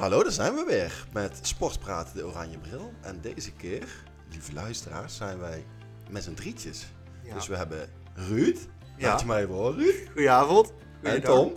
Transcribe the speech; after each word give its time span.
Hallo, 0.00 0.22
daar 0.22 0.32
zijn 0.32 0.54
we 0.54 0.64
weer 0.66 1.06
met 1.12 1.38
Sportpraten 1.42 2.16
de 2.16 2.26
Oranje 2.26 2.58
Bril. 2.58 2.92
En 3.00 3.20
deze 3.20 3.52
keer, 3.52 3.88
lieve 4.30 4.52
luisteraars, 4.52 5.16
zijn 5.16 5.38
wij 5.38 5.64
met 6.10 6.22
z'n 6.24 6.34
drietjes. 6.34 6.86
Ja. 7.22 7.34
Dus 7.34 7.46
we 7.46 7.56
hebben 7.56 7.88
Ruud. 8.14 8.58
Ja. 8.96 9.08
Laat 9.08 9.20
je 9.20 9.26
mij 9.26 9.42
even 9.42 9.54
horen, 9.54 9.78
Ruud. 9.78 10.06
Goedenavond. 10.06 10.72
En. 11.02 11.22
Tom. 11.22 11.52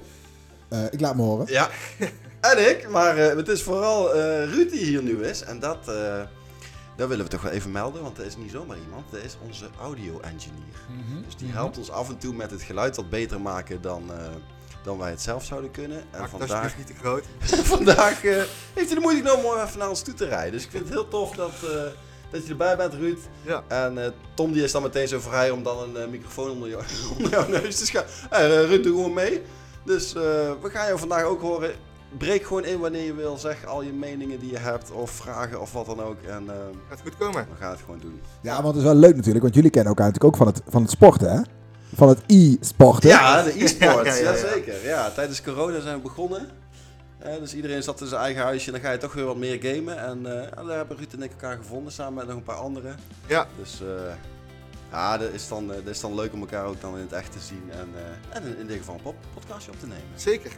Eh, 0.70 0.86
ik 0.90 1.00
laat 1.00 1.16
me 1.16 1.22
horen. 1.22 1.46
Ja. 1.52 1.70
en 2.52 2.70
ik, 2.70 2.90
maar 2.90 3.18
eh, 3.18 3.36
het 3.36 3.48
is 3.48 3.64
vooral 3.64 4.14
eh, 4.14 4.44
Ruud 4.52 4.72
die 4.72 4.86
hier 4.86 5.04
nu 5.04 5.24
is. 5.24 5.42
En 5.42 5.60
dat, 5.60 5.88
eh, 5.88 6.22
dat 6.96 7.08
willen 7.08 7.26
we 7.26 7.32
toch 7.32 7.42
wel 7.42 7.52
even 7.52 7.72
melden, 7.72 8.02
want 8.02 8.16
dat 8.16 8.26
is 8.26 8.38
niet 8.38 8.52
zomaar 8.52 8.78
iemand. 8.78 9.12
Dat 9.12 9.24
is 9.24 9.38
onze 9.46 9.70
audio-engineer. 9.82 10.80
Dus 11.26 11.36
die 11.36 11.52
helpt 11.52 11.78
ons 11.78 11.92
af 11.92 12.10
en 12.10 12.18
toe 12.18 12.34
met 12.34 12.52
het 12.52 12.62
geluid 12.62 12.96
wat 12.96 13.10
beter 13.10 13.42
maken 13.42 13.82
dan, 13.82 14.14
eh, 14.14 14.28
dan 14.84 14.98
wij 14.98 15.10
het 15.10 15.22
zelf 15.22 15.44
zouden 15.44 15.72
kunnen. 15.72 15.98
En 15.98 16.06
Maak 16.12 16.22
het 16.22 16.30
vandaag, 16.30 16.78
niet 16.78 16.88
te 16.88 16.94
groot. 17.00 17.24
vandaag 17.76 18.24
eh, 18.24 18.36
heeft 18.74 18.88
hij 18.88 18.96
de 18.96 19.00
moeite 19.00 19.30
genomen 19.30 19.54
om 19.54 19.62
even 19.62 19.80
naar 19.80 19.90
ons 19.90 20.02
toe 20.02 20.14
te 20.14 20.26
rijden. 20.26 20.52
Dus 20.52 20.64
ik 20.64 20.72
vind 20.72 20.84
het 20.84 20.94
heel 20.94 21.08
tof 21.08 21.36
dat, 21.36 21.52
eh, 21.64 21.82
dat 22.32 22.44
je 22.46 22.50
erbij 22.50 22.78
bent, 22.78 22.94
Ruud. 22.94 23.20
Ja. 23.42 23.64
En 23.68 24.04
eh, 24.04 24.12
Tom 24.34 24.52
die 24.52 24.64
is 24.64 24.72
dan 24.72 24.82
meteen 24.82 25.08
zo 25.08 25.20
vrij 25.20 25.50
om 25.50 25.64
dan 25.64 25.96
een 25.96 26.10
microfoon 26.10 26.50
onder, 26.50 26.70
jou, 26.70 26.84
onder 27.18 27.32
jouw 27.32 27.48
neus 27.48 27.78
te 27.78 27.86
schuiven. 27.86 28.32
Eh, 28.32 28.66
Ruud, 28.66 28.84
doe 28.84 28.96
gewoon 28.96 29.14
mee. 29.14 29.42
Dus 29.86 30.14
eh, 30.16 30.22
we 30.62 30.70
gaan 30.70 30.88
jou 30.88 31.00
vandaag 31.00 31.24
ook 31.24 31.42
horen. 31.42 31.72
Breek 32.18 32.44
gewoon 32.44 32.66
in 32.66 32.80
wanneer 32.80 33.04
je 33.04 33.14
wil. 33.14 33.38
Zeg 33.38 33.66
al 33.66 33.82
je 33.82 33.94
meningen 33.94 34.40
die 34.40 34.52
je 34.52 34.58
hebt 34.58 34.92
of 34.92 35.12
vragen 35.12 35.62
of 35.62 35.72
wat 35.72 35.86
dan 35.86 36.02
ook. 36.02 36.22
En 36.22 36.48
Gaat 36.90 37.02
goed 37.02 37.18
komen. 37.18 37.48
we 37.50 37.56
gaan 37.60 37.72
het 37.72 37.80
gewoon 37.80 38.00
doen. 38.00 38.22
Ja, 38.42 38.54
want 38.54 38.68
het 38.68 38.76
is 38.76 38.84
wel 38.84 38.96
leuk 38.96 39.16
natuurlijk, 39.16 39.44
want 39.44 39.56
jullie 39.56 39.70
kennen 39.70 39.90
elkaar 39.90 40.06
natuurlijk 40.06 40.34
ook 40.34 40.46
van 40.46 40.54
het, 40.54 40.62
van 40.72 40.82
het 40.82 40.92
sporten, 40.92 41.32
hè? 41.32 41.42
Van 41.96 42.10
het 42.10 42.20
e-sporten. 42.28 43.10
Ja, 43.10 43.44
de 43.44 43.64
e-sports. 43.64 44.10
Ja, 44.10 44.16
ja, 44.16 44.32
ja, 44.32 44.32
ja. 44.32 44.32
Jazeker. 44.32 44.86
Ja, 44.86 45.10
tijdens 45.10 45.42
corona 45.42 45.80
zijn 45.80 45.96
we 45.96 46.02
begonnen. 46.02 46.50
Eh, 47.20 47.38
dus 47.40 47.54
iedereen 47.54 47.84
zat 47.84 48.02
in 48.02 48.08
zijn 48.08 48.22
eigen 48.22 48.44
huisje 48.44 48.66
en 48.66 48.72
dan 48.74 48.82
ga 48.82 48.92
je 48.92 48.98
toch 48.98 49.14
weer 49.14 49.26
wat 49.26 49.38
meer 49.38 49.60
gamen. 49.62 49.98
En 49.98 50.26
eh, 50.26 50.50
ja, 50.56 50.64
daar 50.64 50.78
hebben 50.78 50.98
Ruud 50.98 51.14
en 51.14 51.22
ik 51.22 51.32
elkaar 51.32 51.58
gevonden 51.58 51.94
samen 51.94 52.14
met 52.14 52.28
nog 52.28 52.36
een 52.36 52.44
paar 52.44 52.56
anderen. 52.56 52.96
Ja. 53.28 53.48
Dus 53.58 53.82
eh, 53.82 54.14
ja, 54.92 55.18
dat 55.18 55.32
is, 55.32 55.48
dan, 55.48 55.68
dat 55.68 55.88
is 55.88 56.00
dan 56.00 56.16
leuk 56.16 56.34
om 56.34 56.40
elkaar 56.40 56.66
ook 56.66 56.82
dan 56.82 56.96
in 56.96 57.02
het 57.02 57.12
echt 57.12 57.32
te 57.32 57.40
zien. 57.40 57.64
En, 57.72 57.90
eh, 57.96 58.38
en 58.38 58.44
in, 58.44 58.58
in 58.58 58.68
dit 58.68 58.78
geval 58.78 58.96
een 58.96 59.02
pop 59.02 59.16
podcastje 59.34 59.72
op 59.72 59.80
te 59.80 59.88
nemen. 59.88 60.04
Zeker. 60.16 60.52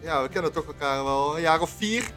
Ja, 0.00 0.22
we 0.22 0.28
kennen 0.28 0.52
toch 0.52 0.66
elkaar 0.66 1.04
wel 1.04 1.36
een 1.36 1.42
jaar 1.42 1.60
of 1.60 1.70
vier. 1.76 2.10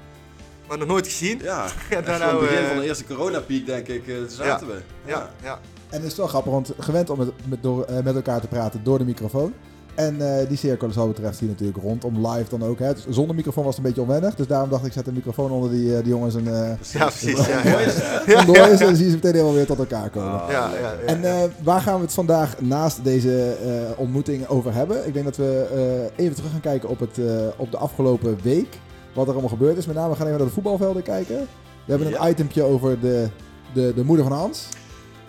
Maar 0.68 0.78
nog 0.78 0.88
nooit 0.88 1.06
gezien. 1.06 1.40
Ja, 1.42 1.68
van 1.90 1.98
het 1.98 2.20
nou, 2.20 2.40
begin 2.40 2.66
van 2.66 2.78
de 2.78 2.86
eerste 2.86 3.06
coronapiek 3.06 3.66
denk 3.66 3.88
ik, 3.88 4.04
zaten 4.28 4.68
we. 4.68 4.82
Ja, 5.06 5.30
ja. 5.44 5.60
En 5.96 6.02
het 6.02 6.12
is 6.12 6.18
wel 6.18 6.28
grappig, 6.28 6.52
want 6.52 6.72
gewend 6.80 7.10
om 7.10 7.18
met, 7.18 7.30
met, 7.46 7.64
door, 7.64 7.84
eh, 7.84 8.04
met 8.04 8.16
elkaar 8.16 8.42
te 8.42 8.48
praten 8.48 8.84
door 8.84 8.98
de 8.98 9.06
microfoon. 9.06 9.54
En 9.96 10.40
eh, 10.40 10.48
die 10.48 10.58
cirkel 10.58 10.88
is 10.88 10.96
wat 10.96 11.08
betreft 11.08 11.40
hier 11.40 11.50
natuurlijk 11.50 11.78
rond, 11.78 12.04
om 12.06 12.28
live 12.28 12.50
dan 12.50 12.64
ook. 12.64 12.80
Hè. 12.80 12.94
Dus 12.94 13.06
zonder 13.10 13.36
microfoon 13.36 13.64
was 13.64 13.76
het 13.76 13.86
een 13.86 13.92
beetje 13.92 14.08
onwennig, 14.08 14.36
dus 14.36 14.48
daarom 14.48 14.70
dacht 14.70 14.82
ik, 14.82 14.88
ik 14.88 14.94
zet 14.94 15.06
de 15.06 15.12
microfoon 15.12 15.52
onder 15.52 15.70
die, 15.70 15.96
eh, 15.96 16.04
die 16.04 16.10
jongens 16.10 16.36
en 16.36 16.48
eh 16.48 16.92
Ja, 16.92 17.06
precies. 17.06 17.46
Ja, 17.46 17.64
en 18.40 18.78
dan 18.78 18.96
zie 18.96 19.06
je 19.06 19.10
ze 19.10 19.16
meteen 19.16 19.32
helemaal 19.32 19.54
weer 19.54 19.66
tot 19.66 19.80
elkaar 19.80 20.10
komen. 20.10 20.42
Ah, 20.42 20.52
Ja, 20.52 20.72
ja. 20.82 20.94
En 21.06 21.52
waar 21.64 21.82
gaan 21.82 21.96
we 21.96 22.02
het 22.02 22.14
vandaag 22.14 22.62
naast 22.62 23.04
deze 23.04 23.56
ontmoeting 23.98 24.48
over 24.48 24.74
hebben? 24.74 25.08
Ik 25.08 25.14
denk 25.14 25.26
dat 25.26 25.38
we 25.38 26.10
even 26.16 26.36
terug 26.36 26.52
gaan 26.52 26.60
kijken 26.60 26.90
op, 26.90 27.00
het, 27.00 27.20
op 27.58 27.72
de 27.72 27.78
afgelopen 27.78 28.38
week. 28.44 28.80
Wat 29.14 29.26
er 29.26 29.32
allemaal 29.32 29.50
gebeurd 29.50 29.78
is. 29.78 29.86
Met 29.86 29.96
name 29.96 30.16
gaan 30.16 30.22
we 30.22 30.26
even 30.26 30.38
naar 30.38 30.48
de 30.48 30.54
voetbalvelden 30.54 31.04
kijken. 31.04 31.38
We 31.86 31.92
hebben 31.92 32.08
een 32.08 32.30
itempje 32.30 32.64
over 32.64 33.00
de, 33.00 33.28
de, 33.74 33.94
de 33.96 34.04
moeder 34.04 34.26
van 34.26 34.38
Hans. 34.38 34.68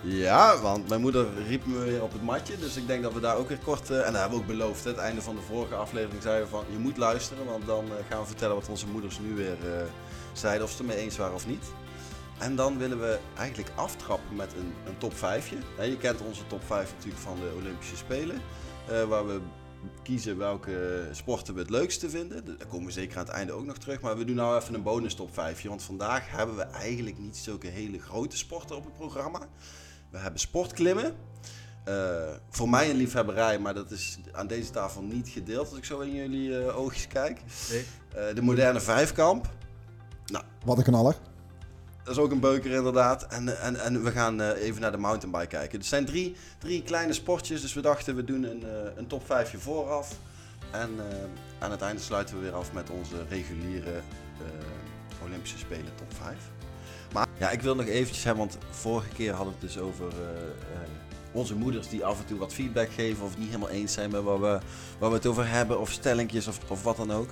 Ja, 0.01 0.61
want 0.61 0.89
mijn 0.89 1.01
moeder 1.01 1.27
riep 1.47 1.65
me 1.65 1.79
weer 1.79 2.03
op 2.03 2.11
het 2.11 2.21
matje. 2.23 2.57
Dus 2.57 2.77
ik 2.77 2.87
denk 2.87 3.03
dat 3.03 3.13
we 3.13 3.19
daar 3.19 3.35
ook 3.37 3.47
weer 3.47 3.59
kort. 3.59 3.89
eh, 3.89 4.05
en 4.05 4.11
dat 4.11 4.21
hebben 4.21 4.37
we 4.37 4.43
ook 4.43 4.49
beloofd. 4.49 4.83
Het 4.83 4.97
einde 4.97 5.21
van 5.21 5.35
de 5.35 5.41
vorige 5.41 5.75
aflevering 5.75 6.21
zeiden 6.21 6.43
we 6.43 6.49
van 6.49 6.65
je 6.71 6.77
moet 6.77 6.97
luisteren. 6.97 7.45
Want 7.45 7.65
dan 7.65 7.85
eh, 7.85 8.05
gaan 8.09 8.21
we 8.21 8.27
vertellen 8.27 8.55
wat 8.55 8.69
onze 8.69 8.87
moeders 8.87 9.19
nu 9.19 9.35
weer 9.35 9.57
eh, 9.63 9.81
zeiden. 10.33 10.63
Of 10.63 10.71
ze 10.71 10.77
het 10.77 10.89
ermee 10.89 11.03
eens 11.03 11.17
waren 11.17 11.33
of 11.35 11.47
niet. 11.47 11.65
En 12.37 12.55
dan 12.55 12.77
willen 12.77 12.99
we 12.99 13.19
eigenlijk 13.37 13.71
aftrappen 13.75 14.35
met 14.35 14.53
een, 14.53 14.73
een 14.85 14.97
top 14.97 15.17
5. 15.17 15.49
Je 15.81 15.97
kent 15.97 16.21
onze 16.21 16.47
top 16.47 16.63
5 16.65 16.91
natuurlijk 16.95 17.23
van 17.23 17.35
de 17.35 17.55
Olympische 17.59 17.97
Spelen. 17.97 18.41
waar 19.07 19.27
we 19.27 19.41
kiezen 20.03 20.37
welke 20.37 21.07
sporten 21.11 21.53
we 21.53 21.59
het 21.59 21.69
leukste 21.69 22.09
vinden. 22.09 22.45
Daar 22.45 22.67
komen 22.67 22.85
we 22.85 22.91
zeker 22.91 23.17
aan 23.17 23.25
het 23.25 23.33
einde 23.33 23.53
ook 23.53 23.65
nog 23.65 23.77
terug. 23.77 24.01
Maar 24.01 24.17
we 24.17 24.25
doen 24.25 24.35
nou 24.35 24.57
even 24.57 24.73
een 24.73 24.83
bonus 24.83 25.13
top 25.13 25.33
5. 25.33 25.63
Want 25.63 25.83
vandaag 25.83 26.31
hebben 26.31 26.55
we 26.55 26.63
eigenlijk 26.63 27.17
niet 27.17 27.37
zulke 27.37 27.67
hele 27.67 27.99
grote 27.99 28.37
sporten 28.37 28.75
op 28.75 28.83
het 28.83 28.93
programma. 28.93 29.47
We 30.09 30.17
hebben 30.17 30.39
sportklimmen. 30.39 31.15
Eh, 31.83 31.93
voor 32.49 32.69
mij 32.69 32.89
een 32.89 32.95
liefhebberij, 32.95 33.59
maar 33.59 33.73
dat 33.73 33.91
is 33.91 34.19
aan 34.31 34.47
deze 34.47 34.69
tafel 34.69 35.01
niet 35.01 35.29
gedeeld 35.29 35.69
als 35.69 35.77
ik 35.77 35.85
zo 35.85 35.99
in 35.99 36.13
jullie 36.13 36.59
eh, 36.59 36.77
oogjes 36.77 37.07
kijk. 37.07 37.41
Nee. 37.69 37.85
Eh, 38.15 38.35
de 38.35 38.41
moderne 38.41 38.79
vijfkamp. 38.79 39.49
Wat 40.65 40.77
een 40.77 40.83
knaller. 40.83 41.15
Dat 42.03 42.15
is 42.15 42.21
ook 42.21 42.31
een 42.31 42.39
beuker 42.39 42.71
inderdaad. 42.71 43.27
En, 43.27 43.61
en, 43.61 43.75
en 43.75 44.03
we 44.03 44.11
gaan 44.11 44.41
eh, 44.41 44.63
even 44.63 44.81
naar 44.81 44.91
de 44.91 44.97
mountainbike 44.97 45.47
kijken. 45.47 45.77
Het 45.77 45.87
zijn 45.87 46.05
drie, 46.05 46.35
drie 46.57 46.83
kleine 46.83 47.13
sportjes, 47.13 47.61
dus 47.61 47.73
we 47.73 47.81
dachten 47.81 48.15
we 48.15 48.23
doen 48.23 48.43
een, 48.43 48.63
eh, 48.63 48.91
een 48.95 49.07
top 49.07 49.25
5 49.25 49.55
vooraf. 49.57 50.15
En 50.71 50.89
eh, 50.99 51.15
aan 51.59 51.71
het 51.71 51.81
einde 51.81 52.01
sluiten 52.01 52.35
we 52.35 52.41
weer 52.41 52.55
af 52.55 52.73
met 52.73 52.89
onze 52.89 53.15
reguliere 53.29 53.93
eh, 53.93 55.25
Olympische 55.25 55.57
Spelen 55.57 55.95
top 55.95 56.13
5. 56.13 56.35
Ja, 57.37 57.49
ik 57.49 57.61
wil 57.61 57.75
nog 57.75 57.85
eventjes 57.85 58.23
hebben, 58.23 58.47
want 58.47 58.57
vorige 58.69 59.09
keer 59.09 59.33
hadden 59.33 59.53
we 59.53 59.65
het 59.65 59.73
dus 59.73 59.83
over 59.83 60.07
eh, 60.07 60.41
eh, 60.73 60.89
onze 61.31 61.55
moeders 61.55 61.89
die 61.89 62.05
af 62.05 62.19
en 62.19 62.25
toe 62.25 62.37
wat 62.37 62.53
feedback 62.53 62.89
geven 62.91 63.25
of 63.25 63.37
niet 63.37 63.47
helemaal 63.47 63.69
eens 63.69 63.93
zijn 63.93 64.11
met 64.11 64.23
waar 64.23 64.41
we, 64.41 64.59
waar 64.99 65.09
we 65.09 65.15
het 65.15 65.25
over 65.25 65.49
hebben 65.49 65.79
of 65.79 65.91
stellingjes 65.91 66.47
of, 66.47 66.59
of 66.69 66.83
wat 66.83 66.97
dan 66.97 67.11
ook. 67.11 67.29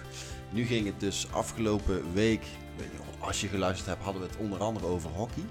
Nu 0.49 0.65
ging 0.65 0.85
het 0.85 0.99
dus 0.99 1.27
afgelopen 1.31 2.13
week, 2.13 2.41
ik 2.41 2.77
weet 2.77 2.91
niet 2.91 3.01
als 3.19 3.41
je 3.41 3.47
geluisterd 3.47 3.87
hebt, 3.89 4.03
hadden 4.03 4.21
we 4.21 4.27
het 4.27 4.37
onder 4.37 4.59
andere 4.59 4.85
over 4.85 5.09
hockey. 5.09 5.43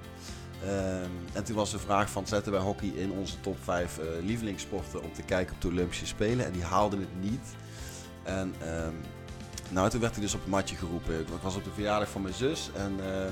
Ehm, 0.63 1.11
en 1.33 1.45
toen 1.45 1.57
was 1.57 1.71
de 1.71 1.79
vraag 1.79 2.11
van 2.11 2.27
zetten 2.27 2.53
wij 2.53 2.61
hockey 2.61 2.89
in 2.89 3.11
onze 3.11 3.41
top 3.41 3.57
5 3.63 3.99
eh, 3.99 4.07
lievelingssporten 4.23 5.03
om 5.03 5.13
te 5.13 5.23
kijken 5.23 5.55
op 5.55 5.61
de 5.61 5.69
Olympische 5.69 6.07
Spelen. 6.07 6.47
En 6.47 6.53
die 6.53 6.63
haalden 6.63 7.01
het 7.01 7.21
niet. 7.21 7.47
En 8.23 8.55
ehm, 8.61 8.95
nou, 9.71 9.91
toen 9.91 10.01
werd 10.01 10.13
hij 10.13 10.23
dus 10.23 10.35
op 10.35 10.41
het 10.41 10.51
matje 10.51 10.77
geroepen. 10.77 11.21
Ik 11.21 11.27
was 11.43 11.57
op 11.57 11.65
de 11.65 11.71
verjaardag 11.75 12.09
van 12.09 12.23
mijn 12.23 12.35
zus 12.35 12.71
en 12.75 12.93
eh, 13.01 13.31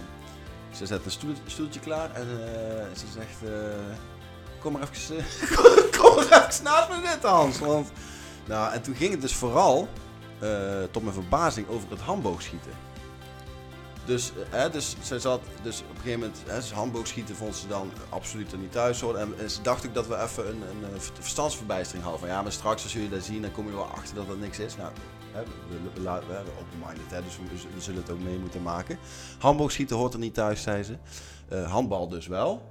ze 0.72 0.86
zet 0.86 1.04
een 1.04 1.10
stoel- 1.10 1.34
stoeltje 1.46 1.80
klaar 1.80 2.14
en 2.14 2.28
eh, 2.30 2.96
ze 2.96 3.06
zegt, 3.14 3.52
eh, 3.52 3.94
kom 4.58 4.72
maar 4.72 4.82
even, 4.92 5.18
eh, 5.18 5.24
kom 6.00 6.14
maar 6.14 6.48
even 6.48 6.64
naast 6.64 6.88
me 6.88 7.08
zitten 7.10 7.30
Hans. 7.30 7.58
Want, 7.58 7.90
nou, 8.44 8.72
en 8.72 8.82
toen 8.82 8.94
ging 8.94 9.10
het 9.10 9.20
dus 9.20 9.34
vooral, 9.34 9.88
tot 10.90 11.02
mijn 11.02 11.14
verbazing, 11.14 11.68
over 11.68 11.90
het 11.90 12.00
handboogschieten. 12.00 12.72
Dus, 14.04 14.32
hè, 14.50 14.70
dus 14.70 14.96
ze 15.02 15.20
zat, 15.20 15.40
dus 15.62 15.80
op 15.80 15.96
een 15.96 16.02
gegeven 16.02 16.20
moment, 16.20 16.42
hè, 16.46 16.74
handboogschieten 16.74 17.36
vond 17.36 17.56
ze 17.56 17.66
dan 17.66 17.92
absoluut 18.08 18.52
er 18.52 18.58
niet 18.58 18.72
thuis 18.72 19.00
horen. 19.00 19.20
En, 19.20 19.34
en 19.38 19.50
ze 19.50 19.62
dacht 19.62 19.86
ook 19.86 19.94
dat 19.94 20.06
we 20.06 20.16
even 20.16 20.46
een, 20.46 20.62
een, 20.92 21.00
verstandsverbijstering 21.20 22.02
hadden. 22.04 22.20
Van 22.20 22.30
ja, 22.30 22.42
maar 22.42 22.52
straks 22.52 22.82
als 22.82 22.92
jullie 22.92 23.08
dat 23.08 23.24
zien, 23.24 23.42
dan 23.42 23.52
kom 23.52 23.66
je 23.66 23.72
wel 23.72 23.90
achter 23.94 24.14
dat 24.14 24.28
dat 24.28 24.38
niks 24.38 24.58
is. 24.58 24.76
Nou, 24.76 24.92
hè, 25.32 25.42
we, 25.68 26.00
we, 26.02 26.08
hebben 26.10 26.52
open-minded, 26.60 27.10
hè, 27.10 27.22
dus 27.22 27.36
we, 27.36 27.42
we 27.74 27.80
zullen 27.80 28.00
het 28.00 28.10
ook 28.10 28.20
mee 28.20 28.38
moeten 28.38 28.62
maken. 28.62 28.98
Handboogschieten 29.38 29.96
hoort 29.96 30.12
er 30.12 30.18
niet 30.18 30.34
thuis, 30.34 30.62
zei 30.62 30.82
ze. 30.82 30.96
Eh, 31.48 31.70
handbal 31.70 32.08
dus 32.08 32.26
wel. 32.26 32.62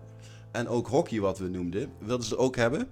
En 0.51 0.67
ook 0.67 0.87
hockey, 0.87 1.19
wat 1.19 1.37
we 1.37 1.47
noemden, 1.47 1.91
wilden 1.99 2.25
ze 2.25 2.37
ook 2.37 2.55
hebben. 2.55 2.89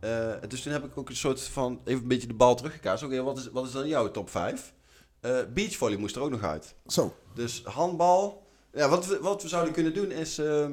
Eh, 0.00 0.32
dus 0.48 0.62
toen 0.62 0.72
heb 0.72 0.84
ik 0.84 0.98
ook 0.98 1.08
een 1.08 1.16
soort 1.16 1.42
van, 1.42 1.80
even 1.84 2.02
een 2.02 2.08
beetje 2.08 2.26
de 2.26 2.34
bal 2.34 2.54
teruggekaast. 2.54 3.02
Oké, 3.02 3.22
wat, 3.22 3.38
is, 3.38 3.48
wat 3.52 3.66
is 3.66 3.72
dan 3.72 3.88
jouw 3.88 4.10
top 4.10 4.30
5? 4.30 4.72
Eh 5.20 5.38
beachvolley 5.54 5.96
moest 5.96 6.16
er 6.16 6.22
ook 6.22 6.30
nog 6.30 6.42
uit. 6.42 6.74
Zo. 6.86 7.14
Dus 7.34 7.62
handbal. 7.64 8.46
Ja, 8.72 8.88
wat 8.88 9.06
we, 9.06 9.18
wat 9.20 9.42
we 9.42 9.48
zouden 9.48 9.72
kunnen 9.72 9.94
doen 9.94 10.10
is. 10.10 10.38
ehm, 10.38 10.72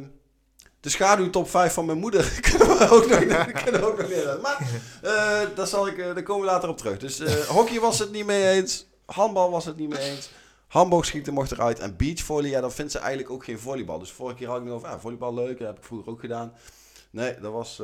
de 0.88 0.94
schaduw 0.94 1.30
top 1.30 1.50
5 1.50 1.74
van 1.74 1.86
mijn 1.86 1.98
moeder 1.98 2.40
kunnen 2.50 2.68
we 2.68 2.90
ook 2.90 3.08
nog, 3.08 3.52
kunnen 3.64 3.82
we 3.82 3.88
ook 3.88 3.98
nog 3.98 4.08
leren. 4.08 4.42
Maar 4.42 4.58
eh, 5.02 5.56
daar, 5.56 5.68
zal 5.68 5.88
ik, 5.88 5.98
eh, 5.98 6.14
daar 6.14 6.24
komen 6.24 6.46
we 6.46 6.52
later 6.52 6.70
op 6.70 6.78
terug. 6.78 6.98
Dus 6.98 7.20
eh, 7.20 7.34
hockey 7.56 7.80
was 7.80 8.00
het 8.00 8.12
niet 8.12 8.26
mee 8.26 8.50
eens. 8.50 8.88
Handbal 9.06 9.52
was 9.52 9.66
het 9.66 9.78
niet 9.78 9.90
mee 9.90 10.00
eens. 10.00 10.30
Handboogschieten 10.68 11.34
mocht 11.34 11.52
eruit. 11.52 11.80
En 11.80 11.96
beachvolley, 11.98 12.50
ja, 12.50 12.62
dan 12.62 12.72
vindt 12.72 12.92
ze 12.92 13.00
eigenlijk 13.00 13.30
ook 13.30 13.44
geen 13.44 13.60
volleybal. 13.60 14.00
Dus 14.00 14.12
vorige 14.12 14.38
keer 14.38 14.48
had 14.48 14.58
ik 14.58 14.64
nog 14.64 14.76
over, 14.76 14.88
ah, 14.88 15.00
volleybal 15.00 15.34
leuk. 15.34 15.58
Dat 15.58 15.68
heb 15.68 15.78
ik 15.78 15.84
vroeger 15.84 16.12
ook 16.12 16.20
gedaan. 16.20 16.54
Nee, 17.10 17.40
dat 17.40 17.52
was, 17.52 17.82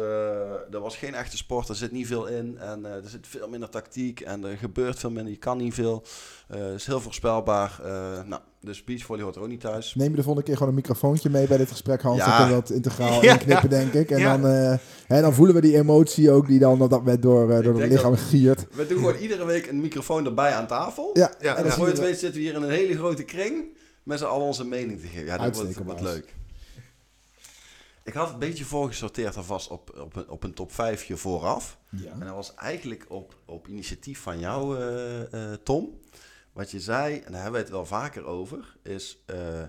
dat 0.69 0.81
was 0.81 0.97
geen 0.97 1.15
echte 1.15 1.37
sport. 1.37 1.69
Er 1.69 1.75
zit 1.75 1.91
niet 1.91 2.07
veel 2.07 2.25
in. 2.25 2.57
En 2.57 2.85
er 2.85 3.09
zit 3.09 3.27
veel 3.27 3.49
minder 3.49 3.69
tactiek. 3.69 4.21
En 4.21 4.43
er 4.43 4.57
gebeurt 4.57 4.99
veel 4.99 5.11
minder. 5.11 5.31
Je 5.31 5.39
kan 5.39 5.57
niet 5.57 5.73
veel. 5.73 6.03
Het 6.47 6.79
is 6.79 6.85
heel 6.85 7.01
voorspelbaar. 7.01 7.79
Nou, 8.25 8.41
dus 8.65 8.83
beachvolley 8.83 9.23
hoort 9.23 9.35
er 9.35 9.41
ook 9.41 9.47
niet 9.47 9.59
thuis. 9.59 9.95
Neem 9.95 10.09
je 10.09 10.15
de 10.15 10.23
volgende 10.23 10.43
keer 10.47 10.53
gewoon 10.57 10.69
een 10.69 10.75
microfoontje 10.77 11.29
mee 11.29 11.47
bij 11.47 11.57
dit 11.57 11.69
gesprek, 11.71 12.01
Hans. 12.01 12.17
Ja. 12.17 12.25
Dan 12.25 12.35
kunnen 12.37 12.55
we 12.55 12.61
dat 12.61 12.69
integraal 12.69 13.23
Ja. 13.23 13.31
inknippen, 13.33 13.69
denk 13.69 13.93
ik. 13.93 14.11
En 14.11 14.19
Ja. 14.19 14.37
dan, 14.37 14.51
eh, 14.51 14.77
hè, 15.07 15.21
dan 15.21 15.33
voelen 15.33 15.55
we 15.55 15.61
die 15.61 15.75
emotie 15.77 16.31
ook 16.31 16.47
die 16.47 16.59
dan 16.59 16.81
op 16.81 16.89
dat 16.89 16.99
moment 16.99 17.21
door, 17.21 17.51
eh, 17.51 17.57
Ik 17.57 17.63
door 17.63 17.79
het 17.81 17.91
lichaam 17.91 18.15
giert. 18.15 18.65
We 18.71 18.87
doen 18.87 18.97
gewoon 18.97 19.15
iedere 19.15 19.45
week 19.45 19.67
een 19.67 19.81
microfoon 19.81 20.25
erbij 20.25 20.53
aan 20.53 20.67
tafel. 20.67 21.09
Ja, 21.13 21.33
Ja, 21.39 21.55
en 21.55 21.63
dan 21.63 21.71
voor 21.71 21.85
je 21.85 21.91
het 21.91 22.01
weet 22.01 22.19
zitten 22.19 22.41
we 22.41 22.45
hier 22.47 22.55
in 22.55 22.61
een 22.63 22.69
hele 22.69 22.95
grote 22.97 23.23
kring 23.23 23.77
met 24.03 24.19
z'n 24.19 24.25
allen 24.25 24.45
onze 24.45 24.65
mening 24.65 24.99
te 25.01 25.07
geven. 25.07 25.25
Ja, 25.25 25.37
dat 25.37 25.39
wordt, 25.39 25.57
Uitstekend, 25.57 25.85
wordt 25.85 26.01
Bas. 26.01 26.11
leuk. 26.13 26.33
Ik 28.05 28.13
had 28.13 28.23
het 28.25 28.33
een 28.33 28.39
beetje 28.39 28.63
voorgesorteerd 28.65 29.37
alvast 29.37 29.69
op, 29.69 29.99
op, 30.03 30.15
een, 30.15 30.29
op 30.29 30.43
een 30.43 30.53
top 30.53 30.71
5 30.73 31.09
vooraf. 31.13 31.77
Ja. 31.89 32.11
En 32.11 32.19
dat 32.19 32.35
was 32.35 32.53
eigenlijk 32.55 33.05
op, 33.09 33.35
op 33.45 33.67
initiatief 33.67 34.19
van 34.19 34.39
jou, 34.39 34.77
eh, 34.79 35.21
eh, 35.51 35.57
Tom. 35.63 35.99
Wat 36.53 36.71
je 36.71 36.79
zei, 36.79 37.19
en 37.19 37.31
daar 37.31 37.41
hebben 37.41 37.59
we 37.59 37.65
het 37.65 37.75
wel 37.75 37.85
vaker 37.85 38.25
over, 38.25 38.77
is 38.83 39.23
eh, 39.25 39.63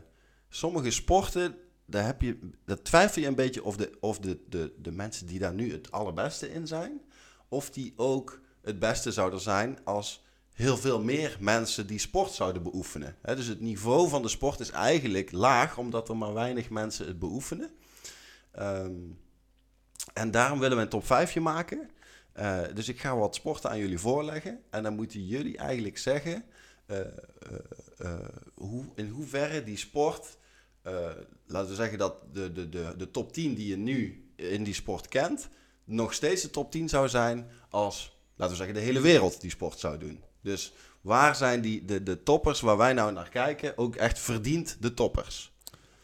sommige 0.49 0.91
sporten, 0.91 1.57
daar, 1.87 2.05
heb 2.05 2.23
je, 2.23 2.39
daar 2.65 2.83
twijfel 2.83 3.23
je 3.23 3.29
een 3.29 3.35
beetje 3.35 3.65
of, 3.65 3.77
de, 3.77 3.93
of 4.01 4.19
de, 4.19 4.39
de, 4.49 4.75
de 4.79 4.93
mensen 4.93 5.27
die 5.27 5.39
daar 5.39 5.55
nu 5.55 5.73
het 5.73 5.91
allerbeste 5.91 6.53
in 6.53 6.67
zijn, 6.67 7.01
of 7.49 7.71
die 7.71 7.93
ook 7.97 8.41
het 8.63 8.79
beste 8.79 9.13
zouden 9.13 9.41
zijn 9.41 9.79
als 9.85 10.25
heel 10.53 10.77
veel 10.77 11.03
meer 11.03 11.37
mensen 11.41 11.87
die 11.87 11.99
sport 11.99 12.31
zouden 12.31 12.63
beoefenen. 12.63 13.17
Dus 13.23 13.47
het 13.47 13.61
niveau 13.61 14.09
van 14.09 14.23
de 14.23 14.29
sport 14.29 14.61
is 14.61 14.71
eigenlijk 14.71 15.33
laag, 15.33 15.79
omdat 15.79 16.09
er 16.09 16.17
maar 16.17 16.35
weinig 16.35 16.71
mensen 16.71 17.07
het 17.07 17.19
beoefenen. 17.19 17.71
Ehm, 18.53 18.93
en 20.13 20.31
daarom 20.31 20.59
willen 20.59 20.77
we 20.77 20.83
een 20.83 20.89
top 20.89 21.07
5 21.07 21.37
maken. 21.37 21.91
Eh, 22.33 22.61
dus 22.75 22.89
ik 22.89 23.01
ga 23.01 23.17
wat 23.17 23.35
sporten 23.35 23.71
aan 23.71 23.79
jullie 23.79 23.99
voorleggen. 23.99 24.61
En 24.71 24.83
dan 24.83 24.95
moeten 24.95 25.27
jullie 25.27 25.57
eigenlijk 25.57 25.99
zeggen 25.99 26.45
hoe, 28.55 28.85
in 28.95 29.09
hoeverre 29.09 29.65
die 29.65 29.77
sport, 29.77 30.37
eh, 30.83 31.11
laten 31.47 31.69
we 31.69 31.75
zeggen 31.75 31.99
dat 31.99 32.15
de, 32.33 32.53
de, 32.53 32.69
de, 32.69 32.95
de 32.97 33.11
top 33.11 33.33
10 33.33 33.55
die 33.55 33.67
je 33.67 33.77
nu 33.77 34.29
in 34.37 34.65
die 34.65 34.75
sport 34.75 35.09
kent, 35.09 35.49
nog 35.85 36.15
steeds 36.15 36.43
de 36.43 36.51
top 36.51 36.71
10 36.71 36.89
zou 36.89 37.09
zijn 37.09 37.51
als, 37.71 38.19
laten 38.37 38.57
we 38.57 38.65
zeggen, 38.65 38.75
de 38.75 38.87
hele 38.87 39.01
wereld 39.01 39.41
die 39.41 39.51
sport 39.51 39.79
zou 39.79 39.99
doen. 39.99 40.23
Dus 40.41 40.73
waar 41.01 41.37
zijn 41.37 41.61
die, 41.61 41.85
de, 41.85 42.03
de 42.03 42.23
toppers 42.23 42.61
waar 42.61 42.77
wij 42.77 42.93
nou 42.93 43.13
naar 43.13 43.29
kijken, 43.29 43.79
ook 43.79 43.97
echt 43.97 44.19
verdiend 44.19 44.77
de 44.81 44.95
toppers? 44.95 45.54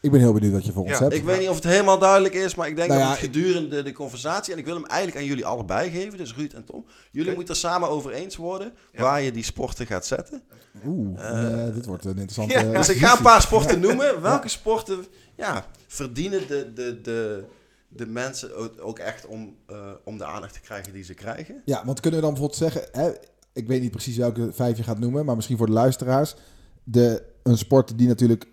Ik 0.01 0.11
ben 0.11 0.19
heel 0.19 0.33
benieuwd 0.33 0.53
wat 0.53 0.65
je 0.65 0.71
voor 0.71 0.81
ons 0.83 0.91
Ja, 0.91 0.99
hebt. 0.99 1.13
Ik 1.13 1.23
weet 1.23 1.39
niet 1.39 1.49
of 1.49 1.55
het 1.55 1.63
helemaal 1.63 1.99
duidelijk 1.99 2.33
is, 2.33 2.55
maar 2.55 2.67
ik 2.67 2.75
denk 2.75 2.87
Nou 2.89 2.99
dat 3.01 3.09
ja, 3.09 3.15
het 3.15 3.25
gedurende 3.25 3.83
de 3.83 3.91
conversatie, 3.93 4.53
en 4.53 4.59
ik 4.59 4.65
wil 4.65 4.73
hem 4.75 4.85
eigenlijk 4.85 5.19
aan 5.21 5.25
jullie 5.27 5.45
allebei 5.45 5.89
geven, 5.89 6.17
dus 6.17 6.35
Ruud 6.35 6.53
en 6.53 6.63
Tom. 6.63 6.85
Jullie 7.11 7.33
moeten 7.35 7.53
er 7.53 7.59
samen 7.59 7.89
over 7.89 8.11
eens 8.11 8.35
worden 8.35 8.73
Ja. 8.91 9.01
waar 9.01 9.21
je 9.21 9.31
die 9.31 9.43
sporten 9.43 9.85
gaat 9.85 10.05
zetten. 10.05 10.41
Oeh, 10.85 11.19
eh, 11.67 11.73
dit 11.73 11.85
wordt 11.85 12.05
een 12.05 12.17
interessante... 12.17 12.53
Ja, 12.67 12.77
Dus 12.77 12.89
ik 12.89 12.97
ga 12.97 13.17
een 13.17 13.23
paar 13.31 13.41
sporten 13.41 13.79
noemen. 13.79 14.21
Welke 14.21 14.47
sporten 14.49 15.05
ja, 15.35 15.65
verdienen 15.87 16.47
de, 16.47 16.71
de, 16.75 17.01
de, 17.01 17.43
de 17.87 18.05
mensen 18.05 18.55
ook- 18.79 18.99
echt 18.99 19.25
om, 19.25 19.55
eh, 19.67 19.75
om 20.03 20.17
de 20.17 20.25
aandacht 20.25 20.53
te 20.53 20.59
krijgen 20.61 20.93
die 20.93 21.03
ze 21.03 21.13
krijgen? 21.13 21.61
Ja, 21.65 21.85
want 21.85 21.99
kunnen 21.99 22.19
we 22.19 22.25
dan 22.25 22.33
bijvoorbeeld 22.35 22.71
zeggen... 22.71 23.01
Hè, 23.01 23.11
ik 23.53 23.67
weet 23.67 23.81
niet 23.81 23.91
precies 23.91 24.17
welke 24.17 24.49
vijf 24.53 24.77
je 24.77 24.83
gaat 24.83 24.99
noemen, 24.99 25.25
maar 25.25 25.35
misschien 25.35 25.57
voor 25.57 25.65
de 25.65 25.71
luisteraars. 25.71 26.35
De, 26.83 27.23
een 27.43 27.57
sport 27.57 27.97
die 27.97 28.07
natuurlijk... 28.07 28.45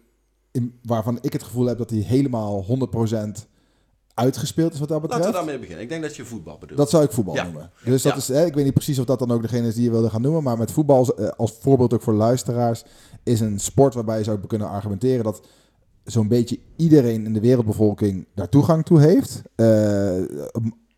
In, 0.58 0.78
waarvan 0.82 1.18
ik 1.20 1.32
het 1.32 1.42
gevoel 1.42 1.66
heb 1.66 1.78
dat 1.78 1.88
die 1.88 2.04
helemaal 2.04 2.64
100% 2.64 3.46
uitgespeeld 4.14 4.72
is 4.72 4.78
wat 4.78 4.88
dat 4.88 5.00
betreft. 5.00 5.24
Laten 5.24 5.40
we 5.40 5.44
daarmee 5.46 5.58
beginnen. 5.60 5.82
Ik 5.84 5.88
denk 5.90 6.02
dat 6.02 6.16
je 6.16 6.24
voetbal 6.24 6.58
bedoelt. 6.58 6.78
Dat 6.78 6.90
zou 6.90 7.04
ik 7.04 7.10
voetbal 7.12 7.34
Ja. 7.34 7.42
noemen. 7.44 7.70
Dus 7.84 8.02
dat 8.02 8.12
Ja. 8.12 8.18
is, 8.18 8.28
hè, 8.28 8.44
ik 8.44 8.54
weet 8.54 8.64
niet 8.64 8.74
precies 8.74 8.98
of 8.98 9.04
dat 9.04 9.18
dan 9.18 9.30
ook 9.30 9.42
degene 9.42 9.66
is 9.66 9.74
die 9.74 9.84
je 9.84 9.90
wilde 9.90 10.10
gaan 10.10 10.22
noemen. 10.22 10.42
Maar 10.42 10.58
met 10.58 10.72
voetbal, 10.72 11.08
eh, 11.16 11.28
als 11.28 11.52
voorbeeld 11.60 11.94
ook 11.94 12.02
voor 12.02 12.14
luisteraars, 12.14 12.84
is 13.22 13.40
een 13.40 13.58
sport 13.60 13.94
waarbij 13.94 14.18
je 14.18 14.24
zou 14.24 14.38
kunnen 14.46 14.68
argumenteren 14.68 15.24
dat 15.24 15.40
zo'n 16.04 16.28
beetje 16.28 16.58
iedereen 16.76 17.24
in 17.24 17.32
de 17.32 17.40
wereldbevolking 17.40 18.26
daar 18.34 18.48
toegang 18.48 18.84
toe 18.84 19.00
heeft. 19.00 19.42
Eh, 19.54 20.20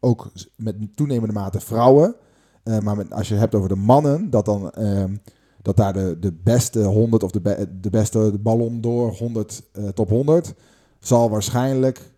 ook 0.01 0.31
met 0.57 0.77
toenemende 0.97 1.35
mate 1.35 1.61
vrouwen. 1.61 2.15
Eh, 2.63 2.79
maar 2.79 2.97
met, 2.97 3.13
als 3.13 3.27
je 3.29 3.33
het 3.33 3.43
hebt 3.43 3.55
over 3.55 3.69
de 3.69 3.75
mannen, 3.77 4.31
dat 4.31 4.45
dan 4.45 4.71
ehm, 4.71 5.17
dat 5.63 5.77
daar 5.77 5.93
de, 5.93 6.17
de 6.21 6.33
beste 6.33 6.83
100 6.85 7.23
of 7.23 7.31
de, 7.31 7.41
be- 7.41 7.69
de 7.81 7.91
beste 7.91 8.33
ballon 8.41 8.81
door 8.81 9.13
100 9.13 9.63
eh, 9.73 9.89
top 9.89 10.09
100 10.09 10.55
zal 11.01 11.31
waarschijnlijk 11.31 12.11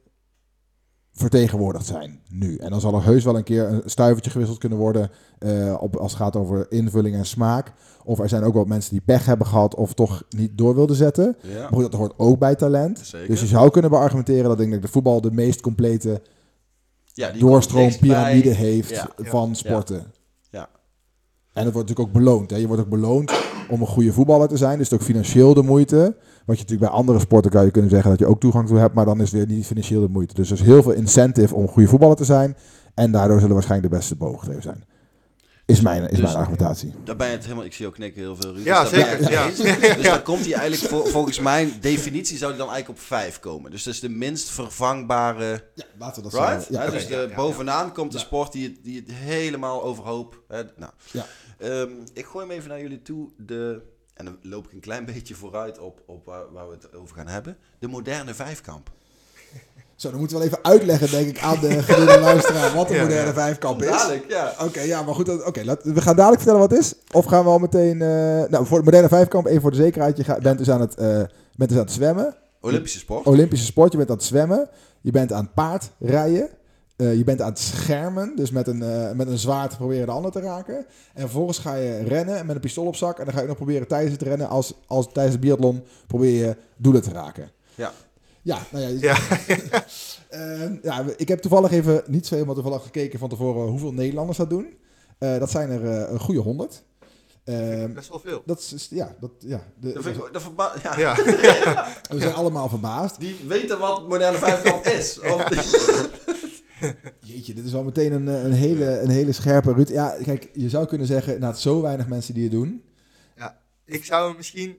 vertegenwoordigd 1.14 1.86
zijn 1.86 2.20
nu. 2.28 2.56
En 2.56 2.70
dan 2.70 2.80
zal 2.80 2.94
er 2.94 3.04
heus 3.04 3.24
wel 3.24 3.36
een 3.36 3.42
keer 3.44 3.68
een 3.68 3.82
stuivertje 3.84 4.30
gewisseld 4.30 4.58
kunnen 4.58 4.78
worden 4.78 5.10
eh, 5.38 5.76
op, 5.80 5.96
als 5.96 6.12
het 6.12 6.20
gaat 6.20 6.36
over 6.36 6.66
invulling 6.72 7.16
en 7.16 7.26
smaak. 7.26 7.72
Of 8.04 8.18
er 8.18 8.28
zijn 8.28 8.42
ook 8.42 8.54
wel 8.54 8.64
mensen 8.64 8.90
die 8.90 9.00
pech 9.00 9.26
hebben 9.26 9.46
gehad 9.46 9.74
of 9.74 9.94
toch 9.94 10.22
niet 10.28 10.58
door 10.58 10.74
wilden 10.74 10.96
zetten. 10.96 11.36
Ja, 11.42 11.60
Maar 11.60 11.68
goed, 11.72 11.82
dat 11.82 11.94
hoort 12.00 12.12
ook 12.16 12.38
bij 12.38 12.54
talent. 12.54 12.98
zeker. 12.98 13.28
Dus 13.28 13.40
je 13.40 13.46
zou 13.46 13.70
kunnen 13.70 13.90
beargumenteren 13.90 14.44
dat 14.44 14.58
denk 14.58 14.72
ik 14.74 14.82
de 14.82 14.88
voetbal 14.88 15.20
de 15.20 15.30
meest 15.30 15.60
complete 15.60 16.22
ja, 17.14 17.30
dichtbij. 18.42 18.66
heeft 18.66 18.88
Ja. 18.90 19.10
van 19.16 19.54
sporten. 19.56 20.04
En 21.52 21.64
dat 21.64 21.72
wordt 21.72 21.88
natuurlijk 21.88 22.16
ook 22.16 22.24
beloond. 22.24 22.50
Hè. 22.50 22.56
Je 22.56 22.66
wordt 22.66 22.82
ook 22.82 22.88
beloond 22.88 23.32
om 23.68 23.80
een 23.80 23.86
goede 23.86 24.12
voetballer 24.12 24.48
te 24.48 24.56
zijn. 24.56 24.78
Dus 24.78 24.90
het 24.90 25.00
is 25.00 25.00
ook 25.00 25.14
financieel 25.14 25.54
de 25.54 25.62
moeite. 25.62 26.16
Wat 26.44 26.56
je 26.56 26.62
natuurlijk 26.62 26.90
bij 26.90 26.98
andere 26.98 27.18
sporten 27.18 27.50
kan 27.50 27.64
je 27.64 27.70
kunnen 27.70 27.90
zeggen 27.90 28.10
dat 28.10 28.18
je 28.18 28.26
ook 28.26 28.40
toegang 28.40 28.68
toe 28.68 28.78
hebt. 28.78 28.94
Maar 28.94 29.04
dan 29.04 29.20
is 29.20 29.30
weer 29.30 29.46
niet 29.46 29.66
financieel 29.66 30.00
de 30.00 30.08
moeite. 30.08 30.34
Dus 30.34 30.50
er 30.50 30.56
is 30.56 30.62
heel 30.62 30.82
veel 30.82 30.92
incentive 30.92 31.54
om 31.54 31.68
goede 31.68 31.88
voetballer 31.88 32.16
te 32.16 32.24
zijn. 32.24 32.56
En 32.94 33.12
daardoor 33.12 33.38
zullen 33.38 33.54
waarschijnlijk 33.54 33.92
de 33.92 33.98
beste 33.98 34.16
booggever 34.16 34.62
zijn. 34.62 34.84
Is 35.72 35.80
mijn, 35.80 36.02
is 36.02 36.08
Dus- 36.10 36.20
mijn 36.20 36.36
argumentatie. 36.36 36.92
Daar 37.04 37.16
ben 37.16 37.26
je 37.26 37.32
het 37.32 37.42
helemaal... 37.42 37.64
Ik 37.64 37.72
zie 37.72 37.86
ook 37.86 37.94
knikken 37.94 38.22
heel 38.22 38.36
veel, 38.36 38.52
Ruud. 38.54 38.64
Ja, 38.64 38.80
Dus 38.82 38.90
zeker, 38.90 39.30
ja. 39.30 39.46
Dus 39.46 40.02
dan 40.02 40.22
komt 40.32 40.44
hij 40.44 40.54
eigenlijk, 40.54 40.92
vol- 40.92 41.04
volgens 41.06 41.38
mijn 41.38 41.72
definitie, 41.80 42.36
zou 42.38 42.50
hij 42.50 42.60
dan 42.60 42.70
eigenlijk 42.70 43.00
op 43.00 43.06
vijf 43.06 43.38
komen. 43.40 43.70
Dus 43.70 43.82
dat 43.82 43.94
is 43.94 44.00
de 44.00 44.08
minst 44.08 44.50
vervangbare... 44.50 45.64
Ja, 45.74 45.84
laten 45.98 46.22
we 46.22 46.30
dat 46.30 46.40
Right? 46.48 46.62
zo. 46.64 46.72
Ja, 46.72 46.90
dus 46.90 47.06
de, 47.06 47.14
ja, 47.14 47.20
ja. 47.20 47.34
bovenaan 47.34 47.92
komt 47.92 48.12
de 48.12 48.18
Ja. 48.18 48.24
sport 48.24 48.52
die 48.52 48.64
het, 48.68 48.78
die 48.82 48.96
het 49.06 49.12
helemaal 49.12 49.82
overhoop. 49.82 50.42
Hè, 50.48 50.62
nou. 50.76 50.92
Ja. 51.12 51.26
Ehm, 51.58 51.90
ik 52.14 52.24
gooi 52.24 52.46
hem 52.46 52.56
even 52.56 52.68
naar 52.68 52.80
jullie 52.80 53.02
toe. 53.02 53.28
De, 53.36 53.82
en 54.14 54.24
dan 54.24 54.38
loop 54.42 54.66
ik 54.66 54.72
een 54.72 54.80
klein 54.80 55.04
beetje 55.04 55.34
vooruit 55.34 55.78
op, 55.78 56.02
op 56.06 56.24
waar, 56.26 56.52
waar 56.52 56.68
we 56.68 56.74
het 56.74 56.94
over 56.94 57.16
gaan 57.16 57.28
hebben. 57.28 57.56
De 57.78 57.88
moderne 57.88 58.34
vijfkamp. 58.34 58.90
Zo, 60.02 60.10
dan 60.10 60.18
moeten 60.18 60.38
we 60.38 60.42
wel 60.42 60.52
even 60.52 60.64
uitleggen, 60.70 61.10
denk 61.10 61.28
ik, 61.28 61.42
aan 61.42 61.60
de 61.60 61.82
gemiddelde 61.82 62.20
luisteraar 62.20 62.74
wat 62.74 62.90
een 62.90 62.96
Ja, 62.96 63.02
moderne 63.02 63.32
vijfkamp 63.32 63.82
is. 63.82 63.88
Dadelijk, 63.88 64.24
ja. 64.28 64.52
Oké, 64.60 64.80
ja, 64.80 65.02
maar 65.02 65.14
goed. 65.14 65.44
Oké, 65.44 65.62
we 65.82 66.00
gaan 66.00 66.16
dadelijk 66.16 66.42
vertellen 66.42 66.60
wat 66.60 66.70
het 66.70 66.80
is. 66.80 66.94
Of 67.12 67.24
gaan 67.24 67.44
we 67.44 67.50
al 67.50 67.58
meteen... 67.58 68.02
eh, 68.02 68.08
nou, 68.50 68.66
voor 68.66 68.78
de 68.78 68.84
moderne 68.84 69.08
vijfkamp, 69.08 69.46
even 69.46 69.60
voor 69.60 69.70
de 69.70 69.76
zekerheid. 69.76 70.16
Je 70.16 70.38
bent, 70.42 70.58
dus 70.58 70.70
aan 70.70 70.80
het, 70.80 70.94
eh, 70.94 71.06
bent 71.56 71.68
dus 71.70 71.78
aan 71.78 71.84
het 71.84 71.92
zwemmen. 71.92 72.34
Olympische 72.60 72.98
sport. 72.98 73.26
Olympische 73.26 73.66
sport. 73.66 73.92
Je 73.92 73.98
bent 73.98 74.10
aan 74.10 74.16
het 74.16 74.24
zwemmen. 74.24 74.68
Je 75.00 75.10
bent 75.10 75.32
aan 75.32 75.44
het 75.44 75.54
paardrijden. 75.54 76.48
Eh, 76.96 77.16
je 77.16 77.24
bent 77.24 77.40
aan 77.40 77.48
het 77.50 77.58
schermen. 77.58 78.32
Dus 78.36 78.50
met 78.50 78.66
een, 78.66 78.82
eh, 78.82 79.12
met 79.12 79.28
een 79.28 79.38
zwaard 79.38 79.76
proberen 79.76 80.06
de 80.06 80.12
ander 80.12 80.30
te 80.30 80.40
raken. 80.40 80.76
En 81.14 81.20
vervolgens 81.20 81.58
ga 81.58 81.74
je 81.74 82.02
rennen 82.02 82.46
met 82.46 82.54
een 82.54 82.60
pistool 82.60 82.86
op 82.86 82.96
zak. 82.96 83.18
En 83.18 83.24
dan 83.24 83.32
ga 83.32 83.38
je 83.38 83.42
ook 83.42 83.48
nog 83.48 83.56
proberen 83.56 83.88
tijdens 83.88 84.12
het 84.12 84.22
rennen, 84.22 84.48
als, 84.48 84.74
als 84.86 85.12
tijdens 85.12 85.34
de 85.34 85.40
biathlon, 85.40 85.82
probeer 86.06 86.46
je 86.46 86.56
doelen 86.76 87.02
te 87.02 87.12
raken. 87.12 87.50
Ja. 87.74 87.92
Ja, 88.42 88.62
nou 88.70 88.84
ja, 88.84 88.88
Ja. 89.00 89.16
Ja, 90.82 91.04
ik 91.16 91.28
heb 91.28 91.40
toevallig 91.40 91.70
even, 91.70 92.02
niet 92.06 92.26
zo 92.26 92.34
helemaal 92.34 92.54
toevallig 92.54 92.82
gekeken 92.82 93.18
van 93.18 93.28
tevoren 93.28 93.68
hoeveel 93.68 93.92
Nederlanders 93.92 94.38
dat 94.38 94.50
doen. 94.50 94.76
Eh, 95.18 95.38
dat 95.38 95.50
zijn 95.50 95.70
er 95.70 95.84
eh, 95.84 96.12
een 96.12 96.20
goede 96.20 96.40
honderd. 96.40 96.82
Eh, 97.44 97.84
Best 97.94 98.08
wel 98.08 98.18
veel. 98.20 98.42
dat 98.46 98.58
is, 98.74 98.88
ja, 98.90 99.16
dat, 99.20 99.30
ja, 99.38 99.62
de- 99.80 99.92
Dat 99.92 100.02
vind 100.02 100.16
ik, 100.16 100.32
dat 100.32 100.42
verba- 100.42 100.74
ja. 100.82 100.98
Ja. 100.98 101.14
we 102.10 102.20
zijn 102.20 102.34
allemaal 102.34 102.68
verbaasd. 102.68 103.20
Die 103.20 103.36
weten 103.46 103.78
wat 103.78 104.08
moderne 104.08 104.38
vijfkamp 104.38 104.84
is. 104.84 105.20
Of- 105.20 105.48
Jeetje, 107.20 107.54
dit 107.54 107.64
is 107.64 107.72
wel 107.72 107.82
meteen 107.84 108.12
een, 108.12 108.28
eh, 108.28 108.42
een, 108.44 108.52
hele, 108.52 109.00
een 109.00 109.10
hele 109.10 109.32
scherpe 109.32 109.72
Ruud. 109.72 109.88
Ja, 109.88 110.16
kijk, 110.22 110.50
je 110.52 110.68
zou 110.68 110.86
kunnen 110.86 111.06
zeggen, 111.06 111.40
na 111.40 111.52
zo 111.52 111.80
weinig 111.82 112.08
mensen 112.08 112.34
die 112.34 112.42
het 112.42 112.52
doen. 112.52 112.84
Ik 113.84 114.04
zou 114.04 114.36
misschien 114.36 114.76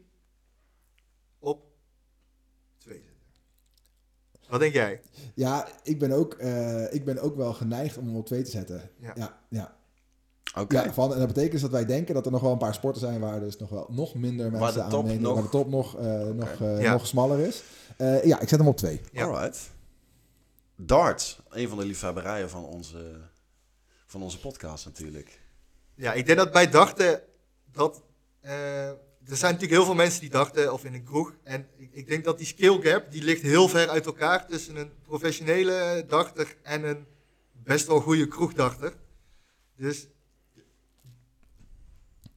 op 1.39 1.62
twee 2.77 3.01
zetten. 3.03 3.41
Wat 4.53 4.62
denk 4.62 4.74
jij? 4.74 5.01
Ja, 5.36 5.67
ik 5.83 6.00
ben 6.00 6.12
ook, 6.12 6.33
eh, 6.33 6.93
ik 6.93 7.05
ben 7.05 7.19
ook 7.19 7.36
wel 7.36 7.53
geneigd 7.53 7.98
om 7.98 8.05
hem 8.05 8.15
op 8.15 8.25
twee 8.25 8.41
te 8.41 8.51
zetten. 8.51 8.89
Ja. 9.00 9.12
ja. 9.15 9.39
ja. 9.50 9.75
Oké. 10.62 10.81
Ja, 10.83 10.93
van, 10.93 11.13
en 11.13 11.17
dat 11.19 11.27
betekent 11.27 11.51
dus 11.51 11.62
dat 11.62 11.72
wij 11.72 11.86
denken 11.86 12.13
dat 12.13 12.25
er 12.25 12.31
nog 12.31 12.41
wel 12.41 12.51
een 12.51 12.57
paar 12.57 12.74
sporten 12.74 13.01
zijn 13.01 13.19
waar 13.19 13.39
dus 13.39 13.57
nog 13.57 13.69
wel 13.69 13.88
nog 13.89 14.15
minder 14.15 14.51
Waar 14.51 14.60
mensen 14.60 14.77
de 14.79 14.83
aan 14.83 14.89
top 14.89 15.03
meedoen, 15.05 15.22
nog- 15.22 15.33
waar 15.33 15.43
de 15.43 15.50
top 15.50 15.69
nog, 15.69 15.98
eh, 15.98 16.27
nog, 16.27 16.62
eh, 16.62 16.81
Ja. 16.81 16.91
nog 16.91 17.07
smaller 17.07 17.39
is. 17.39 17.63
Eh, 17.98 18.24
ja, 18.24 18.39
ik 18.39 18.50
zet 18.50 18.60
hem 18.60 18.67
op 18.67 18.77
twee. 18.77 19.01
Ja. 19.12 19.24
Alright. 19.25 19.72
Darts. 20.75 21.39
Een 21.50 21.69
van 21.69 21.77
de 21.77 21.86
liefhebberijen 21.86 22.50
van 22.50 22.65
onze, 22.65 23.15
van 24.05 24.22
onze 24.24 24.39
podcast 24.39 24.86
natuurlijk. 24.86 25.39
Ja, 25.95 26.13
ik 26.13 26.25
denk 26.25 26.38
dat 26.38 26.51
wij 26.53 26.69
dachten 26.69 27.22
dat. 27.72 28.01
Er 29.30 29.38
zijn 29.38 29.53
natuurlijk 29.53 29.80
heel 29.80 29.86
veel 29.86 30.03
mensen 30.03 30.22
die 30.22 30.30
dachten, 30.30 30.74
of 30.74 30.86
in 30.86 30.94
een 30.94 31.03
kroeg. 31.03 31.36
En 31.44 31.68
ik, 31.77 31.89
ik 31.92 32.08
denk 32.08 32.24
dat 32.24 32.38
die 32.38 32.48
skill 32.48 32.82
gap, 32.82 33.12
die 33.12 33.24
ligt 33.24 33.42
heel 33.42 33.68
ver 33.68 33.89
uit 33.89 34.06
elkaar 34.06 34.48
tussen 34.48 34.75
een 34.75 34.92
professionele 35.03 36.06
dachter 36.08 36.56
en 36.62 36.84
een 36.84 37.06
best 37.51 37.88
wel 37.88 38.00
goede 38.00 38.27
kroegdachter. 38.27 38.94
Dus 39.75 40.08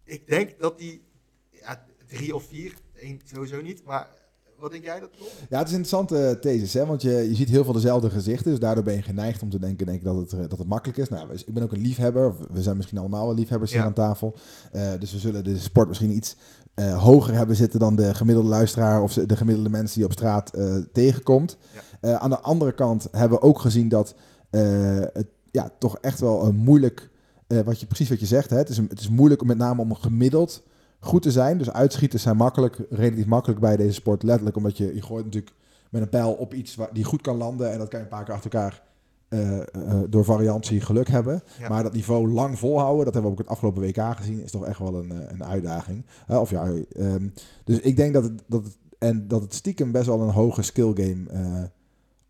ik 0.04 0.26
denk 0.26 0.58
dat 0.58 0.78
die 0.78 1.02
ja, 1.50 1.86
drie 2.06 2.34
of 2.34 2.46
vier, 2.46 2.74
één 2.94 3.20
sowieso 3.24 3.60
niet, 3.60 3.84
maar 3.84 4.08
wat 4.58 4.70
denk 4.70 4.84
jij 4.84 5.00
dat 5.00 5.10
Tom? 5.18 5.26
Ja, 5.48 5.58
het 5.58 5.66
is 5.68 5.72
een 5.72 5.80
interessante 5.80 6.38
thesis, 6.40 6.74
hè? 6.74 6.86
want 6.86 7.02
je, 7.02 7.10
je 7.10 7.34
ziet 7.34 7.48
heel 7.48 7.64
veel 7.64 7.72
dezelfde 7.72 8.10
gezichten. 8.10 8.50
Dus 8.50 8.60
daardoor 8.60 8.84
ben 8.84 8.94
je 8.94 9.02
geneigd 9.02 9.42
om 9.42 9.50
te 9.50 9.58
denken, 9.58 9.86
denk 9.86 9.98
ik 9.98 10.04
dat, 10.04 10.16
het, 10.16 10.32
eh, 10.32 10.38
dat 10.48 10.58
het 10.58 10.68
makkelijk 10.68 10.98
is. 10.98 11.08
Nou, 11.08 11.32
ik 11.32 11.54
ben 11.54 11.62
ook 11.62 11.72
een 11.72 11.80
liefhebber. 11.80 12.34
We 12.52 12.62
zijn 12.62 12.76
misschien 12.76 12.98
allemaal 12.98 13.26
wel 13.26 13.34
liefhebbers 13.34 13.72
hier 13.72 13.82
aan 13.82 13.92
tafel. 13.92 14.34
Eh, 14.72 14.90
dus 14.98 15.12
we 15.12 15.18
zullen 15.18 15.44
de 15.44 15.58
sport 15.58 15.88
misschien 15.88 16.16
iets 16.16 16.36
eh, 16.74 17.02
hoger 17.02 17.34
hebben 17.34 17.56
zitten 17.56 17.80
dan 17.80 17.96
de 17.96 18.14
gemiddelde 18.14 18.48
luisteraar 18.48 19.02
of 19.02 19.12
de 19.12 19.36
gemiddelde 19.36 19.70
mensen 19.70 19.94
die 19.94 20.02
je 20.02 20.08
op 20.08 20.18
straat 20.18 20.54
eh, 20.54 20.76
tegenkomt. 20.92 21.56
Ja. 21.74 21.80
Eh, 22.00 22.14
aan 22.14 22.30
de 22.30 22.40
andere 22.40 22.72
kant 22.72 23.08
hebben 23.10 23.38
we 23.38 23.44
ook 23.44 23.58
gezien 23.58 23.88
dat 23.88 24.14
eh, 24.50 25.00
het 25.12 25.26
ja, 25.50 25.70
toch 25.78 25.98
echt 25.98 26.20
wel 26.20 26.44
een 26.44 26.56
moeilijk, 26.56 27.10
eh, 27.46 27.60
wat 27.60 27.80
je, 27.80 27.86
precies 27.86 28.08
wat 28.08 28.20
je 28.20 28.26
zegt, 28.26 28.50
hè? 28.50 28.56
Het, 28.56 28.68
is, 28.68 28.76
het 28.76 29.00
is 29.00 29.08
moeilijk 29.08 29.40
om 29.40 29.46
met 29.46 29.58
name 29.58 29.80
om 29.80 29.90
een 29.90 29.96
gemiddeld 29.96 30.62
goed 31.00 31.22
te 31.22 31.30
zijn. 31.30 31.58
Dus 31.58 31.72
uitschieters 31.72 32.22
zijn 32.22 32.36
makkelijk, 32.36 32.78
relatief 32.90 33.26
makkelijk 33.26 33.60
bij 33.60 33.76
deze 33.76 33.92
sport. 33.92 34.22
Letterlijk 34.22 34.56
omdat 34.56 34.76
je, 34.76 34.94
je 34.94 35.02
gooit 35.02 35.24
natuurlijk 35.24 35.54
met 35.90 36.02
een 36.02 36.08
pijl 36.08 36.32
op 36.32 36.54
iets 36.54 36.74
waar, 36.74 36.92
die 36.92 37.04
goed 37.04 37.20
kan 37.20 37.36
landen. 37.36 37.72
En 37.72 37.78
dat 37.78 37.88
kan 37.88 37.98
je 37.98 38.04
een 38.04 38.10
paar 38.10 38.24
keer 38.24 38.34
achter 38.34 38.52
elkaar 38.52 38.82
eh, 39.28 39.58
eh, 39.58 39.64
door 40.08 40.24
variantie 40.24 40.80
geluk 40.80 41.08
hebben. 41.08 41.42
Ja. 41.58 41.68
Maar 41.68 41.82
dat 41.82 41.92
niveau 41.92 42.28
lang 42.28 42.58
volhouden, 42.58 43.04
dat 43.04 43.14
hebben 43.14 43.32
we 43.32 43.36
ook 43.36 43.42
het 43.42 43.52
afgelopen 43.52 43.82
WK 43.82 44.16
gezien, 44.16 44.42
is 44.42 44.50
toch 44.50 44.64
echt 44.64 44.78
wel 44.78 44.94
een, 44.94 45.12
eh, 45.12 45.32
een 45.32 45.44
uitdaging. 45.44 46.04
Of 46.28 46.50
ja, 46.50 46.70
ehm, 46.92 47.28
dus 47.64 47.80
ik 47.80 47.96
denk 47.96 48.14
dat 48.14 48.22
het, 48.22 48.42
dat 48.46 48.64
het, 48.64 48.76
en 48.98 49.28
dat 49.28 49.42
het 49.42 49.54
stiekem 49.54 49.92
best 49.92 50.06
wel 50.06 50.20
een 50.20 50.30
hoge 50.30 50.62
skill 50.62 50.92
game 50.94 51.70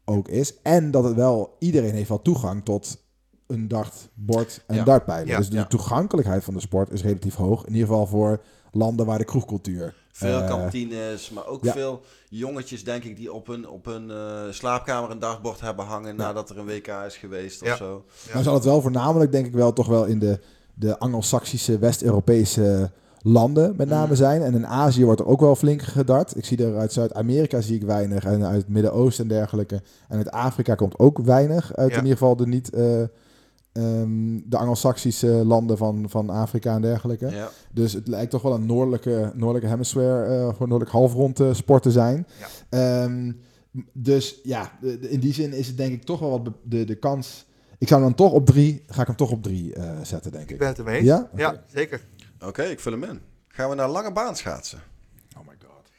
ook 0.05 0.29
is. 0.29 0.63
En 0.63 0.91
dat 0.91 1.05
het 1.05 1.15
wel, 1.15 1.57
iedereen 1.59 1.95
heeft 1.95 2.09
wel 2.09 2.23
toegang 2.23 2.65
tot 2.65 3.05
een 3.47 3.69
dartbord 3.69 4.63
en 4.67 4.77
Ja. 4.77 4.85
dartpijlen. 4.85 5.27
Ja. 5.27 5.37
Dus 5.37 5.49
de 5.51 5.57
Ja. 5.57 5.65
toegankelijkheid 5.67 6.45
van 6.45 6.55
de 6.55 6.61
sport 6.61 6.91
is 6.93 7.03
relatief 7.03 7.35
hoog. 7.35 7.65
In 7.67 7.73
ieder 7.73 7.89
geval 7.89 8.07
voor 8.07 8.41
landen 8.73 9.07
waar 9.07 9.19
de 9.19 9.25
kroegcultuur... 9.25 9.95
Veel 10.13 10.41
eh, 10.41 10.49
kantines, 10.49 11.31
maar 11.31 11.47
ook 11.47 11.65
ja. 11.65 11.73
veel 11.73 12.01
jongetjes, 12.29 12.85
denk 12.85 13.05
ik, 13.05 13.17
die 13.17 13.33
op 13.33 13.47
hun, 13.47 13.69
op 13.69 13.85
hun 13.85 14.11
eh, 14.11 14.43
slaapkamer 14.51 15.11
een 15.11 15.19
dagbord 15.19 15.61
hebben 15.61 15.85
hangen 15.85 16.17
nadat 16.17 16.51
er 16.51 16.59
een 16.59 16.65
WK 16.67 16.87
is 17.07 17.17
geweest 17.17 17.63
of 17.63 17.69
Ja. 17.69 17.77
zo. 17.77 18.05
Maar 18.35 18.43
zal 18.43 18.55
het 18.55 18.65
wel 18.65 18.81
voornamelijk, 18.83 19.33
denk 19.33 19.47
ik 19.47 19.53
wel, 19.53 19.73
toch 19.73 19.87
wel 19.87 20.05
in 20.05 20.19
de, 20.19 20.41
de 20.75 20.99
Anglo-Saxische, 20.99 21.79
West-Europese 21.79 22.91
landen 23.23 23.75
met 23.77 23.89
name 23.89 24.09
Mm. 24.09 24.15
zijn. 24.15 24.43
En 24.43 24.55
in 24.55 24.67
Azië 24.67 25.05
wordt 25.05 25.21
er 25.21 25.27
ook 25.27 25.41
wel 25.41 25.57
flink 25.57 25.83
gedart. 25.83 26.37
Ik 26.37 26.45
zie 26.45 26.65
er 26.67 26.77
uit 26.79 26.93
Zuid-Amerika 26.93 27.61
zie 27.61 27.77
ik 27.77 27.83
weinig. 27.83 28.25
En 28.25 28.45
uit 28.47 28.57
het 28.57 28.69
Midden-Oosten 28.69 29.23
en 29.25 29.31
dergelijke. 29.37 29.83
En 30.09 30.17
uit 30.17 30.31
Afrika 30.31 30.75
komt 30.75 30.99
ook 30.99 31.19
weinig. 31.19 31.75
Uit 31.75 31.91
Ja. 31.91 31.97
in 31.97 32.03
ieder 32.03 32.19
geval 32.19 32.37
de 32.37 32.47
niet... 32.47 32.71
eh, 32.71 33.03
ehm, 33.77 34.41
de 34.51 34.57
Anglo-Saxische 34.57 35.27
landen 35.27 35.77
van, 35.79 36.11
van 36.11 36.31
Afrika 36.31 36.75
en 36.75 36.81
dergelijke. 36.83 37.27
Ja. 37.31 37.49
Dus 37.73 37.93
het 37.93 38.09
lijkt 38.09 38.31
toch 38.31 38.43
wel 38.43 38.55
een 38.55 38.67
noordelijke, 38.67 39.33
noordelijke 39.35 39.69
hemisphere, 39.69 40.25
eh 40.25 40.41
gewoon 40.49 40.69
noordelijk 40.69 40.91
halfrond 40.91 41.41
eh, 41.41 41.55
sport 41.55 41.83
te 41.83 41.91
zijn. 41.91 42.27
Ja. 42.39 42.47
Ehm, 43.05 43.33
dus 43.93 44.41
ja, 44.43 44.73
de- 44.81 44.99
de- 44.99 45.11
in 45.11 45.21
die 45.21 45.33
zin 45.33 45.53
is 45.53 45.67
het 45.67 45.77
denk 45.77 45.93
ik 45.93 46.03
toch 46.03 46.21
wel 46.21 46.31
wat 46.31 46.53
de, 46.65 46.85
de 46.85 46.95
kans. 46.99 47.47
Ik 47.79 47.89
zou 47.89 48.01
hem 48.01 48.09
dan 48.15 48.27
toch 48.27 48.33
op 48.37 48.47
drie, 48.47 48.83
ga 48.87 49.01
ik 49.01 49.07
hem 49.07 49.17
toch 49.17 49.31
op 49.31 49.43
drie 49.43 49.75
eh, 49.75 49.91
zetten, 50.03 50.33
denk 50.33 50.45
Ik 50.45 50.51
ik. 50.51 50.59
ben 50.59 50.69
het 50.69 50.79
ermee 50.79 50.97
eens. 50.97 51.07
Ja? 51.07 51.31
Ja, 51.37 51.63
zeker. 51.73 52.01
Oké, 52.45 52.63
ik 52.63 52.81
vul 52.81 52.93
hem 52.93 53.05
in. 53.05 53.21
Gaan 53.49 53.69
we 53.69 53.75
naar 53.75 53.89
lange 53.89 54.13
baan 54.13 54.37
schaatsen? 54.37 54.79
Oh 55.39 55.47
my 55.47 55.55
god. 55.67 55.91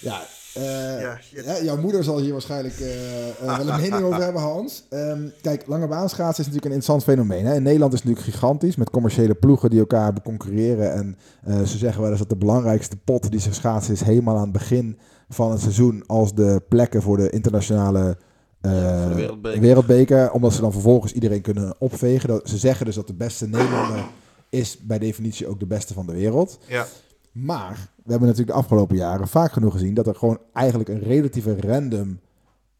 Ja, 0.00 0.22
eh, 0.54 1.00
Ja, 1.44 1.62
jouw 1.62 1.76
moeder 1.76 2.04
zal 2.04 2.18
hier 2.20 2.32
waarschijnlijk 2.32 2.78
eh, 2.80 3.28
eh, 3.28 3.56
wel 3.58 3.68
een 3.68 3.80
mening 3.80 4.02
over 4.02 4.22
hebben, 4.22 4.42
Hans. 4.42 4.84
Ehm, 4.90 5.28
kijk, 5.42 5.66
lange 5.66 5.86
baanschaatsen 5.88 6.44
is 6.44 6.50
natuurlijk 6.50 6.64
een 6.64 6.72
interessant 6.80 7.02
fenomeen. 7.02 7.44
Hè? 7.46 7.54
In 7.54 7.62
Nederland 7.62 7.92
is 7.92 7.98
het 8.00 8.08
natuurlijk 8.08 8.34
gigantisch, 8.36 8.76
met 8.76 8.90
commerciële 8.90 9.34
ploegen 9.34 9.70
die 9.70 9.78
elkaar 9.78 10.22
concurreren. 10.22 10.92
En 10.92 11.16
eh, 11.44 11.62
ze 11.62 11.78
zeggen 11.78 12.00
wel 12.02 12.10
eens 12.10 12.18
dat 12.18 12.28
de 12.28 12.36
belangrijkste 12.36 12.96
pot 12.96 13.30
die 13.30 13.40
ze 13.40 13.54
schaatsen 13.54 13.94
is 13.94 14.00
helemaal 14.02 14.36
aan 14.36 14.42
het 14.42 14.52
begin 14.52 14.98
van 15.28 15.50
het 15.50 15.60
seizoen 15.60 16.04
als 16.06 16.34
de 16.34 16.62
plekken 16.68 17.02
voor 17.02 17.16
de 17.16 17.30
internationale 17.30 18.16
eh, 18.60 18.72
Ja, 18.72 19.00
voor 19.00 19.08
de 19.08 19.14
wereldbeker. 19.14 19.60
wereldbeker. 19.60 20.32
Omdat 20.32 20.52
ze 20.52 20.60
dan 20.60 20.72
vervolgens 20.72 21.12
iedereen 21.12 21.40
kunnen 21.42 21.74
opvegen. 21.78 22.28
Dat, 22.28 22.48
ze 22.48 22.58
zeggen 22.58 22.86
dus 22.86 22.94
dat 22.94 23.06
de 23.06 23.14
beste 23.14 23.48
Nederlander 23.48 24.04
is 24.48 24.78
bij 24.82 24.98
definitie 24.98 25.46
ook 25.46 25.60
de 25.60 25.66
beste 25.66 25.94
van 25.94 26.06
de 26.06 26.12
wereld. 26.12 26.58
Ja. 26.66 26.86
Maar 27.32 27.90
we 28.04 28.10
hebben 28.10 28.28
natuurlijk 28.28 28.56
de 28.56 28.62
afgelopen 28.62 28.96
jaren 28.96 29.28
vaak 29.28 29.52
genoeg 29.52 29.72
gezien 29.72 29.94
dat 29.94 30.06
er 30.06 30.14
gewoon 30.14 30.38
eigenlijk 30.52 30.88
een 30.88 31.00
relatieve 31.02 31.56
random 31.60 32.20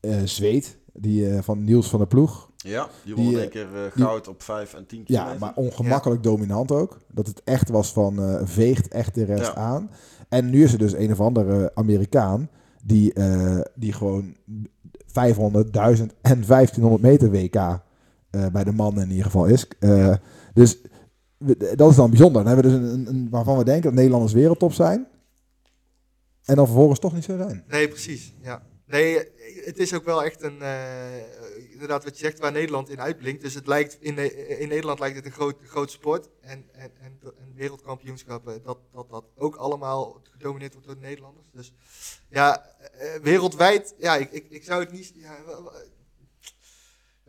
eh 0.00 0.20
zweet, 0.24 0.78
die 0.92 1.30
eh, 1.30 1.42
van 1.42 1.64
Niels 1.64 1.88
van 1.88 1.98
der 1.98 2.08
Ploeg. 2.08 2.50
Ja, 2.56 2.88
die 3.04 3.14
won 3.14 3.34
eh, 3.34 3.42
een 3.42 3.48
keer 3.48 3.66
die- 3.94 4.02
goud 4.04 4.28
op 4.28 4.42
5 4.42 4.74
en 4.74 4.86
10 4.86 5.02
Ja, 5.06 5.34
maar 5.38 5.52
ongemakkelijk 5.54 6.22
dominant 6.22 6.72
ook. 6.72 6.98
Dat 7.12 7.26
het 7.26 7.42
echt 7.44 7.68
was 7.68 7.92
van 7.92 8.40
veegt 8.44 8.88
echt 8.88 9.14
de 9.14 9.24
rest 9.24 9.46
Ja. 9.46 9.54
aan. 9.54 9.90
En 10.28 10.50
nu 10.50 10.62
is 10.62 10.72
er 10.72 10.78
dus 10.78 10.92
een 10.94 11.12
of 11.12 11.20
andere 11.20 11.70
Amerikaan 11.74 12.48
die, 12.84 13.12
die 13.74 13.92
gewoon 13.92 14.36
500, 15.06 15.72
1000 15.72 16.12
en 16.22 16.44
1500 16.46 17.02
meter 17.02 17.30
WK 17.30 17.80
bij 18.52 18.64
de 18.64 18.72
mannen 18.72 19.02
in 19.02 19.08
ieder 19.10 19.24
geval 19.24 19.44
is. 19.46 19.66
Dus 20.54 20.78
dat 21.76 21.90
is 21.90 21.96
dan 21.96 22.10
bijzonder. 22.10 22.44
Dan 22.44 22.52
hebben 22.52 22.72
we 22.72 22.78
dus 22.78 22.92
een, 22.92 23.06
een, 23.06 23.30
waarvan 23.30 23.58
we 23.58 23.64
denken 23.64 23.82
dat 23.82 23.92
Nederlanders 23.92 24.32
wereldtop 24.32 24.72
zijn. 24.72 25.06
En 26.44 26.56
dan 26.56 26.66
vervolgens 26.66 26.98
toch 26.98 27.14
niet 27.14 27.24
zo 27.24 27.36
zijn. 27.36 27.64
Nee, 27.68 27.88
precies. 27.88 28.34
Ja. 28.42 28.62
Nee, 28.86 29.18
het 29.64 29.78
is 29.78 29.94
ook 29.94 30.04
wel 30.04 30.24
echt 30.24 30.42
een, 30.42 30.62
eh, 30.62 31.72
inderdaad 31.72 32.04
wat 32.04 32.18
je 32.18 32.24
zegt, 32.24 32.38
waar 32.38 32.52
Nederland 32.52 32.88
in 32.88 33.00
uitblinkt. 33.00 33.42
Dus 33.42 33.54
het 33.54 33.66
lijkt, 33.66 33.96
in, 34.00 34.18
in 34.60 34.68
Nederland 34.68 34.98
lijkt 34.98 35.16
het 35.16 35.24
een 35.24 35.32
groot, 35.32 35.56
groot 35.66 35.90
sport. 35.90 36.28
En, 36.40 36.64
en, 36.72 36.90
en, 37.00 37.18
en 37.22 37.52
wereldkampioenschappen, 37.54 38.62
dat, 38.62 38.78
dat 38.92 39.10
dat 39.10 39.24
ook 39.36 39.56
allemaal 39.56 40.20
gedomineerd 40.22 40.72
wordt 40.72 40.86
door 40.86 40.96
de 40.96 41.06
Nederlanders. 41.06 41.46
Dus 41.52 41.72
ja, 42.28 42.66
eh, 42.92 43.14
wereldwijd, 43.22 43.94
ja, 43.98 44.16
ik, 44.16 44.30
ik, 44.30 44.46
ik 44.48 44.64
zou 44.64 44.80
het 44.80 44.92
niet... 44.92 45.12
Ja, 45.14 45.36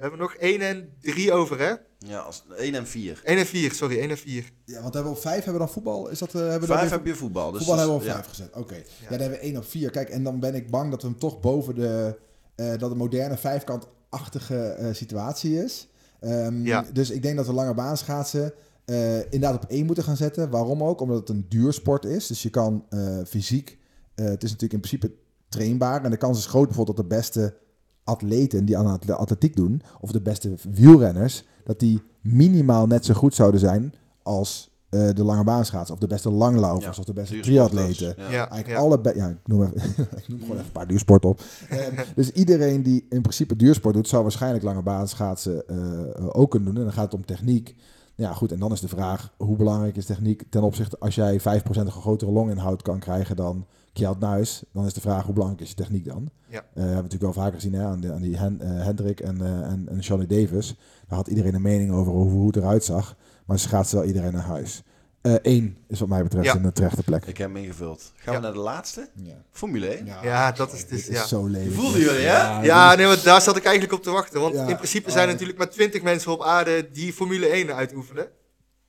we 0.02 0.08
hebben 0.08 0.20
nog 0.20 0.34
1 0.36 0.62
en 0.62 0.90
3 1.02 1.32
over, 1.34 1.60
hè? 1.60 1.74
Ja, 1.98 2.20
als 2.20 2.44
1 2.58 2.76
en 2.76 2.88
4. 2.88 3.22
1 3.24 3.38
en 3.38 3.46
4, 3.46 3.72
sorry, 3.74 4.00
1 4.00 4.10
en 4.10 4.18
4. 4.18 4.52
Ja, 4.66 4.82
want 4.82 4.94
hebben 4.94 5.12
we 5.12 5.18
op 5.18 5.24
vijf 5.24 5.36
hebben 5.36 5.54
we 5.54 5.60
dan 5.60 5.70
voetbal? 5.70 6.10
Is 6.10 6.20
dat, 6.20 6.34
eh, 6.36 6.42
hebben 6.42 6.60
we 6.60 6.66
5 6.66 6.82
dat 6.82 6.90
heb 6.90 7.06
je 7.06 7.16
voetbal. 7.16 7.52
Dus 7.52 7.58
voetbal 7.66 7.78
hebben 7.78 7.96
we 7.96 8.02
op 8.02 8.08
ja. 8.08 8.14
vijf 8.14 8.28
gezet. 8.28 8.56
Oké. 8.56 8.76
Ja. 8.76 9.10
dan 9.10 9.20
hebben 9.20 9.38
we 9.40 9.44
één 9.46 9.58
op 9.58 9.66
vier. 9.66 9.90
Kijk, 9.90 10.10
en 10.10 10.24
dan 10.24 10.40
ben 10.40 10.56
ik 10.56 10.70
bang 10.70 10.92
dat 10.92 11.02
we 11.02 11.08
hem 11.08 11.18
toch 11.20 11.40
boven 11.40 11.76
de... 11.76 12.18
eh, 12.56 12.78
dat 12.78 12.92
een 12.92 12.98
moderne 12.98 13.38
vijfkantachtige 13.38 14.58
eh, 14.70 14.94
situatie 14.94 15.64
is. 15.64 15.88
Ehm, 16.20 16.66
Ja. 16.66 16.86
Dus 16.94 17.10
ik 17.10 17.22
denk 17.22 17.36
dat 17.38 17.46
we 17.48 17.54
lange 17.54 17.74
baan 17.74 17.98
schaatsen 17.98 18.54
eh, 18.86 19.18
inderdaad 19.18 19.64
op 19.64 19.70
één 19.70 19.86
moeten 19.86 20.04
gaan 20.04 20.18
zetten. 20.18 20.50
Waarom 20.50 20.84
ook? 20.84 21.02
Omdat 21.02 21.18
het 21.20 21.30
een 21.30 21.46
duursport 21.50 22.06
is. 22.06 22.28
Dus 22.28 22.42
je 22.44 22.50
kan 22.50 22.86
eh, 22.90 23.18
fysiek... 23.28 23.78
eh, 24.16 24.26
het 24.26 24.44
is 24.44 24.50
natuurlijk 24.52 24.84
in 24.84 24.90
principe 24.90 25.12
trainbaar. 25.50 26.04
En 26.04 26.12
de 26.12 26.18
kans 26.18 26.38
is 26.38 26.46
groot 26.46 26.66
bijvoorbeeld 26.68 26.98
dat 26.98 27.10
de 27.10 27.16
beste 27.16 27.58
atleten 28.04 28.66
die 28.66 28.78
aan 28.78 28.86
atle- 28.86 29.14
atletiek 29.14 29.56
doen... 29.56 29.82
of 30.00 30.12
de 30.12 30.22
beste 30.22 30.54
wielrenners... 30.72 31.44
dat 31.64 31.80
die 31.80 32.02
minimaal 32.22 32.88
net 32.88 33.06
zo 33.06 33.14
goed 33.14 33.36
zouden 33.36 33.60
zijn 33.60 33.94
als... 34.24 34.70
eh, 34.90 35.10
de 35.14 35.24
lange 35.24 35.44
baanschaatsen, 35.44 35.94
of 35.94 36.00
de 36.02 36.08
beste 36.08 36.30
langlaufers, 36.32 36.96
Ja, 36.96 37.02
of 37.02 37.06
de 37.06 37.14
beste 37.14 37.40
triatleten. 37.40 38.14
Ja. 38.18 38.24
Ja, 38.30 38.50
Eigenlijk 38.50 38.68
ja. 38.68 38.76
alle... 38.78 39.00
Ja, 39.16 39.28
ik 39.30 39.38
noem, 39.48 39.64
even, 39.64 40.08
ik 40.22 40.28
noem 40.28 40.40
gewoon 40.40 40.56
even 40.56 40.66
een 40.66 40.72
paar 40.72 40.88
duursport 40.88 41.26
op. 41.26 41.42
Ehm, 41.70 41.96
dus 42.16 42.32
iedereen 42.32 42.84
die 42.84 43.06
in 43.10 43.22
principe 43.22 43.56
duursport 43.56 43.94
doet, 43.96 44.08
zou 44.08 44.22
waarschijnlijk 44.24 44.64
lange 44.64 44.82
baanschaatsen 44.82 45.68
eh 45.68 46.28
ook 46.32 46.52
kunnen 46.52 46.70
doen. 46.70 46.78
En 46.78 46.84
dan 46.84 46.94
gaat 46.94 47.12
het 47.12 47.14
om 47.14 47.26
techniek. 47.26 47.76
Ja, 48.16 48.34
goed. 48.34 48.52
En 48.52 48.60
dan 48.60 48.72
is 48.72 48.80
de 48.80 48.88
vraag, 48.88 49.34
hoe 49.38 49.56
belangrijk 49.58 49.96
is 49.96 50.06
techniek 50.06 50.44
ten 50.50 50.64
opzichte... 50.64 51.00
Als 51.00 51.16
jij 51.16 51.40
5% 51.40 51.44
een 51.74 51.92
grotere 51.92 52.32
longinhoud 52.32 52.82
kan 52.82 53.00
krijgen 53.00 53.36
dan 53.36 53.66
Kjeld 53.94 54.20
Nuis... 54.20 54.64
dan 54.74 54.86
is 54.86 54.94
de 54.94 55.02
vraag, 55.02 55.24
hoe 55.24 55.34
belangrijk 55.34 55.64
is 55.64 55.70
je 55.70 55.76
techniek 55.76 56.06
dan? 56.06 56.30
Ja. 56.48 56.58
Eh, 56.58 56.64
we 56.74 56.80
hebben 56.82 56.96
natuurlijk 57.04 57.34
wel 57.36 57.44
vaker 57.44 57.54
gezien 57.54 57.74
hè, 57.74 57.84
aan, 57.86 58.00
de, 58.00 58.12
aan 58.14 58.22
die 58.22 58.38
Hen, 58.38 58.62
eh, 58.62 58.84
Hendrik 58.86 59.20
en, 59.20 59.42
eh 59.42 59.48
en, 59.72 59.86
en 59.90 60.00
Johnny 60.00 60.28
Davis. 60.28 60.76
Daar 61.08 61.18
had 61.18 61.28
iedereen 61.28 61.54
een 61.56 61.62
mening 61.62 61.92
over 61.92 62.12
hoe, 62.12 62.30
hoe 62.32 62.48
het 62.48 62.56
eruit 62.56 62.84
zag. 62.84 63.16
Maar 63.46 63.60
ze 63.60 63.68
gaat 63.68 63.92
wel 63.92 64.04
iedereen 64.04 64.34
naar 64.34 64.44
huis. 64.44 64.84
Eén 65.22 65.78
is 65.88 66.00
wat 66.00 66.10
mij 66.10 66.24
betreft 66.24 66.46
Ja. 66.46 66.56
een 66.56 66.72
terechte 66.74 67.04
plek. 67.04 67.26
Ik 67.26 67.38
heb 67.38 67.54
hem 67.54 67.64
ingevuld. 67.64 68.12
Gaan 68.16 68.34
Ja. 68.34 68.40
we 68.40 68.46
naar 68.46 68.54
de 68.56 68.60
laatste? 68.60 69.10
Ja. 69.16 69.34
Formule 69.52 69.88
1. 69.88 70.06
Ja, 70.06 70.52
dat 70.52 70.74
is 70.74 70.88
dus, 70.88 71.08
is 71.08 71.28
zo 71.28 71.46
lelijk. 71.48 71.74
Voelden 71.74 72.00
jullie, 72.00 72.26
hè? 72.26 72.62
Ja, 72.62 72.96
nee, 72.96 73.06
want 73.06 73.24
daar 73.24 73.42
zat 73.42 73.58
ik 73.58 73.64
eigenlijk 73.64 73.94
op 73.94 74.04
te 74.04 74.10
wachten. 74.12 74.42
Want 74.42 74.56
Ja. 74.56 74.68
in 74.68 74.76
principe 74.76 75.12
zijn 75.12 75.22
er 75.24 75.26
Oh. 75.28 75.32
natuurlijk 75.32 75.58
maar 75.58 75.70
20 75.70 76.02
mensen 76.02 76.32
op 76.32 76.44
aarde 76.44 76.90
die 76.92 77.14
Formule 77.14 77.48
1 77.54 77.76
uitoefenen. 77.76 78.28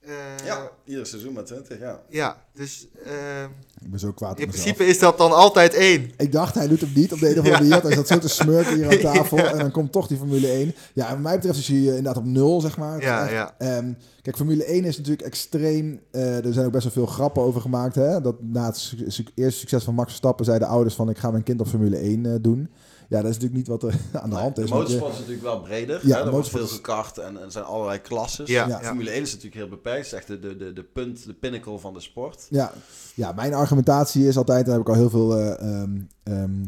Eh, 0.07 0.13
Ja, 0.47 0.71
ieder 0.85 1.07
seizoen 1.07 1.33
maar 1.33 1.45
20, 1.45 1.79
ja. 1.79 2.01
ja, 2.09 2.37
dus 2.55 2.87
ehm, 3.05 3.51
Ik 3.85 3.91
ben 3.91 3.99
zo 3.99 4.13
kwaad 4.13 4.39
in 4.41 4.49
principe 4.49 4.85
is 4.87 4.99
dat 4.99 5.19
dan 5.19 5.33
altijd 5.33 5.75
één. 5.75 6.11
Ik 6.17 6.33
dacht, 6.33 6.55
hij 6.55 6.69
doet 6.69 6.81
hem 6.81 6.91
niet 6.95 7.13
op 7.13 7.19
de 7.19 7.27
een 7.27 7.33
of 7.33 7.39
andere 7.39 7.65
Ja. 7.65 7.69
manier. 7.71 7.83
Hij 7.83 7.95
zat 7.97 8.07
zo 8.07 8.19
te 8.19 8.29
smurken 8.29 8.75
hier 8.75 8.91
aan 8.91 8.99
tafel. 9.15 9.39
En 9.39 9.59
dan 9.59 9.71
komt 9.71 9.93
toch 9.93 10.07
die 10.07 10.17
Formule 10.17 10.47
1. 10.49 10.75
Ja, 10.93 11.07
en 11.07 11.13
wat 11.13 11.23
mij 11.23 11.35
betreft 11.35 11.59
is 11.59 11.69
hij 11.69 11.77
eh, 11.77 11.87
inderdaad 11.87 12.17
op 12.17 12.25
nul, 12.25 12.61
zeg 12.61 12.77
maar. 12.77 12.93
Het 12.95 13.03
Ja, 13.03 13.23
echt, 13.23 13.33
ja. 13.33 13.55
ehm, 13.59 13.93
kijk, 14.23 14.37
Formule 14.37 14.65
1 14.65 14.85
is 14.85 14.97
natuurlijk 14.97 15.27
extreem... 15.27 16.01
eh, 16.11 16.45
er 16.45 16.53
zijn 16.53 16.67
ook 16.67 16.73
best 16.73 16.85
wel 16.85 16.93
veel 16.93 17.07
grappen 17.15 17.43
over 17.43 17.61
gemaakt. 17.61 17.95
Hè? 17.95 18.21
Dat 18.21 18.35
na 18.43 18.67
het 18.67 18.77
su- 18.77 19.11
su- 19.11 19.25
eerste 19.35 19.59
succes 19.61 19.85
van 19.85 19.95
Max 19.95 20.09
Verstappen... 20.09 20.45
zeiden 20.45 20.69
de 20.69 20.75
ouders 20.75 20.95
van... 20.95 21.09
ik 21.11 21.19
ga 21.19 21.31
mijn 21.31 21.43
kind 21.43 21.61
op 21.61 21.67
Formule 21.69 21.97
1 21.97 22.27
eh, 22.27 22.33
doen. 22.41 22.71
Ja, 23.13 23.21
dat 23.23 23.31
is 23.31 23.39
natuurlijk 23.39 23.55
niet 23.55 23.67
wat 23.67 23.83
er 23.83 24.01
aan 24.23 24.31
de 24.31 24.37
hand 24.37 24.57
de 24.57 24.63
is. 24.63 24.69
je- 24.69 24.75
motorsport 24.75 25.13
is 25.13 25.19
natuurlijk 25.19 25.45
wel 25.45 25.61
breder. 25.61 26.01
Ja, 26.07 26.13
hè? 26.13 26.19
Er 26.19 26.25
de 26.25 26.31
wordt 26.31 26.49
veel 26.49 26.67
gekart 26.67 27.19
en, 27.19 27.41
er 27.43 27.51
zijn 27.53 27.65
allerlei 27.65 27.99
klasses. 28.01 28.49
Ja, 28.49 28.67
Ja. 28.69 28.81
Formule 28.83 29.11
1 29.11 29.23
is 29.23 29.29
natuurlijk 29.31 29.57
heel 29.57 29.69
beperkt. 29.69 29.97
Het 29.99 30.07
is 30.07 30.13
echt 30.13 30.27
de, 30.27 30.39
de, 30.39 30.57
de, 30.57 30.73
de 30.73 30.83
punt, 30.83 31.25
de 31.27 31.35
pinnacle 31.35 31.79
van 31.79 31.95
de 31.95 32.01
sport. 32.01 32.47
Ja, 32.51 32.73
ja, 33.15 33.33
mijn 33.33 33.55
argumentatie 33.55 34.27
is 34.27 34.37
altijd, 34.37 34.65
daar 34.67 34.75
heb 34.75 34.83
ik 34.83 34.89
al 34.89 34.95
heel 34.95 35.11
veel 35.11 35.39
eh, 35.39 35.81
ehm, 35.83 36.01
ehm, 36.23 36.65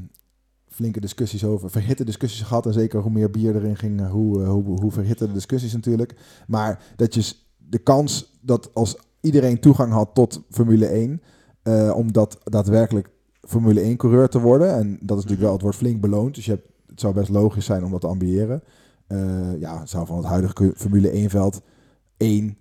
flinke 0.69 1.01
discussies 1.01 1.45
over, 1.45 1.71
verhitte 1.71 2.05
discussies 2.05 2.41
gehad. 2.47 2.67
En 2.67 2.73
zeker 2.73 3.01
hoe 3.01 3.11
meer 3.11 3.31
bier 3.31 3.57
erin 3.57 3.77
ging, 3.77 4.01
eh, 4.01 4.11
hoe, 4.11 4.43
eh, 4.43 4.49
hoe, 4.49 4.81
hoe 4.81 4.93
verhitte 4.93 5.27
de 5.27 5.33
discussies 5.33 5.73
natuurlijk. 5.73 6.15
Maar 6.47 6.83
dat 6.97 7.15
je 7.15 7.33
de 7.57 7.79
kans 7.79 8.39
dat 8.41 8.71
als 8.75 8.97
iedereen 9.21 9.61
toegang 9.61 9.93
had 9.93 10.11
tot 10.15 10.41
Formule 10.51 10.87
1, 10.87 11.23
eh, 11.63 11.93
om 11.97 12.13
dat 12.13 12.39
daadwerkelijk 12.45 13.09
Formule 13.47 13.81
1 13.81 13.97
coureur 13.97 14.29
te 14.29 14.39
worden. 14.41 14.75
En 14.75 14.89
dat 15.01 15.19
is 15.19 15.23
natuurlijk 15.23 15.41
wel, 15.41 15.53
het 15.53 15.63
wordt 15.63 15.77
flink 15.77 16.01
beloond. 16.01 16.35
Dus 16.35 16.45
je 16.45 16.51
hebt, 16.51 16.69
het 16.87 17.01
zou 17.01 17.15
best 17.15 17.29
logisch 17.29 17.65
zijn 17.65 17.85
om 17.85 17.91
dat 17.91 18.01
te 18.01 18.07
ambiëren. 18.07 18.63
Eh, 19.07 19.61
ja, 19.61 19.81
het 19.81 19.91
zou 19.91 20.07
van 20.07 20.17
het 20.17 20.27
huidige 20.27 20.73
Formule 20.77 21.11
1 21.11 21.31
veld 21.31 21.61
één 22.17 22.59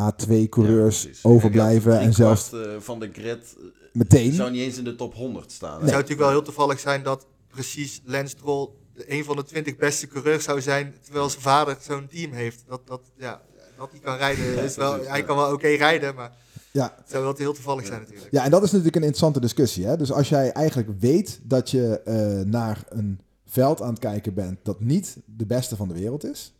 A2-coureurs 0.00 0.96
Ja, 1.02 1.06
precies. 1.06 1.24
overblijven 1.24 1.98
en 2.00 2.12
zelfs 2.12 2.52
eh, 2.52 2.60
van 2.78 2.98
de 3.00 3.08
grid 3.12 3.54
eh, 3.58 3.64
meteen. 3.92 4.32
zou 4.32 4.50
niet 4.50 4.60
eens 4.60 4.78
in 4.78 4.84
de 4.84 4.94
top 4.94 5.14
100 5.14 5.52
staan. 5.52 5.70
Het 5.72 5.80
zou 5.88 5.92
natuurlijk 5.92 6.20
wel 6.20 6.30
heel 6.30 6.42
toevallig 6.42 6.80
zijn 6.80 7.02
dat 7.02 7.26
precies 7.48 8.02
Lance 8.04 8.36
Stroll 8.38 8.68
de- 8.94 9.12
een 9.12 9.24
van 9.24 9.36
de 9.36 9.44
20 9.44 9.76
beste 9.76 10.06
coureurs 10.06 10.44
zou 10.44 10.60
zijn, 10.60 10.94
terwijl 11.02 11.28
zijn 11.28 11.42
vader 11.42 11.76
zo'n 11.80 12.06
team 12.08 12.32
heeft. 12.32 12.64
Dat, 12.68 12.86
dat, 12.86 13.00
ja, 13.16 13.42
dat 13.78 13.90
hij 13.90 14.00
kan 14.00 14.16
rijden, 14.16 14.44
Ja, 14.54 14.60
is 14.60 14.76
wel, 14.76 14.98
hij 15.06 15.22
kan 15.24 15.36
wel 15.36 15.52
oké 15.52 15.68
rijden, 15.68 16.14
maar 16.14 16.36
Ja, 16.74 16.94
het 16.96 17.10
zou 17.10 17.24
wel 17.24 17.34
heel 17.36 17.52
toevallig 17.52 17.86
zijn 17.86 18.00
natuurlijk. 18.00 18.28
Ja, 18.30 18.44
en 18.44 18.50
dat 18.50 18.62
is 18.62 18.70
natuurlijk 18.70 18.96
een 18.96 19.02
interessante 19.02 19.40
discussie. 19.40 19.86
Hè? 19.86 19.96
Dus 19.96 20.12
als 20.12 20.28
jij 20.28 20.52
eigenlijk 20.52 20.88
weet 21.00 21.40
dat 21.42 21.70
je 21.70 22.00
eh, 22.00 22.46
naar 22.46 22.84
een 22.88 23.20
veld 23.46 23.82
aan 23.82 23.90
het 23.90 23.98
kijken 23.98 24.34
bent 24.34 24.58
dat 24.62 24.80
niet 24.80 25.16
de 25.24 25.46
beste 25.46 25.76
van 25.76 25.88
de 25.88 25.94
wereld 25.94 26.24
is, 26.24 26.54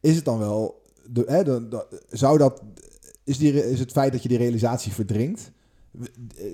is 0.00 0.16
het 0.16 0.24
dan 0.24 0.38
wel. 0.38 0.82
De, 1.10 1.24
hè, 1.26 1.44
de, 1.44 1.68
de- 1.68 2.02
zou 2.10 2.38
dat, 2.38 2.62
is, 3.24 3.38
die, 3.38 3.70
is 3.70 3.78
het 3.78 3.92
feit 3.92 4.12
dat 4.12 4.22
je 4.22 4.28
die 4.28 4.38
realisatie 4.38 4.92
verdringt, 4.92 5.50
eh, 6.36 6.44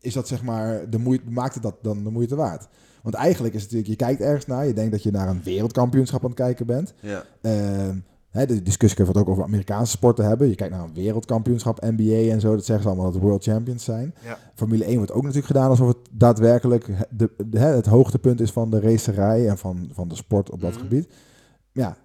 is 0.00 0.12
dat 0.14 0.28
zeg 0.28 0.42
maar 0.42 0.90
de 0.90 0.98
moeite, 0.98 1.30
maakt 1.30 1.54
het 1.54 1.62
dat 1.62 1.76
dan 1.82 2.04
de 2.04 2.10
moeite 2.10 2.36
waard? 2.36 2.68
Want 3.02 3.14
eigenlijk 3.14 3.54
is 3.54 3.62
het 3.62 3.70
natuurlijk, 3.72 4.00
je 4.00 4.06
kijkt 4.06 4.20
ergens 4.20 4.46
naar, 4.46 4.66
je 4.66 4.72
denkt 4.74 4.92
dat 4.92 5.02
je 5.02 5.10
naar 5.10 5.28
een 5.28 5.42
wereldkampioenschap 5.42 6.22
aan 6.22 6.30
het 6.30 6.38
kijken 6.38 6.66
bent. 6.66 6.94
Ja. 7.00 7.24
Ehm, 7.40 7.96
hè, 8.32 8.46
de 8.46 8.62
discussie 8.62 9.04
we 9.04 9.10
het 9.10 9.16
ook 9.20 9.28
over 9.28 9.42
Amerikaanse 9.44 9.90
sporten 9.92 10.24
hebben. 10.24 10.48
Je 10.48 10.54
kijkt 10.54 10.74
naar 10.74 10.84
een 10.84 10.94
wereldkampioenschap, 10.94 11.80
NBA 11.80 12.30
en 12.32 12.40
zo. 12.40 12.54
Dat 12.54 12.64
zeggen 12.64 12.82
ze 12.82 12.86
allemaal 12.88 13.04
dat 13.04 13.14
het 13.14 13.22
world 13.22 13.44
champions 13.44 13.84
zijn. 13.84 14.14
Ja. 14.24 14.38
Formule 14.54 14.84
1 14.84 14.96
wordt 14.96 15.12
ook 15.12 15.20
natuurlijk 15.22 15.46
gedaan 15.46 15.68
alsof 15.70 15.88
het 15.88 15.96
daadwerkelijk 16.10 16.86
de, 17.10 17.30
de- 17.46 17.58
hè, 17.58 17.66
het 17.74 17.86
hoogtepunt 17.86 18.40
is 18.40 18.50
van 18.50 18.70
de 18.70 18.80
racerij 18.80 19.48
en 19.48 19.58
van, 19.58 19.90
van 19.92 20.08
de 20.08 20.14
sport 20.14 20.50
op 20.50 20.60
dat 20.60 20.70
Mhm. 20.72 20.80
gebied. 20.80 21.08
Ja. 21.72 21.96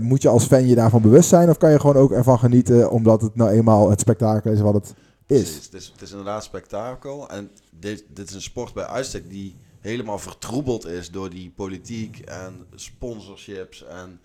Moet 0.00 0.22
je 0.22 0.28
als 0.28 0.44
fan 0.46 0.66
je 0.66 0.74
daarvan 0.74 1.02
bewust 1.02 1.28
zijn 1.28 1.48
of 1.48 1.56
kan 1.58 1.70
je 1.70 1.80
gewoon 1.80 1.96
ook 1.96 2.12
ervan 2.12 2.38
genieten 2.38 2.90
omdat 2.90 3.20
het 3.22 3.34
nou 3.34 3.50
eenmaal 3.50 3.90
het 3.90 4.00
spektakel 4.00 4.50
is 4.52 4.60
wat 4.60 4.74
het 4.74 4.94
is? 5.26 5.54
Het 5.54 5.74
is, 5.74 5.88
het 5.92 6.02
is 6.02 6.10
inderdaad 6.10 6.44
spektakel. 6.44 7.28
En 7.28 7.50
dit, 7.70 8.04
dit 8.14 8.28
is 8.28 8.34
een 8.34 8.42
sport 8.42 8.74
bij 8.74 8.84
uitstek 8.86 9.30
die 9.30 9.56
helemaal 9.82 10.18
vertroebeld 10.18 10.86
is 10.86 11.10
door 11.10 11.30
die 11.30 11.50
politiek 11.50 12.18
en 12.18 12.66
sponsorships 12.74 13.84
en 13.84 14.20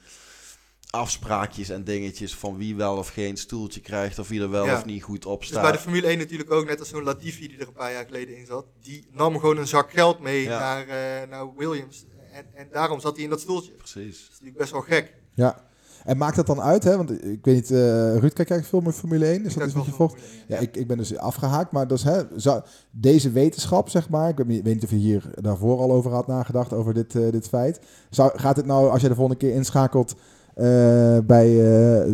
afspraakjes 0.89 1.69
en 1.69 1.83
dingetjes 1.83 2.35
van 2.35 2.57
wie 2.57 2.75
wel 2.75 2.97
of 2.97 3.07
geen 3.09 3.37
stoeltje 3.37 3.79
krijgt 3.81 4.19
of 4.19 4.27
wie 4.27 4.41
er 4.41 4.49
wel 4.49 4.65
Ja. 4.65 4.75
of 4.77 4.85
niet 4.85 5.03
goed 5.03 5.25
op 5.25 5.39
Dus 5.39 5.49
bij 5.49 5.59
staat. 5.59 5.73
de 5.73 5.79
Formule 5.79 6.07
1 6.07 6.17
natuurlijk 6.17 6.51
ook, 6.51 6.65
net 6.65 6.79
als 6.79 6.89
zo'n 6.89 7.03
Latifi 7.03 7.47
die 7.47 7.57
er 7.59 7.67
een 7.67 7.73
paar 7.73 7.91
jaar 7.91 8.05
geleden 8.05 8.37
in 8.37 8.45
zat. 8.45 8.65
Die 8.81 9.07
nam 9.11 9.39
gewoon 9.39 9.57
een 9.57 9.67
zak 9.67 9.91
geld 9.91 10.19
mee 10.19 10.41
Ja. 10.43 10.59
naar, 10.59 10.87
eh, 11.21 11.29
naar 11.29 11.55
Williams. 11.55 12.05
En, 12.31 12.45
en 12.53 12.67
daarom 12.71 12.99
zat 12.99 13.15
hij 13.15 13.23
in 13.23 13.29
dat 13.29 13.39
stoeltje. 13.41 13.69
Dat 13.71 13.77
Precies. 13.77 14.21
is 14.21 14.27
natuurlijk 14.29 14.57
best 14.57 14.71
wel 14.71 14.81
gek. 14.81 15.13
Ja. 15.35 15.66
En 16.07 16.17
maakt 16.17 16.35
dat 16.35 16.47
dan 16.47 16.61
uit, 16.61 16.83
hè? 16.83 16.97
Want 16.97 17.11
ik 17.25 17.45
weet 17.45 17.55
niet, 17.55 17.71
eh 17.71 18.15
Ruud, 18.17 18.33
kijk 18.33 18.47
jij 18.47 18.63
veel 18.63 18.81
meer 18.81 18.91
Formule 18.91 19.25
1? 19.25 19.35
Is 19.35 19.41
dat 19.43 19.53
Kijk 19.53 19.65
iets 19.65 19.73
wat 19.73 19.85
je 19.85 19.89
wel 19.97 19.97
volgt? 19.97 20.13
Formule 20.13 20.37
1, 20.47 20.55
Ja, 20.55 20.57
ik, 20.67 20.77
ik 20.77 20.87
ben 20.87 20.97
dus 20.97 21.17
afgehaakt, 21.17 21.71
maar 21.71 21.87
dus, 21.87 22.03
hè, 22.03 22.21
zou, 22.35 22.61
deze 22.91 23.31
wetenschap, 23.31 23.89
zeg 23.89 24.09
maar, 24.09 24.29
ik 24.29 24.37
weet 24.37 24.63
niet, 24.63 24.83
of 24.83 24.89
je 24.89 24.95
hier 24.95 25.29
daarvoor 25.33 25.77
al 25.79 25.91
over 25.91 26.11
had 26.11 26.27
nagedacht, 26.27 26.73
over 26.73 26.93
dit, 26.93 27.15
eh, 27.15 27.31
dit 27.31 27.47
feit. 27.47 27.79
Zou, 28.09 28.31
gaat 28.39 28.55
het 28.57 28.65
nou, 28.65 28.89
als 28.89 29.01
je 29.01 29.07
de 29.07 29.15
volgende 29.15 29.39
keer 29.39 29.53
inschakelt 29.53 30.15
eh, 30.55 31.17
bij 31.25 31.57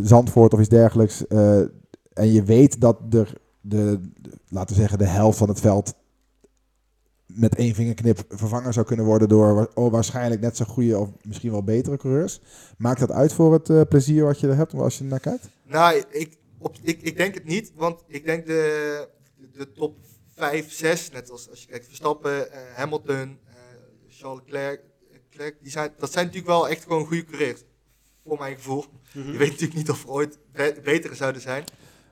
Zandvoort 0.03 0.53
of 0.53 0.59
iets 0.59 0.69
dergelijks, 0.69 1.27
en 2.13 2.31
je 2.31 2.43
weet 2.43 2.81
dat 2.81 2.97
er, 3.09 3.33
de, 3.61 3.99
de- 4.21 4.31
laten 4.49 4.75
we 4.75 4.81
zeggen, 4.81 4.97
de 4.97 5.05
helft 5.05 5.37
van 5.37 5.49
het 5.49 5.59
veld 5.59 5.93
met 7.35 7.55
één 7.55 7.75
vingerknip 7.75 8.23
vervangen 8.29 8.73
zou 8.73 8.85
kunnen 8.85 9.05
worden 9.05 9.29
door 9.29 9.71
oh, 9.73 9.91
waarschijnlijk 9.91 10.41
net 10.41 10.57
zo 10.57 10.65
goede 10.65 10.97
of 10.97 11.09
misschien 11.21 11.51
wel 11.51 11.63
betere 11.63 11.97
coureurs. 11.97 12.41
Maakt 12.77 12.99
dat 12.99 13.11
uit 13.11 13.33
voor 13.33 13.53
het 13.53 13.69
eh, 13.69 13.81
plezier 13.89 14.23
wat 14.23 14.39
je 14.39 14.47
er 14.47 14.55
hebt 14.55 14.73
als 14.73 14.97
je 14.97 15.03
er 15.03 15.09
naar 15.09 15.19
kijkt? 15.19 15.49
Nou, 15.63 16.03
ik, 16.09 16.37
op, 16.57 16.75
ik, 16.81 17.01
ik 17.01 17.17
denk 17.17 17.33
het 17.33 17.45
niet, 17.45 17.71
want 17.75 18.03
ik 18.07 18.25
denk 18.25 18.45
de, 18.45 19.07
de 19.53 19.71
top 19.71 19.97
5, 20.35 20.71
6, 20.71 21.09
net 21.11 21.31
als 21.31 21.49
als 21.49 21.61
je 21.61 21.67
kijkt 21.67 21.85
Verstappen, 21.85 22.51
eh, 22.51 22.59
Hamilton, 22.75 23.37
eh, 23.47 23.53
Charles 24.07 24.39
Leclerc, 24.45 24.81
Leclerc, 25.11 25.55
die 25.61 25.71
zijn, 25.71 25.91
dat 25.97 26.11
zijn 26.11 26.25
natuurlijk 26.25 26.53
wel 26.53 26.69
echt 26.69 26.83
gewoon 26.83 27.05
goede 27.05 27.25
coureurs. 27.25 27.63
Voor 28.25 28.37
mijn 28.37 28.55
gevoel. 28.55 28.85
Mhm. 29.13 29.31
Je 29.31 29.37
weet 29.37 29.49
natuurlijk 29.49 29.77
niet 29.77 29.89
of 29.89 30.03
er 30.03 30.09
ooit 30.09 30.37
be- 30.51 30.75
betere 30.83 31.15
zouden 31.15 31.41
zijn. 31.41 31.63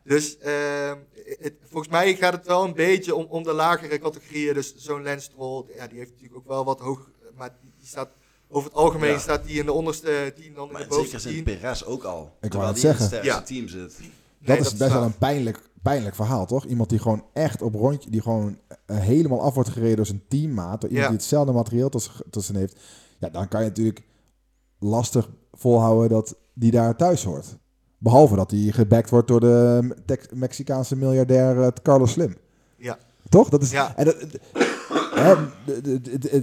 Dus 0.04 0.38
eh, 0.38 0.94
het, 1.40 1.54
volgens 1.70 1.92
mij 1.92 2.16
gaat 2.16 2.34
het 2.34 2.46
wel 2.48 2.64
een 2.64 2.74
beetje 2.74 3.16
om, 3.16 3.26
om 3.30 3.44
de 3.44 3.54
lagere 3.54 4.00
categorieën. 4.00 4.54
Dus 4.54 4.76
zo'n 4.76 5.04
Lance 5.04 5.20
Stroll, 5.32 5.66
ja, 5.76 5.88
die 5.88 5.98
heeft 5.98 6.12
natuurlijk 6.12 6.38
ook 6.38 6.48
wel 6.48 6.66
wat 6.66 6.80
hoog, 6.80 7.10
maar 7.38 7.56
die, 7.62 7.72
die 7.78 7.88
staat 7.88 8.10
over 8.50 8.70
het 8.70 8.78
algemeen 8.78 9.10
Ja. 9.12 9.20
staat 9.20 9.46
die 9.46 9.60
in 9.60 9.66
de 9.66 9.72
onderste 9.72 10.34
10, 10.36 10.54
dan 10.54 10.66
in 10.68 10.72
Maar 10.74 10.82
de 10.82 10.88
bovenste 10.88 11.20
zeker 11.20 11.36
zit 11.38 11.46
10. 11.46 11.60
Perez 11.60 11.84
ook 11.84 12.04
al. 12.04 12.16
wou 12.20 12.32
terwijl 12.40 12.68
het 12.68 12.76
in 12.76 12.82
zeggen. 12.82 13.24
Ja. 13.24 13.42
team 13.42 13.68
zit. 13.68 13.90
Dat 13.90 14.00
Nee, 14.48 14.58
is 14.58 14.76
best 14.78 14.92
wel 14.94 15.04
een 15.04 15.18
pijnlijk, 15.18 15.60
pijnlijk 15.82 16.16
verhaal, 16.16 16.46
toch? 16.46 16.66
Iemand 16.66 16.90
die 16.90 17.00
gewoon 17.00 17.26
echt 17.34 17.62
op 17.62 17.74
rondje, 17.76 18.10
die 18.10 18.22
gewoon 18.22 18.58
eh, 18.86 18.98
helemaal 18.98 19.42
af 19.42 19.54
wordt 19.54 19.70
gereden 19.70 19.96
door 19.96 20.06
zijn 20.06 20.24
teammaat, 20.28 20.82
door 20.82 20.90
iemand 20.90 21.08
Ja. 21.08 21.12
die 21.12 21.18
hetzelfde 21.18 21.52
materieel 21.52 21.90
tussen 22.30 22.56
heeft. 22.56 22.80
Ja, 23.20 23.30
dan 23.30 23.48
kan 23.48 23.62
je 23.64 23.68
natuurlijk 23.68 24.02
lastig 24.80 25.30
volhouden 25.52 26.10
dat 26.10 26.36
die 26.54 26.72
daar 26.72 26.96
thuis 26.96 27.24
hoort. 27.24 27.58
Behalve 28.04 28.36
dat 28.36 28.52
hij 28.52 28.60
gebackt 28.60 29.10
wordt 29.10 29.28
door 29.28 29.40
de 29.40 29.94
Mexicaanse 30.34 30.96
miljardair 30.96 31.62
eh, 31.62 31.68
Carlos 31.84 32.12
Slim. 32.12 32.36
Ja. 32.78 32.98
Toch? 33.30 33.50
Dat 33.50 33.62
is, 33.62 33.72
Ja. 33.72 33.96
en 33.96 34.06
dat, 34.06 34.16
hè, 35.16 35.36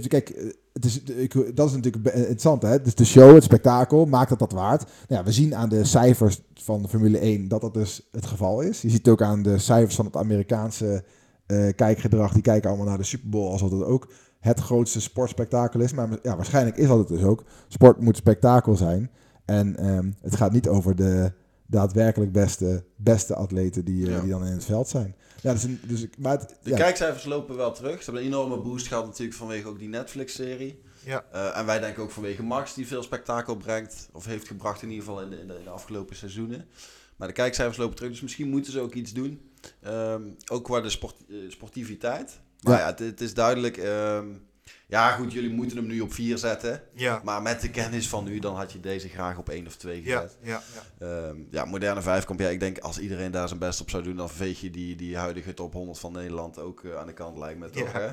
kijk, 0.07 0.53
het 0.73 0.85
is, 0.85 1.03
ik, 1.03 1.55
dat 1.55 1.67
is 1.67 1.75
natuurlijk 1.75 2.15
interessant. 2.15 2.61
Hè? 2.61 2.81
Dus 2.81 2.95
de 2.95 3.05
show, 3.05 3.33
het 3.33 3.43
spektakel, 3.43 4.05
maakt 4.05 4.29
dat 4.29 4.39
dat 4.39 4.51
waard? 4.51 4.81
Nou 4.81 5.21
ja, 5.21 5.23
we 5.23 5.31
zien 5.31 5.55
aan 5.55 5.69
de 5.69 5.83
cijfers 5.83 6.41
van 6.53 6.81
de 6.81 6.87
Formule 6.87 7.17
1 7.17 7.47
dat 7.47 7.61
dat 7.61 7.73
dus 7.73 8.07
het 8.11 8.25
geval 8.25 8.61
is. 8.61 8.81
Je 8.81 8.89
ziet 8.89 9.07
ook 9.07 9.21
aan 9.21 9.41
de 9.43 9.57
cijfers 9.57 9.95
van 9.95 10.05
het 10.05 10.15
Amerikaanse 10.15 11.03
eh, 11.45 11.67
kijkgedrag. 11.75 12.33
Die 12.33 12.41
kijken 12.41 12.69
allemaal 12.69 12.87
naar 12.87 12.97
de 12.97 13.03
Super 13.03 13.29
Bowl 13.29 13.51
alsof 13.51 13.71
het 13.71 13.83
ook 13.83 14.07
het 14.39 14.59
grootste 14.59 15.01
sportspektakel 15.01 15.79
is. 15.79 15.93
Maar 15.93 16.09
ja, 16.23 16.35
waarschijnlijk 16.35 16.77
is 16.77 16.87
dat 16.87 16.97
het 16.97 17.07
dus 17.07 17.23
ook. 17.23 17.43
Sport 17.67 18.01
moet 18.01 18.17
spektakel 18.17 18.75
zijn. 18.75 19.09
En 19.45 19.77
ehm, 19.77 20.11
het 20.21 20.35
gaat 20.35 20.51
niet 20.51 20.67
over 20.67 20.95
de 20.95 21.31
daadwerkelijk 21.69 22.31
beste, 22.31 22.83
beste 22.95 23.35
atleten 23.35 23.85
die, 23.85 24.05
eh, 24.05 24.11
Ja. 24.13 24.19
die 24.21 24.29
dan 24.29 24.45
in 24.45 24.51
het 24.53 24.65
veld 24.65 24.87
zijn. 24.89 25.15
Ja, 25.41 25.53
dus, 25.53 25.65
dus, 25.81 26.01
ik- 26.01 26.17
maar 26.17 26.39
het, 26.39 26.55
De 26.63 26.69
ja. 26.69 26.75
kijkcijfers 26.77 27.25
lopen 27.25 27.55
wel 27.55 27.71
terug. 27.73 27.97
Ze 27.97 28.03
hebben 28.03 28.21
een 28.21 28.27
enorme 28.27 28.57
boost 28.61 28.87
gehad 28.87 29.05
natuurlijk 29.05 29.37
vanwege 29.37 29.67
ook 29.67 29.79
die 29.79 29.89
Netflix-serie. 29.89 30.81
Ja. 31.05 31.25
Eh, 31.31 31.57
en 31.57 31.65
wij 31.65 31.79
denken 31.79 32.03
ook 32.03 32.11
vanwege 32.11 32.43
Max, 32.43 32.73
die 32.73 32.87
veel 32.87 33.03
spektakel 33.03 33.55
brengt. 33.55 34.09
Of 34.13 34.25
heeft 34.25 34.47
gebracht 34.47 34.81
in 34.81 34.89
ieder 34.89 35.05
geval 35.05 35.21
in 35.21 35.29
de, 35.29 35.39
in 35.39 35.47
de, 35.47 35.53
in 35.57 35.63
de 35.63 35.69
afgelopen 35.69 36.15
seizoenen. 36.15 36.65
Maar 37.15 37.27
de 37.27 37.33
kijkcijfers 37.33 37.77
lopen 37.77 37.95
terug, 37.95 38.11
dus 38.11 38.21
misschien 38.21 38.49
moeten 38.49 38.71
ze 38.71 38.79
ook 38.79 38.93
iets 38.93 39.13
doen. 39.13 39.41
Ehm, 39.81 40.21
ook 40.51 40.63
qua 40.63 40.81
de 40.81 40.89
sport, 40.89 41.15
eh, 41.29 41.35
sportiviteit. 41.49 42.39
Maar 42.61 42.73
Ja. 42.73 42.79
ja, 42.79 42.85
het, 42.85 42.99
het 42.99 43.21
is 43.21 43.33
duidelijk... 43.33 43.77
ehm, 43.77 44.27
ja 44.87 45.11
goed, 45.11 45.33
jullie 45.33 45.49
moeten 45.49 45.77
hem 45.77 45.87
nu 45.87 45.99
op 46.01 46.13
4 46.13 46.37
zetten. 46.37 46.81
Ja, 46.93 47.21
Maar 47.23 47.41
met 47.41 47.61
de 47.61 47.69
kennis 47.69 48.09
van 48.09 48.23
nu, 48.23 48.39
dan 48.39 48.55
had 48.55 48.71
je 48.71 48.79
deze 48.79 49.09
graag 49.09 49.37
op 49.37 49.49
1 49.49 49.67
of 49.67 49.75
2 49.75 50.01
ja, 50.03 50.15
gezet. 50.21 50.37
ja, 50.41 50.61
ja. 50.99 51.07
Ehm, 51.07 51.35
ja, 51.51 51.65
moderne 51.65 52.01
vijfkamp. 52.01 52.39
Ja, 52.39 52.47
ik 52.49 52.59
denk 52.59 52.77
als 52.79 52.99
iedereen 52.99 53.31
daar 53.31 53.47
zijn 53.47 53.59
best 53.59 53.81
op 53.81 53.89
zou 53.89 54.03
doen, 54.03 54.15
dan 54.15 54.29
veeg 54.29 54.61
je 54.61 54.69
die, 54.69 54.95
die 54.95 55.17
huidige 55.17 55.53
top 55.53 55.73
100 55.73 55.99
van 55.99 56.11
Nederland 56.11 56.59
ook 56.59 56.83
eh, 56.83 56.95
aan 56.99 57.05
de 57.07 57.13
kant, 57.13 57.37
lijkt 57.37 57.59
me 57.59 57.69
toch. 57.69 57.93
Ja. 57.93 57.99
Hè? 57.99 58.07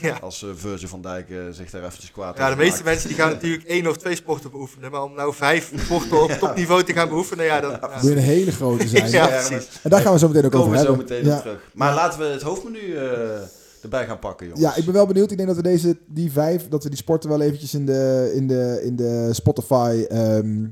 Ja. 0.08 0.18
Als 0.20 0.42
uh, 0.42 0.50
Virgil 0.54 0.88
van 0.88 1.02
Dijk 1.02 1.30
eh, 1.30 1.36
zich 1.50 1.70
daar 1.70 1.84
eventjes 1.84 2.10
kwaad 2.10 2.36
Ja, 2.38 2.50
de 2.50 2.56
meeste 2.56 2.72
maakt. 2.74 2.84
mensen 2.84 3.08
die 3.08 3.16
gaan 3.18 3.30
natuurlijk 3.30 3.64
één 3.76 3.86
of 3.86 3.96
twee 3.96 4.14
sporten 4.14 4.50
beoefenen. 4.50 4.90
Maar 4.90 5.02
om 5.02 5.14
nou 5.14 5.34
vijf 5.34 5.72
sporten 5.76 6.22
op 6.22 6.30
topniveau 6.40 6.84
te 6.84 6.92
gaan 6.92 7.08
beoefenen, 7.08 7.44
ja, 7.44 7.60
dat... 7.60 7.78
ja. 7.80 7.90
Moet 7.94 8.02
je 8.02 8.10
een 8.10 8.18
hele 8.18 8.52
grote 8.52 8.88
zijn. 8.88 9.10
Ja, 9.10 9.28
Ja, 9.28 9.46
precies. 9.46 9.68
En 9.82 9.90
daar 9.90 10.00
gaan 10.00 10.12
we 10.12 10.18
zo 10.18 10.26
meteen 10.28 10.44
ook 10.44 10.54
over 10.54 10.66
komen 10.66 10.78
we 10.78 10.84
zo 10.84 10.96
hebben. 10.96 11.06
meteen 11.08 11.24
ja. 11.30 11.36
op 11.36 11.42
terug. 11.42 11.60
Maar 11.74 11.94
laten 11.94 12.20
we 12.20 12.26
het 12.26 12.42
hoofdmenu 12.42 12.96
eh, 12.96 13.40
erbij 13.82 14.06
gaan 14.06 14.18
pakken, 14.18 14.46
jongens. 14.46 14.64
ja, 14.64 14.76
ik 14.76 14.84
ben 14.84 14.94
wel 14.94 15.06
benieuwd. 15.06 15.30
Ik 15.30 15.36
denk 15.36 15.48
dat 15.48 15.56
we 15.56 15.62
deze, 15.62 15.98
die 16.08 16.32
vijf, 16.32 16.68
dat 16.68 16.82
we 16.82 16.88
die 16.88 16.98
sporten 16.98 17.28
wel 17.30 17.40
eventjes 17.40 17.74
in 17.74 17.86
de, 17.86 18.32
in 18.34 18.46
de, 18.46 18.80
in 18.84 18.96
de 18.96 19.28
Spotify 19.32 20.04
ehm, 20.08 20.66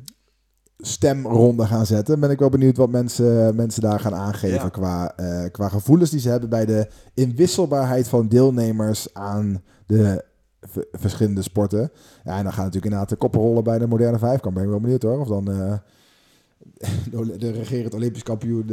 stemronde 0.79 1.67
gaan 1.67 1.87
zetten. 1.87 2.21
Ben 2.21 2.31
ik 2.31 2.39
wel 2.39 2.49
benieuwd 2.49 2.77
wat 2.77 2.91
mensen, 2.91 3.57
mensen 3.57 3.83
daar 3.83 4.01
gaan 4.01 4.15
aangeven 4.15 4.57
Ja. 4.63 4.69
qua, 4.69 5.17
eh, 5.17 5.51
qua 5.51 5.69
gevoelens 5.69 6.11
die 6.11 6.21
ze 6.21 6.29
hebben 6.29 6.49
bij 6.49 6.67
de 6.67 6.87
inwisselbaarheid 7.15 8.09
van 8.09 8.29
deelnemers 8.29 9.15
aan 9.15 9.63
de 9.87 10.25
verschillende 10.93 11.43
sporten. 11.43 11.91
Ja, 12.25 12.37
en 12.37 12.43
dan 12.43 12.53
gaan 12.53 12.65
natuurlijk 12.65 12.85
inderdaad 12.85 13.09
de 13.09 13.17
koppen 13.17 13.41
rollen 13.41 13.65
bij 13.65 13.79
de 13.79 13.87
moderne 13.87 14.19
vijfkamp. 14.19 14.55
Ben 14.55 14.65
ik 14.65 14.71
wel 14.71 14.81
benieuwd 14.81 15.03
hoor. 15.03 15.21
Of 15.21 15.29
dan 15.29 15.51
eh, 15.51 15.73
de, 17.11 17.37
de 17.37 17.51
regerend 17.51 17.95
Olympisch 17.95 18.23
kampioen, 18.23 18.67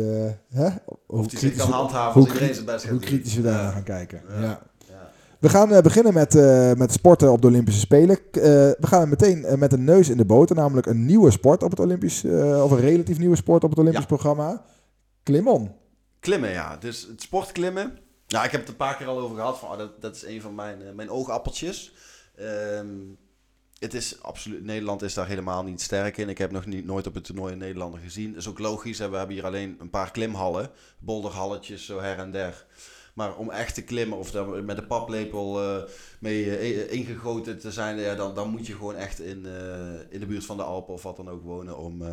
hè? 0.49 0.69
Of 1.07 1.27
die 1.27 1.37
kritisch 1.39 1.57
kan 1.59 1.71
handhaven 1.71 2.21
hoe 2.21 2.21
iedereen 2.29 2.37
kritisch- 2.37 2.55
zijn 2.55 2.75
best 2.77 2.89
hoe 2.89 2.99
kritisch 2.99 3.35
we 3.35 3.41
daar 3.41 3.61
Ja. 3.63 3.71
gaan 3.71 3.83
kijken. 3.83 4.21
Ja. 4.29 4.41
Ja. 4.41 4.61
Ja. 4.89 5.11
We 5.39 5.49
gaan 5.49 5.71
eh, 5.73 5.81
beginnen 5.81 6.13
met, 6.13 6.35
eh, 6.35 6.73
met 6.73 6.91
sporten 6.91 7.31
op 7.31 7.41
de 7.41 7.47
Olympische 7.47 7.79
Spelen. 7.79 8.17
Eh, 8.31 8.41
we 8.41 8.77
gaan 8.87 9.09
meteen 9.09 9.45
met 9.59 9.73
een 9.73 9.83
neus 9.83 10.09
in 10.09 10.17
de 10.17 10.25
boter, 10.25 10.55
namelijk 10.55 10.87
een 10.87 11.05
nieuwe 11.05 11.31
sport 11.31 11.63
op 11.63 11.69
het 11.69 11.79
Olympisch, 11.79 12.23
of 12.63 12.71
een 12.71 12.79
relatief 12.79 13.17
nieuwe 13.19 13.35
sport 13.35 13.63
op 13.63 13.69
het 13.69 13.79
Olympisch 13.79 14.01
Ja. 14.01 14.07
programma. 14.07 14.63
Klimon. 15.23 15.71
Klimmen, 16.19 16.49
ja. 16.49 16.77
Dus 16.77 17.07
het 17.11 17.21
sportklimmen. 17.21 17.97
Nou, 18.27 18.45
ik 18.45 18.51
heb 18.51 18.59
het 18.61 18.69
een 18.69 18.75
paar 18.75 18.95
keer 18.97 19.07
al 19.07 19.19
over 19.19 19.35
gehad. 19.35 19.57
Van, 19.59 19.69
oh, 19.71 19.77
dat, 19.77 20.01
dat 20.01 20.15
is 20.15 20.25
een 20.25 20.41
van 20.41 20.55
mijn, 20.55 20.77
mijn 20.95 21.09
oogappeltjes. 21.09 21.93
Ehm, 22.35 22.87
het 23.83 23.93
is 23.93 24.21
absoluut, 24.21 24.63
Nederland 24.63 25.01
is 25.01 25.13
daar 25.13 25.27
helemaal 25.27 25.63
niet 25.63 25.81
sterk 25.81 26.17
in. 26.17 26.29
Ik 26.29 26.37
heb 26.37 26.51
nog 26.51 26.65
niet, 26.65 26.85
nooit 26.85 27.07
op 27.07 27.13
het 27.13 27.23
toernooi 27.23 27.51
een 27.51 27.57
Nederlander 27.57 27.99
gezien. 27.99 28.29
Dat 28.31 28.41
is 28.41 28.47
ook 28.47 28.59
logisch. 28.59 28.99
Hè? 28.99 29.09
We 29.09 29.17
hebben 29.17 29.35
hier 29.35 29.45
alleen 29.45 29.75
een 29.79 29.89
paar 29.89 30.11
klimhallen. 30.11 30.69
Bolderhalletjes 30.99 31.85
zo 31.85 31.99
her 31.99 32.17
en 32.17 32.31
der. 32.31 32.65
Maar 33.13 33.35
om 33.37 33.49
echt 33.49 33.73
te 33.73 33.83
klimmen 33.83 34.17
of 34.17 34.31
daar 34.31 34.63
met 34.63 34.77
een 34.77 34.87
paplepel 34.87 35.61
eh, 35.61 35.83
mee 36.19 36.57
eh, 36.57 36.91
ingegoten 36.91 37.59
te 37.59 37.71
zijn, 37.71 37.97
ja, 37.97 38.15
dan, 38.15 38.35
dan 38.35 38.49
moet 38.49 38.67
je 38.67 38.73
gewoon 38.73 38.95
echt 38.95 39.19
in, 39.19 39.45
eh, 39.45 39.99
in 40.09 40.19
de 40.19 40.25
buurt 40.25 40.45
van 40.45 40.57
de 40.57 40.63
Alpen 40.63 40.93
of 40.93 41.03
wat 41.03 41.15
dan 41.15 41.29
ook 41.29 41.43
wonen 41.43 41.77
om, 41.77 42.03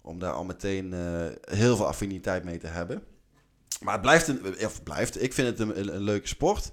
om 0.00 0.18
daar 0.18 0.32
al 0.32 0.44
meteen 0.44 0.92
heel 1.50 1.76
veel 1.76 1.86
affiniteit 1.86 2.44
mee 2.44 2.58
te 2.58 2.66
hebben. 2.66 3.02
Maar 3.80 3.92
het 3.92 4.02
blijft, 4.02 4.28
een, 4.28 4.42
blijft 4.84 5.22
ik 5.22 5.32
vind 5.32 5.58
het 5.58 5.76
een 5.76 6.00
leuke 6.00 6.28
sport. 6.28 6.70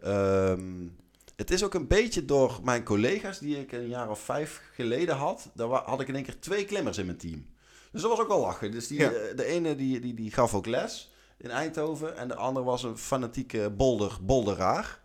Ehm, 0.00 0.86
het 1.36 1.50
is 1.50 1.64
ook 1.64 1.74
een 1.74 1.86
beetje 1.86 2.24
door 2.24 2.60
mijn 2.62 2.84
collega's 2.84 3.38
die 3.38 3.58
ik 3.60 3.72
een 3.72 3.88
jaar 3.88 4.10
of 4.10 4.20
vijf 4.20 4.60
geleden 4.74 5.16
had. 5.16 5.50
Daar 5.54 5.68
had 5.68 6.00
ik 6.00 6.08
in 6.08 6.14
één 6.14 6.24
keer 6.24 6.40
twee 6.40 6.64
klimmers 6.64 6.98
in 6.98 7.06
mijn 7.06 7.18
team. 7.18 7.46
Dus 7.92 8.00
dat 8.02 8.10
was 8.10 8.20
ook 8.20 8.28
wel 8.28 8.40
lachen. 8.40 8.70
Dus 8.70 8.86
die, 8.86 8.98
Ja. 9.00 9.10
eh, 9.10 9.36
de 9.36 9.44
ene 9.44 9.76
die, 9.76 10.00
die, 10.00 10.14
die 10.14 10.30
gaf 10.32 10.54
ook 10.54 10.66
les 10.66 11.12
in 11.38 11.50
Eindhoven. 11.50 12.16
En 12.16 12.28
de 12.28 12.34
ander 12.34 12.64
was 12.64 12.82
een 12.82 12.98
fanatieke 12.98 13.70
bolder, 13.70 14.18
bolderaar. 14.22 15.00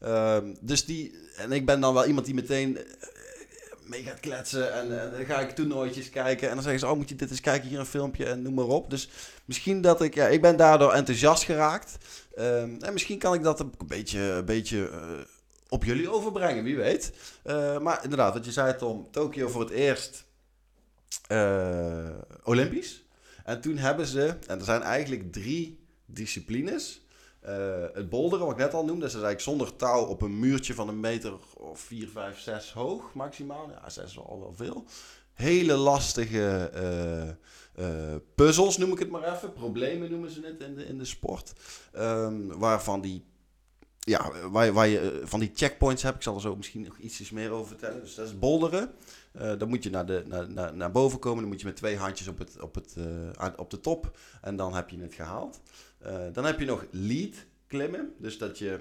Ehm, 0.00 0.54
dus 0.60 0.84
die, 0.84 1.14
en 1.36 1.52
ik 1.52 1.66
ben 1.66 1.80
dan 1.80 1.94
wel 1.94 2.06
iemand 2.06 2.26
die 2.26 2.34
meteen 2.34 2.76
eh, 2.78 2.84
mee 3.84 4.02
gaat 4.02 4.20
kletsen. 4.20 4.72
En 4.72 5.04
eh, 5.04 5.12
dan 5.16 5.24
ga 5.24 5.40
ik 5.40 5.50
toernooitjes 5.50 6.10
kijken. 6.10 6.48
En 6.48 6.54
dan 6.54 6.62
zeggen 6.62 6.80
ze, 6.80 6.86
oh 6.88 6.96
moet 6.96 7.08
je 7.08 7.14
dit 7.14 7.30
eens 7.30 7.40
kijken, 7.40 7.68
hier 7.68 7.78
een 7.78 7.86
filmpje 7.86 8.24
en 8.24 8.42
noem 8.42 8.54
maar 8.54 8.64
op. 8.66 8.90
Dus 8.90 9.08
misschien 9.44 9.80
dat 9.80 10.02
ik, 10.02 10.14
ja, 10.14 10.26
ik 10.26 10.40
ben 10.40 10.56
daardoor 10.56 10.92
enthousiast 10.92 11.42
geraakt. 11.42 11.96
Ehm, 12.34 12.76
en 12.80 12.92
misschien 12.92 13.18
kan 13.18 13.34
ik 13.34 13.42
dat 13.42 13.60
een 13.60 13.72
beetje, 13.86 14.20
een 14.20 14.44
beetje 14.44 14.90
op 15.70 15.84
jullie 15.84 16.10
overbrengen, 16.10 16.64
wie 16.64 16.76
weet. 16.76 17.12
Eh, 17.42 17.78
maar 17.78 18.02
inderdaad, 18.02 18.34
wat 18.34 18.44
je 18.44 18.52
zei 18.52 18.76
Tom, 18.76 19.08
Tokio 19.10 19.48
voor 19.48 19.60
het 19.60 19.70
eerst 19.70 20.24
eh, 21.26 22.08
Olympisch. 22.42 23.04
En 23.44 23.60
toen 23.60 23.76
hebben 23.76 24.06
ze, 24.06 24.36
en 24.46 24.58
er 24.58 24.64
zijn 24.64 24.82
eigenlijk 24.82 25.32
drie 25.32 25.84
disciplines. 26.06 27.04
Eh, 27.40 27.84
het 27.92 28.08
boulderen, 28.08 28.44
wat 28.46 28.54
ik 28.54 28.60
net 28.60 28.74
al 28.74 28.84
noemde, 28.84 29.00
dat 29.00 29.08
is 29.08 29.14
eigenlijk 29.14 29.42
zonder 29.42 29.76
touw 29.76 30.04
op 30.04 30.22
een 30.22 30.38
muurtje 30.38 30.74
van 30.74 30.88
een 30.88 31.00
meter 31.00 31.32
of 31.56 31.80
4, 31.80 32.08
5, 32.08 32.38
6 32.38 32.72
hoog 32.72 33.14
maximaal. 33.14 33.70
Ja, 33.70 33.88
6 33.88 34.04
is 34.04 34.18
al 34.18 34.40
wel 34.40 34.54
veel. 34.54 34.84
Hele 35.32 35.74
lastige 35.74 36.70
puzzels, 38.34 38.76
noem 38.76 38.92
ik 38.92 38.98
het 38.98 39.10
maar 39.10 39.34
even. 39.34 39.52
Problemen 39.52 40.10
noemen 40.10 40.30
ze 40.30 40.40
het 40.40 40.60
in 40.60 40.74
de, 40.74 40.86
in 40.86 40.98
de 40.98 41.04
sport. 41.04 41.52
Ehm, 41.92 42.46
waarvan 42.46 43.00
die, 43.00 43.24
ja, 44.00 44.48
waar, 44.50 44.72
waar 44.72 44.86
je 44.88 45.00
eh, 45.00 45.26
van 45.26 45.40
die 45.40 45.50
checkpoints 45.54 46.02
hebt. 46.02 46.16
Ik 46.16 46.22
zal 46.22 46.34
er 46.34 46.40
zo 46.40 46.56
misschien 46.56 46.82
nog 46.82 46.98
ietsjes 46.98 47.30
meer 47.30 47.50
over 47.50 47.66
vertellen. 47.66 48.00
Dus 48.00 48.14
dat 48.14 48.26
is 48.26 48.38
boulderen. 48.38 48.92
Eh, 49.32 49.58
dan 49.58 49.68
moet 49.68 49.82
je 49.82 49.90
naar, 49.90 50.06
de, 50.06 50.22
naar, 50.26 50.50
naar, 50.50 50.74
naar 50.76 50.90
boven 50.90 51.18
komen. 51.18 51.40
Dan 51.40 51.48
moet 51.50 51.60
je 51.60 51.66
met 51.66 51.76
twee 51.76 51.96
handjes 51.96 52.28
op, 52.28 52.38
het, 52.38 52.60
op, 52.60 52.74
het, 52.74 52.96
aan- 53.36 53.58
op 53.58 53.70
de 53.70 53.80
top. 53.80 54.18
En 54.42 54.56
dan 54.56 54.74
heb 54.74 54.88
je 54.88 55.00
het 55.00 55.14
gehaald. 55.14 55.60
Eh, 55.98 56.18
dan 56.32 56.44
heb 56.44 56.58
je 56.60 56.66
nog 56.66 56.84
lead 56.90 57.34
klimmen. 57.66 58.12
Dus 58.18 58.38
dat 58.38 58.58
je... 58.58 58.80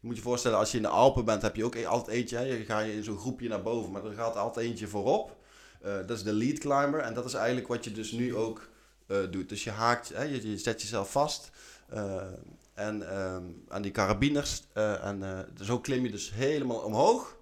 Je 0.00 0.06
moet 0.06 0.16
je 0.16 0.22
voorstellen, 0.22 0.58
als 0.58 0.70
je 0.70 0.76
in 0.76 0.82
de 0.82 0.88
Alpen 0.88 1.24
bent, 1.24 1.42
heb 1.42 1.56
je 1.56 1.64
ook 1.64 1.74
e- 1.74 1.86
altijd 1.86 2.16
eentje. 2.16 2.64
Ga 2.66 2.78
je 2.78 2.94
in 2.94 3.04
zo'n 3.04 3.18
groepje 3.18 3.48
naar 3.48 3.62
boven, 3.62 3.92
maar 3.92 4.04
er 4.04 4.14
gaat 4.14 4.36
altijd 4.36 4.66
eentje 4.66 4.86
voorop. 4.86 5.36
Dat 5.82 6.10
is 6.10 6.22
de 6.22 6.32
lead 6.32 6.58
climber. 6.58 7.00
En 7.00 7.14
dat 7.14 7.24
is 7.24 7.34
eigenlijk 7.34 7.68
wat 7.68 7.84
je 7.84 7.92
dus 7.92 8.12
nu 8.12 8.36
ook 8.36 8.68
doet. 9.30 9.48
Dus 9.48 9.64
je 9.64 9.70
haakt, 9.70 10.08
hè? 10.08 10.22
Je, 10.22 10.50
je 10.50 10.58
zet 10.58 10.82
jezelf 10.82 11.10
vast. 11.10 11.50
En 12.78 13.10
ehm, 13.10 13.44
aan 13.68 13.82
die 13.82 13.90
carabiners. 13.90 14.62
eh, 14.72 15.04
en 15.04 15.22
eh, 15.22 15.64
zo 15.64 15.78
klim 15.80 16.04
je 16.04 16.10
dus 16.10 16.32
helemaal 16.34 16.78
omhoog. 16.78 17.36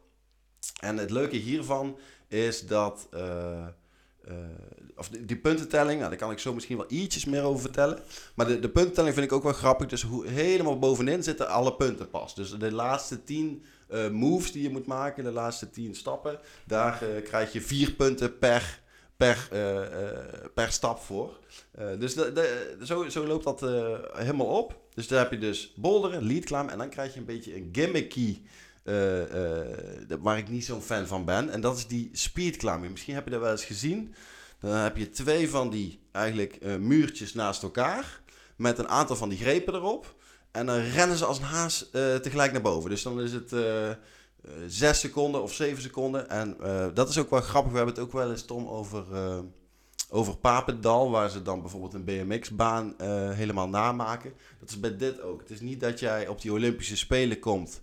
En 0.80 0.96
het 0.96 1.10
leuke 1.10 1.36
hiervan 1.36 1.98
is 2.28 2.66
dat. 2.66 3.08
eh, 3.10 3.66
of 4.96 5.08
die, 5.08 5.36
puntentelling, 5.36 5.98
nou, 5.98 6.10
daar 6.10 6.18
kan 6.18 6.30
ik 6.30 6.38
zo 6.38 6.54
misschien 6.54 6.76
wel 6.76 6.86
ietsjes 6.88 7.24
meer 7.24 7.42
over 7.42 7.60
vertellen. 7.60 7.98
Maar 8.34 8.46
de, 8.46 8.58
de 8.58 8.68
puntentelling 8.68 9.14
vind 9.14 9.26
ik 9.26 9.32
ook 9.32 9.42
wel 9.42 9.52
grappig. 9.52 9.86
Dus 9.86 10.02
hoe, 10.02 10.26
helemaal 10.26 10.78
bovenin 10.78 11.22
zitten 11.22 11.48
alle 11.48 11.74
punten 11.74 12.10
pas. 12.10 12.34
Dus 12.34 12.50
de 12.50 12.72
laatste 12.72 13.24
tien 13.24 13.64
moves 14.10 14.52
die 14.52 14.62
je 14.62 14.70
moet 14.70 14.86
maken, 14.86 15.24
de 15.24 15.30
laatste 15.30 15.70
tien 15.70 15.94
stappen, 15.94 16.38
daar 16.64 16.98
krijg 17.24 17.52
je 17.52 17.60
vier 17.60 17.92
punten 17.92 18.38
per, 18.38 18.82
per, 19.16 19.48
eh, 19.50 19.82
eh, 19.82 20.18
per 20.54 20.72
stap 20.72 20.98
voor. 20.98 21.38
Eh, 21.70 21.86
dus 21.98 22.14
de, 22.14 22.76
zo, 22.84 23.08
zo 23.08 23.26
loopt 23.26 23.44
dat 23.44 23.60
helemaal 24.12 24.46
op. 24.46 24.80
Dus 24.94 25.08
daar 25.08 25.18
heb 25.18 25.30
je 25.30 25.38
dus 25.38 25.72
boulderen, 25.76 26.26
lead 26.26 26.44
climb 26.44 26.70
en 26.70 26.78
dan 26.78 26.88
krijg 26.88 27.12
je 27.12 27.18
een 27.20 27.26
beetje 27.26 27.56
een 27.56 27.68
gimmicky 27.72 28.40
waar 30.20 30.38
ik 30.38 30.48
niet 30.48 30.64
zo'n 30.64 30.82
fan 30.82 31.06
van 31.06 31.24
ben. 31.24 31.50
En 31.50 31.60
dat 31.60 31.76
is 31.76 31.86
die 31.86 32.10
speed. 32.12 32.62
Misschien 32.90 33.14
heb 33.14 33.24
je 33.24 33.30
dat 33.30 33.40
wel 33.40 33.50
eens 33.50 33.64
gezien. 33.64 34.14
Dan 34.60 34.70
heb 34.70 34.96
je 34.96 35.10
twee 35.10 35.50
van 35.50 35.70
die 35.70 36.00
eigenlijk 36.12 36.78
muurtjes 36.78 37.34
naast 37.34 37.62
elkaar. 37.62 38.20
Met 38.56 38.78
een 38.78 38.88
aantal 38.88 39.16
van 39.16 39.28
die 39.28 39.38
grepen 39.38 39.74
erop. 39.74 40.14
En 40.50 40.66
dan 40.66 40.78
rennen 40.78 41.16
ze 41.16 41.24
als 41.24 41.38
een 41.38 41.44
haas 41.44 41.90
tegelijk 42.22 42.52
naar 42.52 42.62
boven. 42.62 42.90
Dus 42.90 43.02
dan 43.02 43.20
is 43.20 43.32
het 43.32 43.52
zes 44.66 45.00
seconden 45.00 45.42
of 45.42 45.52
zeven 45.54 45.82
seconden. 45.82 46.28
En 46.28 46.56
eh, 46.60 46.86
dat 46.94 47.08
is 47.08 47.18
ook 47.18 47.30
wel 47.30 47.40
grappig. 47.40 47.70
We 47.70 47.76
hebben 47.76 47.94
het 47.94 48.04
ook 48.04 48.12
wel 48.12 48.30
eens, 48.30 48.44
Tom, 48.44 48.66
over, 48.68 49.04
eh, 49.14 49.38
over 50.10 50.36
Papendal. 50.36 51.10
Waar 51.10 51.30
ze 51.30 51.42
dan 51.42 51.60
bijvoorbeeld 51.60 51.94
een 51.94 52.04
BMX-baan 52.04 52.94
eh, 52.98 53.30
helemaal 53.30 53.68
namaken. 53.68 54.32
Dat 54.60 54.68
is 54.68 54.80
bij 54.80 54.96
dit 54.96 55.20
ook. 55.22 55.40
Het 55.40 55.50
is 55.50 55.60
niet 55.60 55.80
dat 55.80 56.00
jij 56.00 56.28
op 56.28 56.40
die 56.42 56.52
Olympische 56.52 56.96
Spelen 56.96 57.38
komt. 57.38 57.80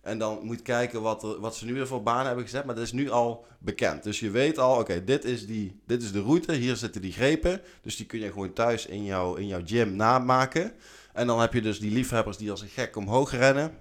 En 0.00 0.18
dan 0.18 0.38
moet 0.42 0.62
kijken 0.62 1.02
wat, 1.02 1.22
er, 1.22 1.40
wat 1.40 1.56
ze 1.56 1.64
nu 1.64 1.74
weer 1.74 1.86
voor 1.86 2.02
banen 2.02 2.26
hebben 2.26 2.44
gezet. 2.44 2.64
Maar 2.64 2.74
dat 2.74 2.84
is 2.84 2.92
nu 2.92 3.10
al 3.10 3.46
bekend. 3.58 4.02
Dus 4.02 4.20
je 4.20 4.30
weet 4.30 4.58
al, 4.58 4.78
oké, 4.78 5.04
dit, 5.04 5.24
is 5.24 5.46
die- 5.46 5.80
dit 5.86 6.02
is 6.02 6.12
de 6.12 6.20
route. 6.22 6.52
Hier 6.52 6.76
zitten 6.76 7.00
die 7.02 7.12
grepen. 7.12 7.60
Dus 7.82 7.96
die 7.96 8.06
kun 8.06 8.18
je 8.18 8.32
gewoon 8.32 8.52
thuis 8.52 8.86
in, 8.86 9.04
jouw 9.04 9.34
in 9.34 9.46
jouw 9.46 9.60
gym 9.64 9.96
namaken. 9.96 10.72
En 11.12 11.26
dan 11.26 11.40
heb 11.40 11.52
je 11.52 11.60
dus 11.62 11.80
die 11.80 11.90
liefhebbers 11.90 12.36
die 12.36 12.50
als 12.50 12.60
een 12.60 12.68
gek 12.68 12.96
omhoog 12.96 13.30
rennen. 13.30 13.72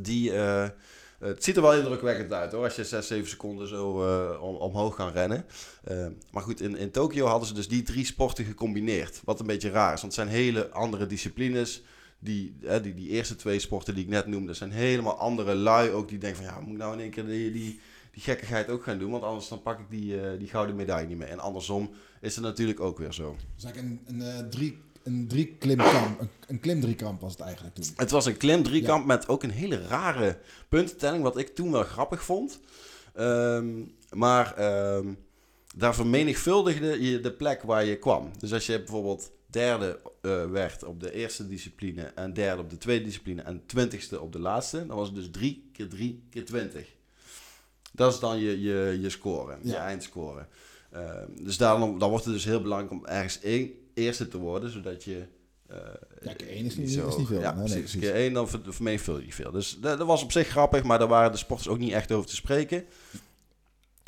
Die, 0.00 0.32
eh, 0.32 0.68
het 1.18 1.44
ziet 1.44 1.56
er 1.56 1.62
wel 1.62 1.74
indrukwekkend 1.74 2.32
uit 2.32 2.52
hoor, 2.52 2.64
als 2.64 2.76
je 2.76 2.84
6, 2.84 3.06
7 3.06 3.28
seconden 3.28 3.68
zo 3.68 4.06
eh, 4.06 4.42
om, 4.42 4.54
omhoog 4.54 4.94
kan 4.94 5.12
rennen. 5.12 5.44
Eh, 5.84 6.06
maar 6.30 6.42
goed, 6.42 6.60
in, 6.60 6.76
in 6.76 6.90
Tokio 6.90 7.26
hadden 7.26 7.48
ze 7.48 7.54
dus 7.54 7.68
die 7.68 7.82
drie 7.82 8.04
sporten 8.04 8.44
gecombineerd. 8.44 9.20
Wat 9.24 9.40
een 9.40 9.46
beetje 9.46 9.70
raar 9.70 9.94
is, 9.94 10.00
want 10.00 10.16
het 10.16 10.28
zijn 10.28 10.38
hele 10.38 10.70
andere 10.70 11.06
disciplines. 11.06 11.82
Die, 12.20 12.56
hè, 12.62 12.80
die, 12.80 12.94
die 12.94 13.08
eerste 13.08 13.36
twee 13.36 13.58
sporten 13.58 13.94
die 13.94 14.04
ik 14.04 14.10
net 14.10 14.26
noemde, 14.26 14.54
zijn 14.54 14.70
helemaal 14.70 15.18
andere 15.18 15.54
lui 15.54 15.90
ook. 15.90 16.08
Die 16.08 16.18
denken 16.18 16.44
van 16.44 16.54
ja, 16.54 16.60
moet 16.60 16.72
ik 16.72 16.78
nou 16.78 16.92
in 16.92 17.00
één 17.00 17.10
keer 17.10 17.26
die, 17.26 17.52
die, 17.52 17.80
die 18.12 18.22
gekkigheid 18.22 18.70
ook 18.70 18.82
gaan 18.82 18.98
doen? 18.98 19.10
Want 19.10 19.22
anders 19.22 19.48
dan 19.48 19.62
pak 19.62 19.78
ik 19.78 19.90
die, 19.90 20.20
eh, 20.20 20.38
die 20.38 20.48
gouden 20.48 20.76
medaille 20.76 21.08
niet 21.08 21.18
meer. 21.18 21.28
En 21.28 21.38
andersom 21.38 21.90
is 22.20 22.34
het 22.34 22.44
natuurlijk 22.44 22.80
ook 22.80 22.98
weer 22.98 23.12
zo. 23.12 23.36
Is 23.56 23.64
eigenlijk 23.64 23.98
een, 24.06 24.20
een, 24.20 24.26
eh, 24.26 24.48
drie, 24.48 24.78
een 25.08 25.28
drie 25.28 25.56
klimkamp, 25.58 26.20
een, 26.20 26.28
een 26.46 26.60
klimdriekamp 26.60 27.20
was 27.20 27.32
het 27.32 27.40
eigenlijk 27.40 27.74
toen. 27.74 27.84
Het 27.96 28.10
was 28.10 28.26
een 28.26 28.36
klim 28.36 28.62
driekamp 28.62 29.06
met 29.06 29.28
ook 29.28 29.42
een 29.42 29.50
hele 29.50 29.86
rare 29.86 30.38
puntentelling, 30.68 31.22
wat 31.22 31.38
ik 31.38 31.54
toen 31.54 31.72
wel 31.72 31.82
grappig 31.82 32.24
vond. 32.24 32.60
Ehm, 33.14 33.68
maar 34.12 34.54
ehm, 34.54 35.14
daar 35.76 35.94
vermenigvuldigde 35.94 37.10
je 37.10 37.20
de 37.20 37.32
plek 37.32 37.62
waar 37.62 37.84
je 37.84 37.98
kwam. 37.98 38.30
Dus 38.38 38.52
als 38.52 38.66
je 38.66 38.78
bijvoorbeeld 38.78 39.30
derde 39.46 40.00
eh, 40.20 40.44
werd 40.50 40.84
op 40.84 41.00
de 41.00 41.12
eerste 41.12 41.48
discipline 41.48 42.02
en 42.02 42.32
derde 42.32 42.62
op 42.62 42.70
de 42.70 42.78
tweede 42.78 43.04
discipline 43.04 43.42
en 43.42 43.62
twintigste 43.66 44.20
op 44.20 44.32
de 44.32 44.38
laatste, 44.38 44.86
dan 44.86 44.96
was 44.96 45.06
het 45.06 45.16
dus 45.16 45.30
drie 45.30 45.70
keer 45.72 45.88
drie 45.88 46.22
keer 46.30 46.44
twintig. 46.44 46.96
Dat 47.92 48.12
is 48.12 48.18
dan 48.20 48.38
je, 48.38 48.60
je, 48.60 48.98
je 49.00 49.10
score, 49.10 49.58
je 49.62 49.76
eindscore. 49.76 50.46
Ehm, 50.90 51.44
dus 51.44 51.56
daarom 51.56 51.98
dan 51.98 52.10
wordt 52.10 52.24
het 52.24 52.34
dus 52.34 52.44
heel 52.44 52.62
belangrijk 52.62 52.92
om 52.92 53.06
ergens 53.06 53.40
één, 53.40 53.70
eerste 53.98 54.28
te 54.28 54.38
worden, 54.38 54.70
zodat 54.70 55.04
je... 55.04 55.22
eh, 55.66 55.76
Ja, 56.22 56.32
keer 56.32 56.48
één 56.48 56.64
is 56.64 56.76
niet- 56.76 56.90
zo- 56.90 57.08
is 57.08 57.16
niet 57.16 57.26
veel. 57.26 57.40
Ja, 57.40 57.54
Nee, 57.54 57.64
nee, 57.64 57.64
precies. 57.72 57.80
precies. 57.90 58.00
Keer 58.00 58.14
één, 58.20 58.32
dan 58.32 58.48
ver- 58.48 58.60
vermenigvuldig 58.64 59.24
je 59.26 59.32
veel. 59.32 59.50
Dus 59.50 59.78
dat, 59.80 59.98
dat 59.98 60.06
was 60.06 60.22
op 60.22 60.32
zich 60.32 60.48
grappig, 60.48 60.82
maar 60.82 60.98
daar 60.98 61.08
waren 61.08 61.32
de 61.32 61.38
sporters 61.38 61.68
ook 61.68 61.78
niet 61.78 61.92
echt 61.92 62.12
over 62.12 62.28
te 62.28 62.34
spreken. 62.34 62.84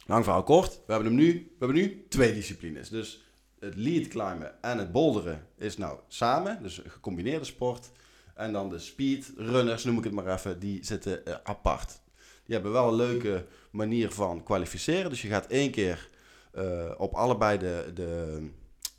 Lang 0.07 0.24
verhaal 0.24 0.42
kort. 0.42 0.72
We 0.87 0.92
hebben, 0.92 1.07
hem 1.12 1.16
nu, 1.16 1.33
we 1.33 1.64
hebben 1.64 1.76
nu 1.76 2.05
twee 2.09 2.33
disciplines. 2.35 2.88
Dus 2.88 3.24
het 3.59 3.76
lead 3.76 4.09
climben 4.09 4.62
en 4.62 4.79
het 4.79 4.92
boulderen 4.92 5.46
is 5.59 5.76
nou 5.76 5.98
samen. 6.09 6.62
Dus 6.62 6.79
een 6.85 6.90
gecombineerde 6.90 7.44
sport. 7.44 7.90
En 8.35 8.53
dan 8.53 8.68
de 8.68 8.79
speedrunners, 8.79 9.85
noem 9.85 9.98
ik 9.98 10.05
het 10.05 10.12
maar 10.12 10.33
even, 10.35 10.59
die 10.59 10.85
zitten 10.85 11.26
eh, 11.26 11.35
apart. 11.42 12.00
Die 12.44 12.55
hebben 12.55 12.72
wel 12.72 12.88
een 12.88 12.94
leuke 12.94 13.44
manier 13.70 14.11
van 14.11 14.42
kwalificeren. 14.42 15.11
Dus 15.11 15.22
je 15.22 15.29
gaat 15.29 15.46
één 15.46 15.70
keer 15.70 16.09
eh, 16.53 16.90
op 16.98 17.14
allebei 17.14 17.59
de, 17.59 17.90
de, 17.94 18.38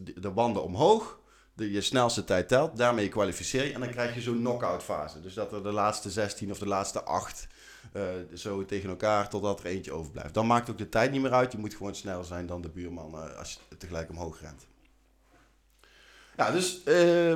de, 0.04 0.20
de 0.20 0.34
wanden 0.34 0.64
omhoog. 0.64 1.20
De, 1.54 1.72
je 1.72 1.82
snelste 1.82 2.24
tijd 2.24 2.48
telt. 2.48 2.78
Daarmee 2.78 3.10
kwalificeer 3.10 3.66
je. 3.66 3.74
En 3.74 3.80
dan 3.80 3.90
krijg 3.90 4.16
je 4.16 4.22
zo'n 4.22 4.38
knock-out 4.38 4.84
fase. 4.84 5.22
Dus 5.22 5.34
dat 5.34 5.54
er 5.54 5.64
de 5.64 5.72
laatste 5.72 6.10
16 6.10 6.52
of 6.52 6.60
de 6.60 6.68
laatste 6.68 7.04
8 7.04 7.48
eh, 7.94 8.04
zo 8.34 8.66
tegen 8.66 8.90
elkaar 8.90 9.30
totdat 9.30 9.60
er 9.60 9.66
eentje 9.66 9.92
overblijft. 9.92 10.34
Dan 10.34 10.48
maakt 10.48 10.70
ook 10.70 10.78
de 10.78 10.90
tijd 10.90 11.12
niet 11.12 11.22
meer 11.22 11.34
uit. 11.34 11.52
Je 11.52 11.58
moet 11.58 11.76
gewoon 11.76 11.96
sneller 11.96 12.26
zijn 12.26 12.46
dan 12.46 12.62
de 12.62 12.70
buurman 12.70 13.14
eh, 13.14 13.38
als 13.38 13.60
je 13.70 13.78
tegelijk 13.78 14.10
omhoog 14.10 14.42
rent. 14.42 14.66
Ja, 16.38 16.52
dus 16.52 16.84
eh, 16.84 17.34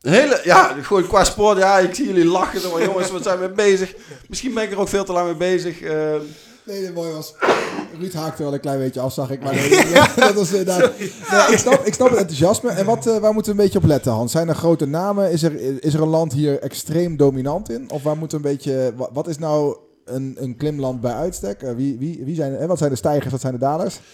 hele, 0.00 0.40
ja, 0.44 0.82
gewoon 0.82 1.06
qua 1.06 1.24
sport. 1.24 1.58
Ja, 1.58 1.78
ik 1.78 1.94
zie 1.94 2.06
jullie 2.06 2.24
lachen. 2.24 2.70
Maar 2.70 2.82
jongens, 2.84 3.10
wat 3.10 3.22
zijn 3.22 3.38
we 3.38 3.48
bezig? 3.48 3.94
Misschien 4.28 4.54
ben 4.54 4.64
ik 4.64 4.70
er 4.70 4.78
ook 4.78 4.88
veel 4.88 5.04
te 5.04 5.12
lang 5.12 5.26
mee 5.26 5.36
bezig. 5.36 5.80
Eh, 6.70 6.80
Nee, 6.80 6.92
mooi 6.92 7.12
was. 7.12 7.34
Ruud 7.98 8.12
haakte 8.12 8.42
wel 8.42 8.54
een 8.54 8.60
klein 8.60 8.78
beetje 8.78 9.00
af, 9.00 9.12
zag 9.12 9.30
ik. 9.30 9.42
Maar 9.42 9.54
nee, 9.54 9.92
dat 10.16 10.34
was 10.34 10.50
inderdaad. 10.50 10.98
Nee, 10.98 11.08
ik, 11.50 11.58
snap, 11.58 11.84
ik 11.84 11.94
snap 11.94 12.08
het 12.08 12.18
enthousiasme. 12.18 12.70
En 12.70 12.86
wat, 12.86 13.06
eh, 13.06 13.18
waar 13.18 13.32
moeten 13.32 13.52
we 13.52 13.58
een 13.58 13.64
beetje 13.64 13.78
op 13.78 13.84
letten, 13.84 14.12
Hans? 14.12 14.32
Zijn 14.32 14.48
er 14.48 14.54
grote 14.54 14.86
namen? 14.86 15.30
Is 15.30 15.42
er, 15.42 15.82
is 15.84 15.94
er 15.94 16.02
een 16.02 16.08
land 16.08 16.32
hier 16.32 16.60
extreem 16.60 17.16
dominant 17.16 17.70
in? 17.70 17.90
Of 17.90 18.02
waar 18.02 18.16
moeten 18.16 18.40
we 18.40 18.48
een 18.48 18.52
beetje. 18.52 18.92
Wat, 18.96 19.10
wat 19.12 19.28
is 19.28 19.38
nou 19.38 19.76
een, 20.04 20.36
een 20.38 20.56
klimland 20.56 21.00
bij 21.00 21.12
uitstek? 21.12 21.62
Eh, 21.62 21.74
wie, 21.74 21.98
wie, 21.98 22.24
wie 22.24 22.34
zijn, 22.34 22.56
en 22.56 22.68
wat 22.68 22.78
zijn 22.78 22.90
de 22.90 22.96
stijgers, 22.96 23.30
wat 23.30 23.40
zijn 23.40 23.52
de 23.52 23.58
dalers? 23.58 23.98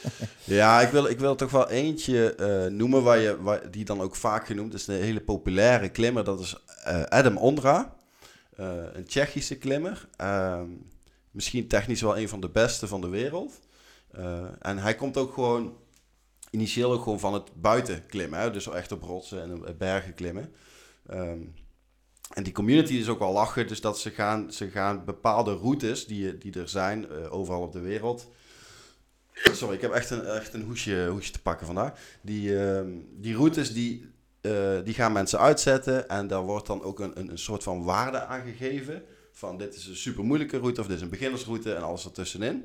Ja, 0.44 0.80
ik 0.80 0.88
wil, 0.88 1.06
ik 1.06 1.18
wil 1.18 1.34
toch 1.34 1.50
wel 1.50 1.70
eentje 1.70 2.34
eh, 2.34 2.70
noemen 2.70 3.02
waar 3.02 3.18
je, 3.18 3.42
waar, 3.42 3.70
die 3.70 3.84
dan 3.84 4.00
ook 4.00 4.16
vaak 4.16 4.46
genoemd 4.46 4.74
is. 4.74 4.86
Een 4.86 4.94
hele 4.94 5.20
populaire 5.20 5.88
klimmer. 5.88 6.24
Dat 6.24 6.40
is 6.40 6.56
eh, 6.84 7.02
Adam 7.02 7.36
Ondra. 7.36 7.94
Eh, 8.56 8.66
een 8.92 9.04
Tsjechische 9.04 9.56
klimmer. 9.56 10.08
Ehm, 10.16 10.68
misschien 11.36 11.68
technisch 11.68 12.00
wel 12.00 12.18
een 12.18 12.28
van 12.28 12.40
de 12.40 12.48
beste 12.48 12.86
van 12.86 13.00
de 13.00 13.08
wereld. 13.08 13.60
Eh, 14.10 14.44
en 14.58 14.78
hij 14.78 14.94
komt 14.94 15.16
ook 15.16 15.34
gewoon 15.34 15.76
initieel 16.50 16.92
ook 16.92 17.02
gewoon 17.02 17.20
van 17.20 17.34
het 17.34 17.60
buiten 17.60 18.06
klimmen. 18.06 18.38
Hè? 18.38 18.50
Dus 18.50 18.68
echt 18.68 18.92
op 18.92 19.02
rotsen 19.02 19.42
en 19.42 19.52
op 19.52 19.74
bergen 19.78 20.14
klimmen. 20.14 20.52
Ehm, 21.06 21.40
en 22.32 22.42
die 22.42 22.52
community 22.52 22.94
is 22.94 23.08
ook 23.08 23.18
wel 23.18 23.32
lachen. 23.32 23.66
Dus 23.66 23.80
dat 23.80 23.98
ze 23.98 24.10
gaan, 24.10 24.52
ze 24.52 24.70
gaan 24.70 25.04
bepaalde 25.04 25.54
routes 25.54 26.06
die, 26.06 26.38
die 26.38 26.60
er 26.60 26.68
zijn 26.68 27.10
eh, 27.10 27.32
overal 27.32 27.62
op 27.62 27.72
de 27.72 27.80
wereld. 27.80 28.30
Sorry, 29.32 29.74
ik 29.74 29.80
heb 29.80 29.92
echt 29.92 30.10
een, 30.10 30.24
echt 30.24 30.54
een 30.54 30.62
hoesje, 30.62 31.08
hoesje 31.10 31.32
te 31.32 31.42
pakken 31.42 31.66
vandaag. 31.66 31.98
Die, 32.20 32.58
ehm, 32.58 32.90
die 33.10 33.36
routes 33.36 33.72
die, 33.72 34.10
eh, 34.40 34.82
die 34.84 34.94
gaan 34.94 35.12
mensen 35.12 35.38
uitzetten. 35.38 36.08
En 36.08 36.26
daar 36.26 36.42
wordt 36.42 36.66
dan 36.66 36.82
ook 36.82 37.00
een, 37.00 37.18
een, 37.18 37.30
een 37.30 37.38
soort 37.38 37.62
van 37.62 37.84
waarde 37.84 38.20
aangegeven. 38.20 39.02
Van 39.36 39.58
dit 39.58 39.74
is 39.74 39.86
een 39.86 39.96
super 39.96 40.24
moeilijke 40.24 40.58
route 40.58 40.80
of 40.80 40.86
dit 40.86 40.96
is 40.96 41.02
een 41.02 41.08
beginnersroute 41.08 41.74
en 41.74 41.82
alles 41.82 42.04
ertussenin. 42.04 42.64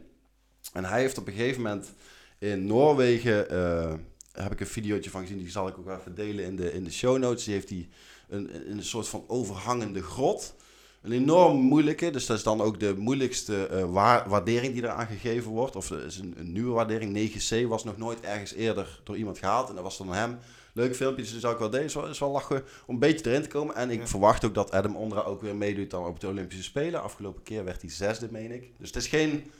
En 0.73 0.85
hij 0.85 1.01
heeft 1.01 1.17
op 1.17 1.27
een 1.27 1.33
gegeven 1.33 1.61
moment 1.61 1.93
in 2.37 2.65
Noorwegen, 2.65 3.49
eh, 3.49 3.93
heb 4.31 4.51
ik 4.51 4.59
een 4.59 4.67
videootje 4.67 5.09
van 5.09 5.21
gezien, 5.21 5.37
die 5.37 5.49
zal 5.49 5.67
ik 5.67 5.77
ook 5.77 5.89
even 5.89 6.15
delen 6.15 6.45
in 6.45 6.55
de, 6.55 6.73
in 6.73 6.83
de 6.83 6.91
show 6.91 7.17
notes. 7.17 7.43
Die 7.43 7.53
heeft 7.53 7.69
hij 7.69 7.89
een, 8.29 8.71
een, 8.71 8.83
soort 8.83 9.07
van 9.07 9.23
overhangende 9.27 10.01
grot. 10.03 10.55
Een 11.01 11.11
enorm 11.11 11.57
moeilijke, 11.57 12.09
dus 12.09 12.25
dat 12.25 12.37
is 12.37 12.43
dan 12.43 12.61
ook 12.61 12.79
de 12.79 12.95
moeilijkste 12.97 13.65
eh, 13.65 13.91
wa- 13.91 14.27
waardering 14.27 14.73
die 14.73 14.83
eraan 14.83 15.07
gegeven 15.07 15.51
wordt. 15.51 15.75
Of 15.75 15.87
dat 15.87 16.03
is 16.03 16.17
een, 16.17 16.33
een 16.37 16.51
nieuwe 16.51 16.71
waardering. 16.71 17.31
9C 17.31 17.67
was 17.67 17.83
nog 17.83 17.97
nooit 17.97 18.19
ergens 18.19 18.53
eerder 18.53 19.01
door 19.03 19.17
iemand 19.17 19.37
gehaald. 19.37 19.69
En 19.69 19.75
dat 19.75 19.83
was 19.83 19.97
dan 19.97 20.13
hem. 20.13 20.37
Leuk 20.73 20.95
filmpje, 20.95 21.23
dus 21.23 21.39
zou 21.39 21.53
ik 21.53 21.59
wel 21.59 21.69
delen. 21.69 21.85
Is 21.85 21.93
wel, 21.93 22.07
is 22.07 22.19
wel 22.19 22.31
lachen 22.31 22.63
om 22.85 22.93
een 22.93 22.99
beetje 22.99 23.29
erin 23.29 23.41
te 23.41 23.47
komen. 23.47 23.75
En 23.75 23.89
ik 23.89 23.99
Ja. 23.99 24.07
verwacht 24.07 24.45
ook 24.45 24.53
dat 24.53 24.71
Adam 24.71 24.95
Ondra 24.95 25.21
ook 25.21 25.41
weer 25.41 25.55
meedoet 25.55 25.89
dan 25.89 26.05
op 26.05 26.19
de 26.19 26.27
Olympische 26.27 26.63
Spelen. 26.63 27.01
Afgelopen 27.03 27.43
keer 27.43 27.63
werd 27.63 27.81
hij 27.81 27.91
zesde, 27.91 28.27
meen 28.31 28.51
ik. 28.51 28.71
Dus 28.77 28.87
het 28.87 28.95
is 28.97 29.07
geen 29.07 29.51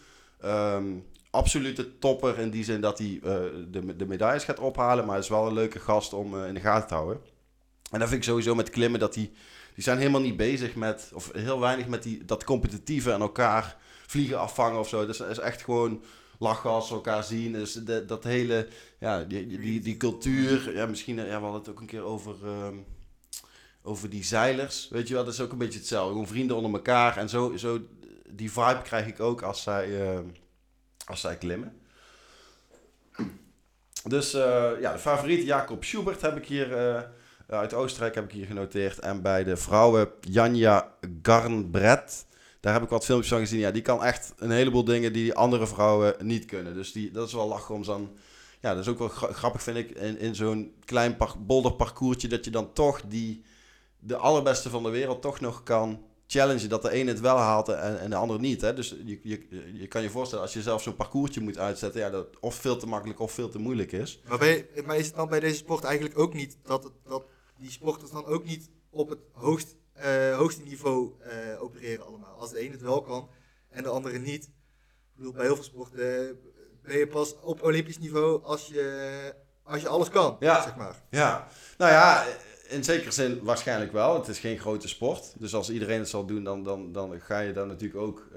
ehm, 0.41 0.85
absolute 1.29 1.97
topper 1.97 2.39
in 2.39 2.49
die 2.49 2.63
zin 2.63 2.81
dat 2.81 2.97
hij 2.97 3.19
eh, 3.23 3.33
de, 3.71 3.95
de 3.95 4.05
medailles 4.05 4.43
gaat 4.43 4.59
ophalen. 4.59 5.03
Maar 5.05 5.13
hij 5.13 5.23
is 5.23 5.29
wel 5.29 5.47
een 5.47 5.53
leuke 5.53 5.79
gast 5.79 6.13
om 6.13 6.39
eh, 6.41 6.47
in 6.47 6.53
de 6.53 6.59
gaten 6.59 6.87
te 6.87 6.93
houden. 6.93 7.21
En 7.91 7.99
dat 7.99 8.07
vind 8.09 8.21
ik 8.21 8.27
sowieso 8.29 8.55
met 8.55 8.69
klimmen 8.69 8.99
dat 8.99 9.13
die, 9.13 9.31
die 9.75 9.83
zijn 9.83 9.97
helemaal 9.97 10.21
niet 10.21 10.37
bezig 10.37 10.75
met, 10.75 11.11
of 11.13 11.31
heel 11.33 11.59
weinig 11.59 11.87
met 11.87 12.03
die, 12.03 12.25
dat 12.25 12.43
competitieve 12.43 13.11
en 13.11 13.21
elkaar 13.21 13.77
vliegen 14.07 14.39
afvangen 14.39 14.79
of 14.79 14.87
zo. 14.89 15.05
Dus 15.05 15.17
dat 15.17 15.29
is 15.29 15.39
echt 15.39 15.61
gewoon 15.63 16.01
lachen 16.41 16.69
als 16.69 16.87
ze 16.87 16.93
elkaar 16.93 17.23
zien. 17.23 17.53
Dus 17.53 17.73
dat 18.07 18.23
hele, 18.23 18.67
ja, 18.99 19.23
die, 19.23 19.47
die, 19.47 19.59
die, 19.59 19.81
die 19.81 19.97
cultuur. 19.97 20.75
Ja, 20.75 20.85
misschien, 20.85 21.15
ja, 21.15 21.23
we 21.23 21.31
hadden 21.31 21.53
het 21.53 21.69
ook 21.69 21.79
een 21.79 21.85
keer 21.85 22.03
over, 22.03 22.35
ehm, 22.43 22.75
over 23.81 24.09
die 24.09 24.23
zeilers. 24.23 24.87
Weet 24.89 25.07
je 25.07 25.13
wel, 25.13 25.23
dat 25.23 25.33
is 25.33 25.41
ook 25.41 25.51
een 25.51 25.57
beetje 25.57 25.79
hetzelfde. 25.79 26.11
Gewoon 26.11 26.27
vrienden 26.27 26.55
onder 26.55 26.73
elkaar. 26.73 27.17
En 27.17 27.29
zo, 27.29 27.57
zo 27.57 27.79
die 28.29 28.51
vibe 28.51 28.81
krijg 28.83 29.07
ik 29.07 29.19
ook 29.19 29.41
als 29.41 29.63
zij, 29.63 30.01
ehm, 30.01 30.25
als 31.05 31.21
zij 31.21 31.37
klimmen. 31.37 31.79
Dus 34.03 34.33
eh, 34.33 34.71
ja, 34.79 34.93
de 34.93 34.99
favoriet 34.99 35.45
Jacob 35.45 35.83
Schubert 35.83 36.21
heb 36.21 36.37
ik 36.37 36.45
hier 36.45 36.77
eh, 36.77 37.01
uit 37.47 37.73
Oostenrijk 37.73 38.15
heb 38.15 38.23
ik 38.23 38.31
hier 38.31 38.45
genoteerd. 38.45 38.99
En 38.99 39.21
bij 39.21 39.43
de 39.43 39.57
vrouwen 39.57 40.09
Janja 40.21 40.93
Garnbret. 41.21 42.25
Daar 42.61 42.73
heb 42.73 42.83
ik 42.83 42.89
wat 42.89 43.05
filmpjes 43.05 43.31
van 43.31 43.39
gezien. 43.39 43.59
Ja, 43.59 43.71
die 43.71 43.81
kan 43.81 44.03
echt 44.03 44.33
een 44.37 44.51
heleboel 44.51 44.83
dingen 44.83 45.13
die 45.13 45.33
andere 45.33 45.67
vrouwen 45.67 46.15
niet 46.19 46.45
kunnen. 46.45 46.73
Dus 46.73 46.91
die, 46.91 47.11
dat 47.11 47.27
is 47.27 47.33
wel 47.33 47.47
lachen 47.47 47.75
om 47.75 47.83
zo'n... 47.83 48.09
Ja, 48.59 48.73
dat 48.73 48.83
is 48.83 48.87
ook 48.87 48.97
wel 48.99 49.07
gra- 49.07 49.33
grappig 49.33 49.63
vind 49.63 49.77
ik 49.77 49.89
in, 49.89 50.19
in 50.19 50.35
zo'n 50.35 50.73
klein 50.85 51.17
par 51.17 51.35
bolderparcoursje... 51.39 52.27
dat 52.27 52.45
je 52.45 52.51
dan 52.51 52.73
toch 52.73 53.01
die, 53.07 53.43
de 53.99 54.15
allerbeste 54.15 54.69
van 54.69 54.83
de 54.83 54.89
wereld 54.89 55.21
toch 55.21 55.39
nog 55.39 55.63
kan 55.63 56.05
challengen. 56.27 56.69
Dat 56.69 56.81
de 56.81 56.99
een 56.99 57.07
het 57.07 57.19
wel 57.19 57.37
haalt 57.37 57.69
en, 57.69 57.99
en 57.99 58.09
de 58.09 58.15
ander 58.15 58.39
niet. 58.39 58.61
Hè? 58.61 58.73
Dus 58.73 58.95
je, 59.05 59.19
je, 59.23 59.47
je 59.73 59.87
kan 59.87 60.01
je 60.01 60.09
voorstellen 60.09 60.43
als 60.43 60.53
je 60.53 60.61
zelf 60.61 60.81
zo'n 60.81 60.95
parcoursje 60.95 61.41
moet 61.41 61.57
uitzetten... 61.57 62.01
Ja, 62.01 62.09
dat 62.09 62.27
of 62.39 62.55
veel 62.55 62.77
te 62.77 62.87
makkelijk 62.87 63.19
of 63.19 63.31
veel 63.31 63.49
te 63.49 63.59
moeilijk 63.59 63.91
is. 63.91 64.21
Maar, 64.27 64.37
bij, 64.37 64.67
maar 64.85 64.97
is 64.97 65.05
het 65.05 65.15
dan 65.15 65.29
bij 65.29 65.39
deze 65.39 65.55
sport 65.55 65.83
eigenlijk 65.83 66.19
ook 66.19 66.33
niet 66.33 66.57
dat, 66.63 66.91
dat 67.07 67.23
die 67.57 67.71
sporters 67.71 68.11
dan 68.11 68.25
ook 68.25 68.45
niet 68.45 68.69
op 68.89 69.09
het 69.09 69.19
hoogst, 69.31 69.75
eh, 69.93 70.35
hoogste 70.37 70.61
niveau 70.63 71.11
eh, 71.19 71.61
opereren 71.63 72.05
allemaal? 72.05 72.35
Als 72.39 72.51
de 72.51 72.65
een 72.65 72.71
het 72.71 72.81
wel 72.81 73.01
kan 73.01 73.29
en 73.69 73.83
de 73.83 73.89
andere 73.89 74.17
niet. 74.19 74.43
Ik 74.43 75.17
bedoel, 75.17 75.31
bij 75.33 75.45
heel 75.45 75.55
veel 75.55 75.63
sporten 75.63 76.29
eh, 76.29 76.35
ben 76.83 76.97
je 76.97 77.07
pas 77.07 77.35
op 77.41 77.63
olympisch 77.63 77.99
niveau 77.99 78.43
als 78.43 78.67
je, 78.67 79.33
als 79.63 79.81
je 79.81 79.87
alles 79.87 80.09
kan, 80.09 80.37
Ja. 80.39 80.63
zeg 80.63 80.75
maar. 80.75 80.95
Ja, 81.09 81.47
nou 81.77 81.91
ja, 81.91 82.25
in 82.67 82.83
zekere 82.83 83.11
zin 83.11 83.39
waarschijnlijk 83.43 83.91
wel. 83.91 84.13
Het 84.15 84.27
is 84.27 84.39
geen 84.39 84.59
grote 84.59 84.87
sport. 84.87 85.33
Dus 85.39 85.53
als 85.55 85.69
iedereen 85.69 85.99
het 85.99 86.09
zal 86.09 86.25
doen, 86.25 86.43
dan, 86.43 86.63
dan, 86.63 86.91
dan 86.91 87.21
ga 87.21 87.39
je 87.39 87.53
dan 87.53 87.67
natuurlijk 87.67 88.01
ook. 88.01 88.27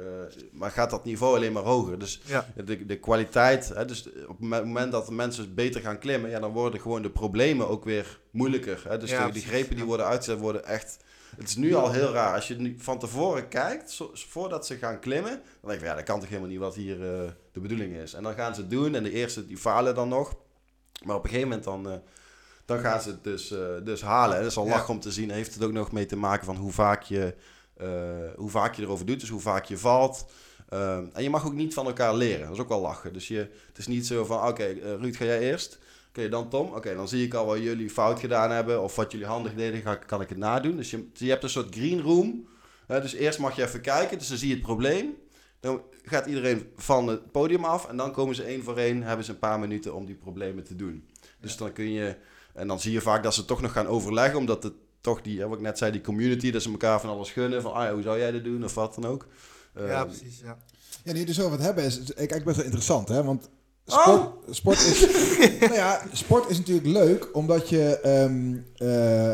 maar 0.53 0.71
gaat 0.71 0.91
dat 0.91 1.05
niveau 1.05 1.37
alleen 1.37 1.53
maar 1.53 1.63
hoger. 1.63 1.99
Dus 1.99 2.21
Ja. 2.25 2.47
de, 2.65 2.87
de 2.87 2.99
kwaliteit, 2.99 3.69
hè, 3.69 3.85
dus 3.85 4.09
op 4.27 4.41
het 4.41 4.49
moment 4.65 4.93
dat 4.93 5.07
de 5.07 5.13
mensen 5.13 5.55
beter 5.55 5.81
gaan 5.81 5.99
klimmen, 5.99 6.31
ja, 6.31 6.41
dan 6.41 6.53
worden 6.53 6.81
gewoon 6.81 7.03
de 7.03 7.11
problemen 7.11 7.69
ook 7.69 7.85
weer 7.85 8.21
moeilijker. 8.31 8.85
Hè? 8.89 8.99
Dus 8.99 9.11
Ja, 9.11 9.27
de, 9.27 9.33
die 9.33 9.43
grepen 9.43 9.77
die 9.77 9.85
worden 9.85 10.07
uitgezet 10.07 10.39
worden 10.41 10.65
echt. 10.65 10.97
Het 11.37 11.49
is 11.49 11.57
nu 11.57 11.75
al 11.75 11.93
heel 11.93 12.13
raar. 12.13 12.35
Als 12.35 12.49
je 12.49 12.55
nu 12.57 12.75
van 12.79 12.99
tevoren 12.99 13.49
kijkt, 13.49 13.91
zo- 13.91 14.11
voordat 14.15 14.67
ze 14.67 14.77
gaan 14.77 15.01
klimmen, 15.01 15.31
dan 15.61 15.71
denk 15.71 15.81
je, 15.81 15.87
ja, 15.87 15.95
dat 15.95 16.05
kan 16.05 16.21
toch 16.21 16.29
helemaal 16.29 16.51
niet 16.51 16.59
wat 16.59 16.75
hier 16.75 16.95
eh, 16.95 17.31
de 17.53 17.61
bedoeling 17.61 17.95
is. 17.97 18.13
En 18.15 18.23
dan 18.23 18.35
gaan 18.35 18.55
ze 18.55 18.61
het 18.61 18.71
doen 18.71 18.95
en 18.95 19.03
de 19.03 19.11
eerste 19.11 19.47
die 19.47 19.57
falen 19.57 19.95
dan 19.95 20.09
nog. 20.09 20.35
Maar 21.05 21.17
op 21.17 21.25
een 21.25 21.31
gegeven 21.31 21.49
moment 21.49 21.67
dan, 21.67 21.89
eh, 21.91 21.99
dan 22.65 22.79
gaan 22.79 23.01
ze 23.01 23.09
het 23.09 23.25
dus, 23.25 23.51
eh, 23.51 23.59
dus 23.85 24.03
halen. 24.03 24.37
En 24.37 24.43
dat 24.43 24.51
is 24.51 24.57
al 24.57 24.67
lach 24.67 24.89
om 24.89 25.01
te 25.01 25.13
zien. 25.13 25.31
Heeft 25.31 25.55
het 25.55 25.63
ook 25.65 25.73
nog 25.73 25.93
mee 25.93 26.07
te 26.07 26.17
maken 26.17 26.45
van 26.45 26.57
hoe 26.57 26.73
vaak 26.73 27.03
je, 27.03 27.35
hoe 28.37 28.51
vaak 28.51 28.75
je 28.75 28.83
erover 28.83 29.07
doet. 29.07 29.21
Dus 29.21 29.29
hoe 29.29 29.41
vaak 29.41 29.65
je 29.65 29.79
valt. 29.79 30.27
Ehm, 30.69 31.05
en 31.13 31.23
je 31.23 31.31
mag 31.31 31.47
ook 31.47 31.53
niet 31.53 31.75
van 31.75 31.87
elkaar 31.87 32.15
leren. 32.15 32.45
Dat 32.47 32.55
is 32.55 32.61
ook 32.63 32.69
wel 32.69 32.81
lachen. 32.81 33.13
Dus 33.13 33.29
je, 33.29 33.37
het 33.69 33.79
is 33.79 33.87
niet 33.87 34.07
zo 34.07 34.25
van, 34.25 34.49
oké, 34.49 34.65
Ruud, 35.01 35.17
ga 35.17 35.25
jij 35.25 35.39
eerst? 35.41 35.79
Oké, 36.17 36.29
dan 36.29 36.49
Tom. 36.49 36.73
Oké, 36.75 36.95
dan 36.95 37.09
zie 37.09 37.25
ik 37.25 37.35
al 37.35 37.47
wat 37.47 37.59
jullie 37.59 37.91
fout 37.91 38.21
gedaan 38.21 38.51
hebben. 38.51 38.83
Of 38.83 38.97
wat 38.97 39.13
jullie 39.13 39.27
handig 39.27 39.55
deden, 39.55 39.81
ga, 39.83 39.95
kan 39.95 40.21
ik 40.21 40.29
het 40.29 40.39
nadoen. 40.39 40.77
Dus 40.77 40.91
je, 40.91 41.09
je 41.13 41.29
hebt 41.29 41.43
een 41.43 41.49
soort 41.51 41.75
green 41.75 42.01
room. 42.01 42.49
Hè, 42.87 43.01
dus 43.01 43.13
eerst 43.13 43.39
mag 43.39 43.57
je 43.57 43.63
even 43.63 43.81
kijken. 43.81 44.19
Dus 44.19 44.29
dan 44.29 44.37
zie 44.37 44.49
je 44.49 44.55
het 44.55 44.63
probleem. 44.63 45.15
Dan 45.61 45.83
gaat 46.03 46.27
iedereen 46.27 46.67
van 46.77 47.07
het 47.07 47.31
podium 47.33 47.65
af. 47.65 47.89
En 47.89 47.97
dan 47.97 48.13
komen 48.13 48.35
ze 48.35 48.43
één 48.43 48.63
voor 48.63 48.77
één. 48.77 49.03
Hebben 49.03 49.25
ze 49.25 49.31
een 49.31 49.39
paar 49.39 49.59
minuten 49.59 49.95
om 49.95 50.05
die 50.07 50.15
problemen 50.15 50.65
te 50.65 50.77
doen. 50.77 51.09
Dus 51.41 51.57
dan 51.57 51.73
kun 51.73 51.91
je... 51.91 52.17
En 52.53 52.69
dan 52.69 52.81
zie 52.81 52.93
je 52.93 53.01
vaak 53.01 53.23
dat 53.23 53.35
ze 53.35 53.45
toch 53.45 53.61
nog 53.61 53.73
gaan 53.73 53.87
overleggen. 53.87 54.39
Omdat 54.39 54.63
het 54.63 54.73
toch 55.01 55.21
die, 55.23 55.41
hè, 55.41 55.49
wat 55.49 55.57
ik 55.57 55.63
net 55.65 55.79
zei, 55.79 55.93
die 55.93 56.01
community. 56.01 56.51
Dat 56.51 56.63
ze 56.63 56.71
elkaar 56.71 57.01
van 57.01 57.11
alles 57.11 57.31
gunnen. 57.31 57.63
Van, 57.63 57.73
ah 57.73 57.85
ja, 57.85 57.93
hoe 57.93 58.03
zou 58.03 58.19
jij 58.19 58.31
dit 58.31 58.45
doen? 58.45 58.65
Of 58.65 58.75
wat 58.75 58.95
dan 58.95 59.07
ook. 59.07 59.27
ja, 59.75 59.81
Ehm, 59.81 60.07
precies. 60.07 60.41
Ja. 60.41 60.59
Ja, 61.05 61.13
nu 61.13 61.19
je 61.19 61.27
er 61.27 61.35
zo 61.35 61.51
wat 61.51 61.59
hebben 61.61 61.85
is, 61.85 61.99
is 61.99 62.27
kijk, 62.27 62.45
best 62.45 62.57
wel 62.57 62.65
interessant, 62.65 63.09
hè? 63.09 63.25
Want 63.25 63.49
sport, 63.87 64.33
sport, 64.51 64.79
is, 64.79 65.07
nou 65.61 65.75
ja, 65.75 66.03
sport 66.13 66.51
is 66.51 66.59
natuurlijk 66.59 66.87
leuk, 66.87 67.29
omdat 67.33 67.69
je, 67.69 67.99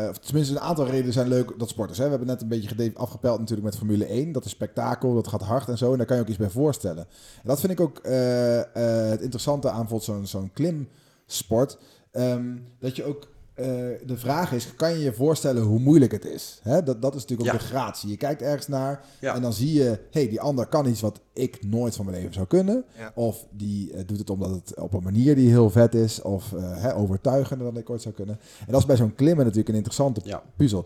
of 0.09 0.17
tenminste 0.17 0.53
een 0.53 0.59
aantal 0.59 0.85
redenen 0.85 1.13
zijn 1.13 1.27
leuk 1.27 1.53
dat 1.57 1.69
sport 1.69 1.89
is. 1.89 1.97
Hè? 1.97 2.03
We 2.03 2.09
hebben 2.09 2.27
net 2.27 2.41
een 2.41 2.47
beetje 2.47 2.91
afgepeld 2.95 3.39
natuurlijk 3.39 3.67
met 3.67 3.77
Formule 3.77 4.05
1. 4.05 4.31
Dat 4.31 4.45
is 4.45 4.51
spektakel, 4.51 5.13
dat 5.13 5.27
gaat 5.27 5.41
hard 5.41 5.67
en 5.67 5.77
zo. 5.77 5.91
En 5.91 5.97
daar 5.97 6.05
kan 6.05 6.15
je 6.15 6.21
ook 6.21 6.27
iets 6.29 6.37
bij 6.37 6.49
voorstellen. 6.49 7.07
En 7.35 7.47
dat 7.47 7.59
vind 7.59 7.71
ik 7.71 7.79
ook 7.79 7.97
eh, 7.97 8.59
eh, 8.59 9.09
het 9.09 9.21
interessante 9.21 9.69
aan 9.69 9.85
bijvoorbeeld 9.87 10.03
zo'n 10.03 10.27
zo'n 10.27 10.51
klimsport. 10.53 11.77
Ehm, 12.11 12.57
dat 12.79 12.95
je 12.95 13.03
ook 13.03 13.27
eh, 13.53 13.65
de 14.05 14.17
vraag 14.17 14.51
is, 14.53 14.75
kan 14.75 14.91
je 14.91 14.99
je 15.03 15.13
voorstellen 15.13 15.63
hoe 15.63 15.79
moeilijk 15.79 16.11
het 16.11 16.25
is? 16.25 16.59
Hè? 16.63 16.83
Dat, 16.83 17.01
dat 17.01 17.15
is 17.15 17.21
natuurlijk 17.21 17.49
ook 17.49 17.55
Ja. 17.55 17.61
de 17.61 17.69
gratie. 17.73 18.09
Je 18.09 18.17
kijkt 18.17 18.41
ergens 18.41 18.67
naar 18.67 19.05
Ja. 19.19 19.35
en 19.35 19.41
dan 19.41 19.53
zie 19.53 19.73
je, 19.73 19.99
hey, 20.11 20.29
die 20.29 20.41
ander 20.41 20.65
kan 20.67 20.87
iets 20.87 21.01
wat 21.01 21.19
ik 21.33 21.63
nooit 21.65 21.95
van 21.95 22.05
mijn 22.05 22.17
leven 22.17 22.33
zou 22.33 22.47
kunnen. 22.47 22.83
Ja. 22.97 23.11
Of 23.15 23.45
die 23.51 23.93
eh, 23.93 24.03
doet 24.07 24.17
het 24.19 24.29
omdat 24.29 24.49
het 24.49 24.79
op 24.79 24.93
een 24.93 25.03
manier 25.03 25.35
die 25.35 25.49
heel 25.49 25.69
vet 25.69 25.95
is. 25.95 26.21
Of 26.21 26.53
eh, 26.53 26.81
hè, 26.81 26.95
overtuigender 26.95 27.67
dan 27.73 27.77
ik 27.81 27.89
ooit 27.89 28.01
zou 28.01 28.15
kunnen. 28.15 28.39
En 28.59 28.71
dat 28.71 28.79
is 28.79 28.85
bij 28.87 28.95
zo'n 28.95 29.15
klimmen 29.15 29.43
natuurlijk 29.43 29.69
een 29.69 29.75
interessante 29.75 30.21
Ja. 30.23 30.43
puzzel. 30.55 30.85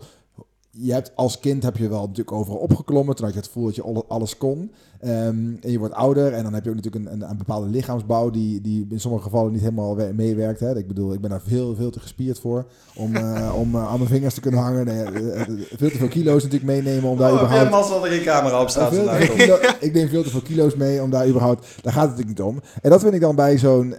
Je 0.78 0.92
hebt 0.92 1.12
als 1.14 1.40
kind 1.40 1.62
heb 1.62 1.76
je 1.76 1.88
wel 1.88 2.00
natuurlijk 2.00 2.32
overal 2.32 2.58
opgeklommen. 2.58 3.14
Toen 3.14 3.24
had 3.24 3.34
je 3.34 3.40
het 3.40 3.48
gevoel 3.48 3.64
dat 3.66 3.74
je 3.74 3.82
alle- 3.82 4.04
alles 4.08 4.36
kon. 4.36 4.70
Ehm, 5.00 5.36
en 5.60 5.70
je 5.70 5.78
wordt 5.78 5.94
ouder 5.94 6.32
en 6.32 6.42
dan 6.42 6.54
heb 6.54 6.64
je 6.64 6.70
ook 6.70 6.76
natuurlijk 6.76 7.04
een, 7.06 7.12
een, 7.12 7.30
een 7.30 7.36
bepaalde 7.36 7.66
lichaamsbouw 7.68 8.30
die, 8.30 8.60
die 8.60 8.86
in 8.90 9.00
sommige 9.00 9.22
gevallen 9.24 9.52
niet 9.52 9.60
helemaal 9.60 9.96
we- 9.96 10.12
meewerkt. 10.14 10.60
Hè. 10.60 10.76
Ik 10.76 10.86
bedoel, 10.88 11.12
ik 11.12 11.20
ben 11.20 11.30
daar 11.30 11.40
veel, 11.46 11.74
veel 11.74 11.90
te 11.90 12.00
gespierd 12.00 12.38
voor 12.38 12.66
om, 12.96 13.16
eh, 13.16 13.52
om 13.58 13.74
eh, 13.74 13.88
aan 13.88 13.98
mijn 13.98 14.10
vingers 14.10 14.34
te 14.34 14.40
kunnen 14.40 14.60
hangen. 14.60 14.84
Nee, 14.86 15.02
eh, 15.02 15.42
veel 15.76 15.90
te 15.90 15.96
veel 15.98 16.08
kilo's 16.08 16.42
natuurlijk 16.42 16.72
meenemen 16.72 17.10
om 17.10 17.16
daar 17.18 17.32
Oh, 17.32 17.36
überhaupt... 17.42 17.88
dat 17.88 18.04
er 18.04 18.10
geen 18.10 18.22
camera 18.24 18.60
op 18.60 18.68
staat 18.68 18.90
kilo- 19.36 19.58
ik 19.80 19.92
neem 19.92 20.08
veel 20.08 20.22
te 20.22 20.30
veel 20.30 20.42
kilo's 20.42 20.74
mee 20.74 21.02
om 21.02 21.10
daar 21.10 21.28
überhaupt... 21.28 21.66
Daar 21.82 21.92
gaat 21.92 22.08
het 22.08 22.16
natuurlijk 22.16 22.38
niet 22.38 22.48
om. 22.48 22.60
En 22.82 22.90
dat 22.90 23.00
vind 23.00 23.14
ik 23.14 23.20
dan 23.20 23.36
bij 23.36 23.58
zo'n 23.58 23.94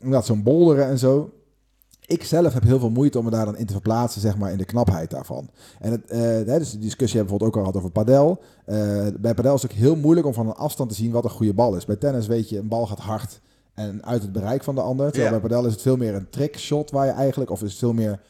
inderdaad, 0.00 0.26
zo'n 0.26 0.42
bolderen 0.42 0.86
en 0.86 0.98
zo. 0.98 1.30
Ik 2.08 2.24
zelf 2.24 2.52
heb 2.52 2.62
heel 2.62 2.78
veel 2.78 2.90
moeite 2.90 3.18
om 3.18 3.24
me 3.24 3.30
daar 3.30 3.44
dan 3.44 3.56
in 3.56 3.66
te 3.66 3.72
verplaatsen, 3.72 4.20
zeg 4.20 4.36
maar, 4.36 4.52
in 4.52 4.58
de 4.58 4.64
knapheid 4.64 5.10
daarvan. 5.10 5.48
En 5.80 5.90
het, 5.90 6.10
eh, 6.10 6.58
dus 6.58 6.70
de 6.70 6.78
discussie 6.78 7.18
hebben 7.18 7.38
we 7.38 7.38
bijvoorbeeld 7.38 7.42
ook 7.42 7.56
al 7.56 7.60
gehad 7.60 7.76
over 7.76 7.90
padel. 7.90 8.40
Eh, 8.64 9.06
bij 9.20 9.34
padel 9.34 9.54
is 9.54 9.62
het 9.62 9.70
ook 9.70 9.76
heel 9.76 9.96
moeilijk 9.96 10.26
om 10.26 10.34
van 10.34 10.46
een 10.46 10.54
afstand 10.54 10.88
te 10.90 10.94
zien 10.96 11.10
wat 11.12 11.24
een 11.24 11.30
goede 11.30 11.54
bal 11.54 11.76
is. 11.76 11.84
Bij 11.84 11.96
tennis 11.96 12.26
weet 12.26 12.48
je, 12.48 12.58
een 12.58 12.68
bal 12.68 12.86
gaat 12.86 12.98
hard 12.98 13.40
en 13.74 14.04
uit 14.04 14.22
het 14.22 14.32
bereik 14.32 14.64
van 14.64 14.74
de 14.74 14.80
ander. 14.80 15.06
Terwijl 15.10 15.34
Ja. 15.34 15.40
bij 15.40 15.48
padel 15.48 15.66
is 15.66 15.72
het 15.72 15.82
veel 15.82 15.96
meer 15.96 16.14
een 16.14 16.30
trickshot 16.30 16.90
waar 16.90 17.06
je 17.06 17.12
eigenlijk, 17.12 17.50
of 17.50 17.62
is 17.62 17.70
het 17.70 17.78
veel 17.78 17.92
meer 17.92 18.20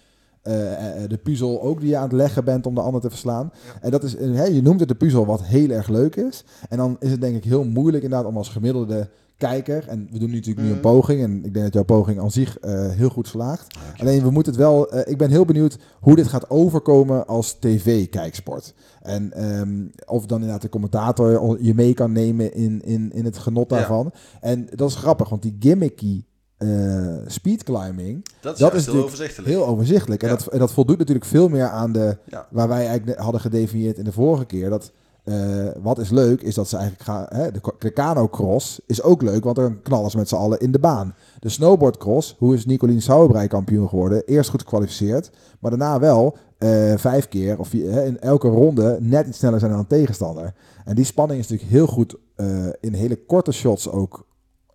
eh, 0.43 1.03
eh, 1.03 1.09
de 1.11 1.17
puzzel 1.19 1.63
ook 1.63 1.81
die 1.81 1.89
je 1.89 1.97
aan 1.97 2.03
het 2.03 2.13
leggen 2.13 2.45
bent 2.45 2.67
om 2.67 2.75
de 2.75 2.81
ander 2.81 3.01
te 3.01 3.09
verslaan. 3.09 3.51
Ja. 3.67 3.73
En 3.81 3.91
dat 3.91 4.03
is, 4.03 4.19
hè, 4.19 4.45
je 4.45 4.63
noemt 4.63 4.81
het 4.81 4.89
de 4.89 4.95
puzzel 4.95 5.27
wat 5.27 5.43
heel 5.43 5.71
erg 5.71 5.89
leuk 5.89 6.17
is. 6.17 6.45
En 6.69 6.77
dan 6.77 6.97
is 7.01 7.11
het 7.11 7.21
denk 7.21 7.37
ik 7.37 7.45
heel 7.45 7.65
moeilijk 7.65 8.05
inderdaad 8.05 8.29
om 8.29 8.37
als 8.37 8.49
gemiddelde 8.49 9.09
kijker, 9.39 9.89
en 9.89 10.09
we 10.11 10.19
doen 10.19 10.29
nu 10.29 10.35
natuurlijk 10.35 10.61
nu 10.67 10.73
een 10.73 10.79
Mhm. 10.79 10.83
poging, 10.83 11.23
en 11.23 11.37
ik 11.45 11.53
denk 11.53 11.65
dat 11.65 11.75
jouw 11.75 11.83
poging 11.83 12.21
aan 12.21 12.31
zich 12.31 12.59
eh, 12.59 12.91
heel 12.91 13.09
goed 13.09 13.29
slaagt. 13.29 13.67
Alleen 13.99 14.23
we 14.23 14.31
moeten 14.31 14.53
het 14.53 14.61
wel, 14.61 14.91
eh, 14.91 15.11
ik 15.13 15.19
ben 15.19 15.31
heel 15.31 15.45
benieuwd 15.45 15.79
hoe 16.01 16.17
dit 16.17 16.29
gaat 16.29 16.51
overkomen 16.51 17.27
als 17.27 17.53
tv-kijksport. 17.61 18.75
En 19.03 19.33
ehm, 19.33 19.87
of 20.07 20.27
dan 20.27 20.39
inderdaad 20.39 20.63
de 20.63 20.69
commentator 20.69 21.59
je 21.63 21.75
mee 21.75 21.95
kan 21.95 22.13
nemen 22.13 22.55
in, 22.55 22.83
in, 22.85 23.13
in 23.13 23.25
het 23.25 23.39
genot 23.39 23.71
Ja. 23.71 23.77
daarvan. 23.77 24.13
En 24.41 24.67
dat 24.75 24.89
is 24.89 24.95
grappig, 24.95 25.29
want 25.29 25.43
die 25.43 25.57
gimmicky 25.61 26.23
eh 26.57 27.17
speedclimbing, 27.27 28.25
Dat 28.41 28.53
is, 28.55 28.59
Dat 28.61 28.75
is 28.75 28.87
heel 28.87 29.03
overzichtelijk. 29.05 29.49
heel 29.53 29.67
overzichtelijk. 29.67 30.23
En, 30.23 30.29
dat, 30.29 30.47
en 30.47 30.59
dat 30.59 30.73
voldoet 30.73 30.99
natuurlijk 30.99 31.27
veel 31.27 31.49
meer 31.49 31.69
aan 31.69 31.93
de, 31.93 32.17
Ja. 32.27 32.47
waar 32.51 32.69
wij 32.69 32.87
eigenlijk 32.87 33.19
hadden 33.19 33.41
gedefinieerd 33.41 33.99
in 33.99 34.05
de 34.05 34.13
vorige 34.13 34.45
keer. 34.45 34.71
Dat 34.71 34.93
eh, 35.29 35.83
wat 35.83 35.99
is 35.99 36.11
leuk, 36.11 36.43
is 36.43 36.55
dat 36.55 36.69
ze 36.69 36.77
eigenlijk 36.77 37.05
gaan. 37.09 37.27
Hè, 37.29 37.51
de, 37.53 37.61
de 37.79 37.91
kano-cross 37.91 38.81
is 38.87 39.03
ook 39.03 39.23
leuk, 39.23 39.45
want 39.45 39.57
dan 39.57 39.83
knallen 39.83 40.11
ze 40.11 40.17
met 40.17 40.29
z'n 40.29 40.35
allen 40.35 40.59
in 40.61 40.73
de 40.73 40.79
baan. 40.79 41.15
De 41.41 41.49
snowboardcross, 41.49 42.35
hoe 42.39 42.55
is 42.55 42.67
Nicolien 42.67 43.03
Sauerbrei 43.03 43.49
kampioen 43.49 43.89
geworden? 43.89 44.23
Eerst 44.25 44.51
goed 44.51 44.61
gekwalificeerd, 44.61 45.31
maar 45.61 45.71
daarna 45.71 45.99
wel 45.99 46.37
eh, 46.59 46.95
vijf 46.97 47.29
keer 47.29 47.59
of 47.59 47.69
vier- 47.69 47.93
hè, 47.93 48.05
in 48.05 48.21
elke 48.21 48.49
ronde 48.49 48.99
net 49.01 49.27
iets 49.27 49.39
sneller 49.39 49.59
zijn 49.59 49.71
dan 49.71 49.81
een 49.81 49.87
tegenstander. 49.87 50.55
En 50.85 50.95
die 50.95 51.05
spanning 51.05 51.41
is 51.41 51.49
natuurlijk 51.49 51.77
heel 51.77 51.87
goed 51.87 52.15
eh, 52.35 52.67
in 52.81 52.93
hele 52.93 53.17
korte 53.27 53.53
shots 53.53 53.91
ook 53.91 54.27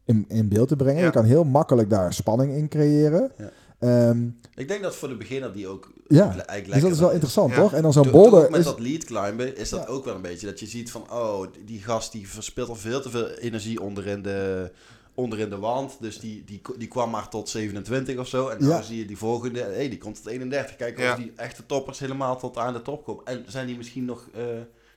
in, 0.06 0.26
in 0.28 0.48
beeld 0.48 0.68
te 0.68 0.76
brengen. 0.76 1.00
Ja. 1.00 1.06
Je 1.06 1.12
kan 1.12 1.26
heel 1.26 1.44
makkelijk 1.44 1.90
daar 1.90 2.14
spanning 2.14 2.54
in 2.54 2.68
creëren. 2.68 3.32
Ja. 3.38 3.50
Ehm, 3.80 4.28
Ik 4.56 4.68
denk 4.68 4.82
dat 4.84 4.96
voor 4.96 5.08
de 5.10 5.18
beginner 5.18 5.54
die 5.54 5.68
ook 5.68 5.93
Ja, 6.08 6.36
dus 6.70 6.82
dat 6.82 6.92
is 6.92 7.00
wel 7.00 7.12
interessant, 7.12 7.54
toch? 7.56 7.74
En 7.74 7.82
dan 7.82 7.94
zo'n 7.94 8.14
ook 8.14 8.50
met 8.50 8.60
is... 8.60 8.66
dat 8.66 8.80
lead 8.80 9.04
climben 9.04 9.58
is 9.58 9.70
dat 9.70 9.80
Ja. 9.80 9.86
ook 9.88 10.06
wel 10.06 10.16
een 10.16 10.22
beetje 10.22 10.46
dat 10.48 10.60
je 10.60 10.66
ziet 10.66 10.92
van 10.92 11.12
oh 11.12 11.48
die 11.66 11.80
gast 11.82 12.12
die 12.12 12.30
verspilt 12.30 12.70
al 12.70 12.76
veel 12.76 13.02
te 13.02 13.10
veel 13.10 13.28
energie 13.30 13.82
onderin 13.82 14.22
de 14.22 14.72
onderin 15.16 15.50
de 15.50 15.58
wand 15.58 15.98
dus 16.00 16.20
die, 16.20 16.44
die, 16.46 16.62
die 16.78 16.88
kwam 16.88 17.10
maar 17.10 17.30
tot 17.30 17.50
27 17.50 18.18
of 18.18 18.28
zo 18.28 18.48
en 18.48 18.58
Ja. 18.66 18.68
dan 18.70 18.84
zie 18.84 18.98
je 18.98 19.06
die 19.06 19.18
volgende 19.18 19.60
hey, 19.60 19.90
die 19.90 19.98
komt 19.98 20.16
tot 20.16 20.26
31 20.26 20.76
kijk 20.76 20.98
of 20.98 21.04
Ja. 21.04 21.16
die 21.16 21.32
echte 21.36 21.66
toppers 21.66 22.00
helemaal 22.00 22.38
tot 22.38 22.58
aan 22.58 22.74
de 22.74 22.82
top 22.82 23.06
komen 23.06 23.26
en 23.26 23.44
zijn 23.48 23.68
die 23.68 23.78
misschien 23.78 24.06
nog 24.06 24.28
eh, 24.34 24.42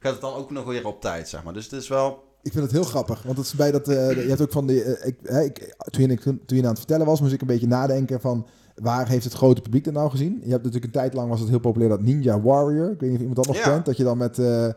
gaat 0.00 0.12
het 0.12 0.20
dan 0.20 0.34
ook 0.34 0.50
nog 0.50 0.64
weer 0.64 0.86
op 0.86 1.00
tijd 1.00 1.28
zeg 1.28 1.42
maar 1.44 1.52
dus 1.52 1.64
het 1.64 1.72
is 1.72 1.88
wel 1.88 2.24
Ik 2.42 2.52
vind 2.52 2.64
het 2.64 2.72
heel 2.72 2.82
grappig, 2.84 3.22
want 3.22 3.36
het 3.36 3.46
is 3.46 3.52
bij 3.54 3.70
dat... 3.70 3.88
eh, 3.88 4.10
je 4.22 4.28
hebt 4.28 4.40
ook 4.40 4.52
van 4.52 4.66
die... 4.66 4.82
eh, 4.82 5.06
ik, 5.08 5.16
hè, 5.22 5.42
ik, 5.42 5.74
toen, 5.90 6.08
je, 6.08 6.16
toen 6.46 6.56
je 6.56 6.62
aan 6.62 6.68
het 6.68 6.78
vertellen 6.78 7.06
was, 7.06 7.20
moest 7.20 7.32
ik 7.32 7.40
een 7.40 7.46
beetje 7.46 7.66
nadenken 7.66 8.20
van... 8.20 8.46
Waar 8.82 9.08
heeft 9.08 9.24
het 9.24 9.32
grote 9.32 9.60
publiek 9.60 9.84
dat 9.84 9.94
nou 9.94 10.10
gezien? 10.10 10.32
Je 10.44 10.50
hebt 10.50 10.64
natuurlijk 10.64 10.84
een 10.84 11.00
tijd 11.00 11.14
lang 11.14 11.28
was 11.28 11.40
het 11.40 11.48
heel 11.48 11.58
populair 11.58 11.90
dat 11.90 12.02
Ninja 12.02 12.40
Warrior. 12.40 12.90
Ik 12.90 13.00
weet 13.00 13.10
niet 13.10 13.18
of 13.20 13.26
iemand 13.26 13.36
dat 13.36 13.46
nog 13.46 13.56
Ja. 13.64 13.70
kent. 13.72 13.84
Dat 13.86 13.96
je 13.96 14.04
dan 14.04 14.18
met... 14.18 14.38
eh, 14.38 14.66
eh, 14.66 14.72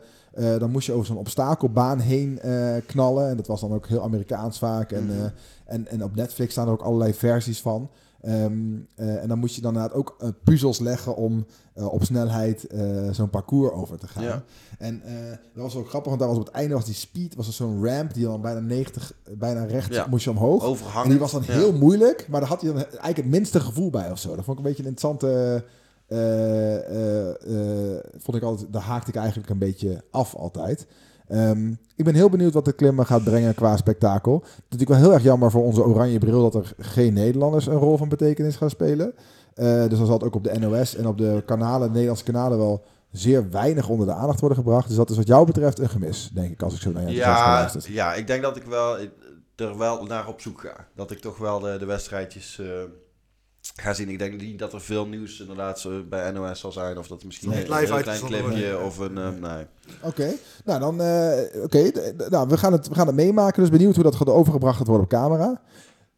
dan 0.58 0.70
moest 0.70 0.86
je 0.86 0.92
over 0.92 1.06
zo'n 1.06 1.16
obstakelbaan 1.16 1.98
heen 1.98 2.38
eh, 2.40 2.74
knallen. 2.86 3.28
En 3.28 3.36
dat 3.36 3.46
was 3.46 3.60
dan 3.60 3.72
ook 3.72 3.86
heel 3.86 4.02
Amerikaans 4.02 4.58
vaak. 4.58 4.92
En, 4.92 5.04
Mhm. 5.06 5.28
en, 5.64 5.86
en 5.88 6.04
op 6.04 6.14
Netflix 6.14 6.52
staan 6.52 6.66
er 6.66 6.72
ook 6.72 6.82
allerlei 6.82 7.14
versies 7.14 7.60
van. 7.60 7.88
Ehm, 8.22 8.52
eh, 8.94 9.22
en 9.22 9.28
dan 9.28 9.38
moest 9.38 9.54
je 9.54 9.60
dan 9.60 9.72
inderdaad 9.74 9.96
ook 9.98 10.16
eh, 10.18 10.28
puzzels 10.44 10.78
leggen 10.78 11.16
om 11.16 11.46
eh, 11.74 11.92
op 11.92 12.04
snelheid 12.04 12.66
zo'n 13.10 13.30
parcours 13.30 13.72
over 13.72 13.98
te 13.98 14.08
gaan. 14.08 14.22
Ja. 14.22 14.42
En 14.78 15.02
dat 15.54 15.62
was 15.62 15.74
ook 15.76 15.88
grappig, 15.88 16.08
want 16.08 16.18
daar 16.18 16.28
was 16.28 16.38
op 16.38 16.46
het 16.46 16.54
einde 16.54 16.74
was 16.74 16.84
die 16.84 16.94
speed, 16.94 17.34
was 17.34 17.46
er 17.46 17.52
zo'n 17.52 17.84
ramp 17.86 18.14
die 18.14 18.24
dan 18.24 18.40
bijna 18.40 18.60
90, 18.60 19.12
eh, 19.24 19.32
bijna 19.36 19.64
rechts 19.64 19.96
Ja. 19.96 20.06
moest 20.10 20.24
je 20.24 20.30
omhoog. 20.30 20.82
En 21.04 21.08
die 21.10 21.18
was 21.18 21.32
dan 21.32 21.42
Ja. 21.46 21.52
heel 21.52 21.72
moeilijk, 21.72 22.26
maar 22.28 22.40
daar 22.40 22.48
had 22.48 22.60
hij 22.60 22.70
dan 22.72 22.80
eigenlijk 22.82 23.16
het 23.16 23.26
minste 23.26 23.60
gevoel 23.60 23.90
bij 23.90 24.10
of 24.10 24.18
zo. 24.18 24.36
Dat 24.36 24.44
vond 24.44 24.58
ik 24.58 24.64
een 24.64 24.70
beetje 24.70 24.82
een 24.82 24.88
interessante. 24.88 25.64
vond 28.18 28.36
ik 28.36 28.42
altijd, 28.42 28.72
daar 28.72 28.82
haakte 28.82 29.10
ik 29.10 29.16
eigenlijk 29.16 29.50
een 29.50 29.58
beetje 29.58 30.04
af 30.10 30.34
altijd. 30.34 30.86
Ehm, 31.30 31.70
ik 31.96 32.04
ben 32.04 32.14
heel 32.14 32.28
benieuwd 32.28 32.52
wat 32.52 32.64
de 32.64 32.72
klimmen 32.72 33.06
gaat 33.06 33.24
brengen 33.24 33.54
qua 33.54 33.76
spektakel. 33.76 34.34
Het 34.34 34.48
is 34.48 34.62
natuurlijk 34.68 34.90
wel 34.90 35.00
heel 35.00 35.12
erg 35.12 35.22
jammer 35.22 35.50
voor 35.50 35.62
onze 35.64 35.84
oranje 35.84 36.18
bril 36.18 36.50
dat 36.50 36.54
er 36.54 36.72
geen 36.78 37.12
Nederlanders 37.12 37.66
een 37.66 37.76
rol 37.78 37.96
van 37.96 38.08
betekenis 38.08 38.56
gaan 38.56 38.70
spelen. 38.70 39.14
Eh, 39.54 39.66
dus 39.88 39.98
dan 39.98 40.06
zal 40.06 40.14
het 40.14 40.24
ook 40.24 40.34
op 40.34 40.44
de 40.44 40.58
NOS 40.58 40.96
en 40.96 41.06
op 41.06 41.18
de 41.18 41.42
kanalen, 41.46 41.86
de 41.86 41.92
Nederlandse 41.92 42.24
kanalen 42.24 42.58
wel 42.58 42.84
zeer 43.10 43.50
weinig 43.50 43.88
onder 43.88 44.06
de 44.06 44.12
aandacht 44.12 44.40
worden 44.40 44.58
gebracht. 44.58 44.88
Dus 44.88 44.96
dat 44.96 45.10
is 45.10 45.16
wat 45.16 45.26
jou 45.26 45.46
betreft 45.46 45.78
een 45.78 45.88
gemis, 45.88 46.30
denk 46.34 46.52
ik, 46.52 46.62
als 46.62 46.74
ik 46.74 46.80
zo 46.80 46.90
naar 46.92 47.08
je 47.08 47.14
Ja, 47.14 47.52
luister. 47.52 47.92
ja, 47.92 48.14
ik 48.14 48.26
denk 48.26 48.42
dat 48.42 48.56
ik 48.56 48.64
wel 48.64 48.98
eh, 48.98 49.06
er 49.56 49.78
wel 49.78 50.04
naar 50.04 50.28
op 50.28 50.40
zoek 50.40 50.60
ga. 50.60 50.86
Dat 50.94 51.10
ik 51.10 51.18
toch 51.20 51.38
wel 51.38 51.60
de, 51.60 51.76
de 51.78 51.84
wedstrijdjes 51.84 52.58
eh, 52.58 52.66
ga 53.60 53.94
zien. 53.94 54.08
Ik 54.08 54.18
denk 54.18 54.40
niet 54.40 54.58
dat 54.58 54.72
er 54.72 54.80
veel 54.80 55.06
nieuws 55.06 55.40
inderdaad 55.40 55.80
zo 55.80 56.04
bij 56.08 56.30
NOS 56.30 56.60
zal 56.60 56.72
zijn. 56.72 56.98
Of 56.98 57.06
dat 57.06 57.24
misschien 57.24 57.48
Niet 57.48 57.58
een, 57.58 57.74
live 57.74 57.94
heel 57.94 58.02
klein 58.02 58.20
clipje 58.20 58.78
of 58.78 58.98
een... 58.98 59.18
eh, 59.18 59.28
nee. 59.28 59.66
Oké, 60.02 60.32
nou 60.64 60.80
dan, 60.80 61.00
eh, 61.00 61.62
oké, 61.62 61.90
nou, 62.28 62.48
we, 62.48 62.56
gaan 62.56 62.72
het, 62.72 62.88
we 62.88 62.94
gaan 62.94 63.06
het 63.06 63.16
meemaken. 63.16 63.62
Dus 63.62 63.70
benieuwd 63.70 63.94
hoe 63.94 64.04
dat 64.04 64.16
gaat 64.16 64.28
overgebracht 64.28 64.76
gaat 64.76 64.86
worden 64.86 65.04
op 65.04 65.10
camera. 65.10 65.60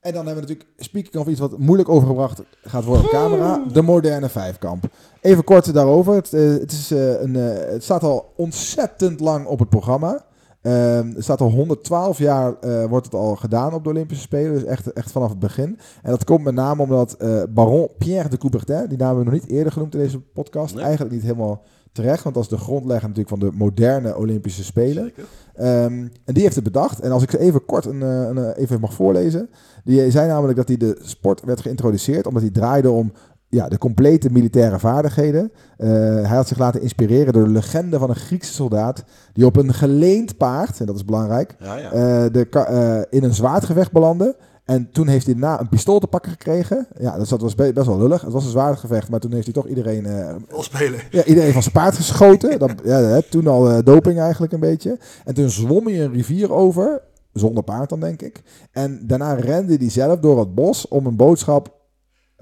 En 0.03 0.13
dan 0.13 0.27
hebben 0.27 0.45
we 0.45 0.51
natuurlijk, 0.51 0.81
speaking 0.85 1.15
of 1.15 1.27
iets 1.27 1.41
wat 1.41 1.59
moeilijk 1.59 1.89
overgebracht 1.89 2.43
gaat 2.63 2.85
worden 2.85 3.05
op 3.05 3.11
camera, 3.11 3.65
de 3.73 3.83
moderne 3.83 4.29
vijfkamp. 4.29 4.85
Even 5.21 5.45
kort 5.45 5.75
daarover. 5.75 6.15
Het, 6.15 6.33
eh, 6.33 6.41
het, 6.41 6.73
is, 6.73 6.91
eh, 6.91 7.21
een, 7.21 7.37
eh, 7.37 7.73
het 7.73 7.85
staat 7.85 8.03
al 8.03 8.33
ontzettend 8.37 9.21
lang 9.21 9.47
op 9.47 9.59
het 9.59 9.69
programma. 9.69 10.25
Ehm 10.62 11.09
het 11.14 11.22
staat 11.25 11.40
al 11.40 11.51
112 11.51 12.18
jaar 12.18 12.55
eh, 12.61 12.85
wordt 12.85 13.07
het 13.07 13.14
al 13.14 13.37
gedaan 13.37 13.75
op 13.75 13.85
de 13.85 13.90
Olympische 13.90 14.22
Spelen. 14.22 14.53
Dus 14.53 14.64
echt, 14.64 14.92
echt 14.92 15.11
vanaf 15.12 15.29
het 15.31 15.38
begin. 15.38 15.79
En 16.03 16.11
dat 16.11 16.25
komt 16.25 16.44
met 16.44 16.55
name 16.55 16.83
omdat 16.83 17.12
eh, 17.12 17.42
baron 17.51 17.88
Pierre 17.98 18.29
de 18.29 18.38
Coubertin, 18.38 18.87
die 18.88 18.98
naam 18.98 19.07
hebben 19.07 19.25
we 19.25 19.31
nog 19.31 19.40
niet 19.40 19.51
eerder 19.51 19.72
genoemd 19.72 19.94
in 19.94 20.01
deze 20.01 20.20
podcast, 20.20 20.75
Nee. 20.75 20.85
eigenlijk 20.85 21.14
niet 21.14 21.22
helemaal 21.22 21.62
terecht. 21.92 22.22
Want 22.22 22.35
dat 22.35 22.44
is 22.44 22.51
de 22.51 22.57
grondlegger 22.57 23.09
natuurlijk 23.09 23.37
van 23.38 23.48
de 23.48 23.57
moderne 23.57 24.16
Olympische 24.16 24.64
Spelen. 24.64 25.12
Ehm, 25.55 25.92
en 26.25 26.35
die 26.35 26.42
heeft 26.42 26.55
het 26.55 26.64
bedacht. 26.64 27.01
En 27.01 27.11
als 27.11 27.22
ik 27.22 27.31
ze 27.31 27.38
even 27.38 27.64
kort 27.64 27.85
een, 27.85 28.03
eh, 28.03 28.20
een, 28.20 28.53
even 28.53 28.81
mag 28.81 28.94
voorlezen. 28.94 29.51
Die 29.85 30.11
zei 30.11 30.29
namelijk 30.29 30.57
dat 30.57 30.68
hij 30.68 30.77
de 30.77 30.98
sport 31.03 31.42
werd 31.44 31.61
geïntroduceerd 31.61 32.27
omdat 32.27 32.42
hij 32.42 32.51
draaide 32.51 32.90
om 32.90 33.12
ja, 33.55 33.69
de 33.69 33.79
complete 33.79 34.31
militaire 34.31 34.79
vaardigheden. 34.79 35.53
Eh, 35.77 35.88
hij 36.15 36.37
had 36.37 36.49
zich 36.49 36.59
laten 36.59 36.83
inspireren 36.83 37.33
door 37.33 37.45
de 37.45 37.51
legende 37.51 37.99
van 37.99 38.09
een 38.11 38.17
Griekse 38.17 38.53
soldaat 38.53 39.05
die 39.33 39.47
op 39.47 39.57
een 39.57 39.75
geleend 39.75 40.37
paard, 40.37 40.81
en 40.81 40.87
dat 40.87 40.97
is 40.97 41.05
belangrijk, 41.05 41.57
Ja, 41.59 41.77
ja. 41.77 41.91
eh, 41.93 42.33
de, 42.33 42.47
eh, 42.49 43.01
in 43.19 43.25
een 43.25 43.35
zwaardgevecht 43.35 43.93
belandde. 43.93 44.37
En 44.65 44.91
toen 44.93 45.09
heeft 45.09 45.27
hij 45.27 45.35
daarna 45.35 45.61
een 45.61 45.69
pistool 45.69 45.99
te 45.99 46.07
pakken 46.07 46.31
gekregen. 46.31 46.87
Ja, 46.99 47.19
dus 47.19 47.29
dat 47.29 47.41
was 47.41 47.55
be- 47.55 47.73
best 47.73 47.87
wel 47.87 47.99
lullig. 47.99 48.23
Het 48.23 48.33
was 48.33 48.45
een 48.45 48.51
zwaardgevecht, 48.51 49.11
maar 49.11 49.21
toen 49.21 49.33
heeft 49.33 49.45
hij 49.45 49.55
toch 49.55 49.67
iedereen 49.67 50.07
eh, 50.07 50.35
spelen. 50.49 51.01
ja, 51.11 51.25
iedereen 51.25 51.53
van 51.53 51.62
zijn 51.62 51.75
paard 51.75 51.97
geschoten. 51.97 52.59
Dat, 52.59 52.73
ja, 52.85 52.99
hè, 53.01 53.23
toen 53.23 53.47
al 53.47 53.71
eh, 53.71 53.79
doping 53.85 54.19
eigenlijk 54.21 54.53
een 54.53 54.61
beetje. 54.61 54.99
En 55.25 55.35
toen 55.35 55.51
zwom 55.51 55.87
hij 55.87 56.01
een 56.05 56.12
rivier 56.12 56.53
over. 56.53 57.03
Zonder 57.33 57.62
paard 57.62 57.88
dan, 57.88 58.01
denk 58.01 58.23
ik. 58.23 58.43
En 58.73 59.01
daarna 59.07 59.33
rende 59.35 59.77
hij 59.77 59.91
zelf 59.91 60.19
door 60.19 60.38
het 60.38 60.55
bos 60.55 60.88
om 60.88 61.07
een 61.07 61.17
boodschap 61.17 61.81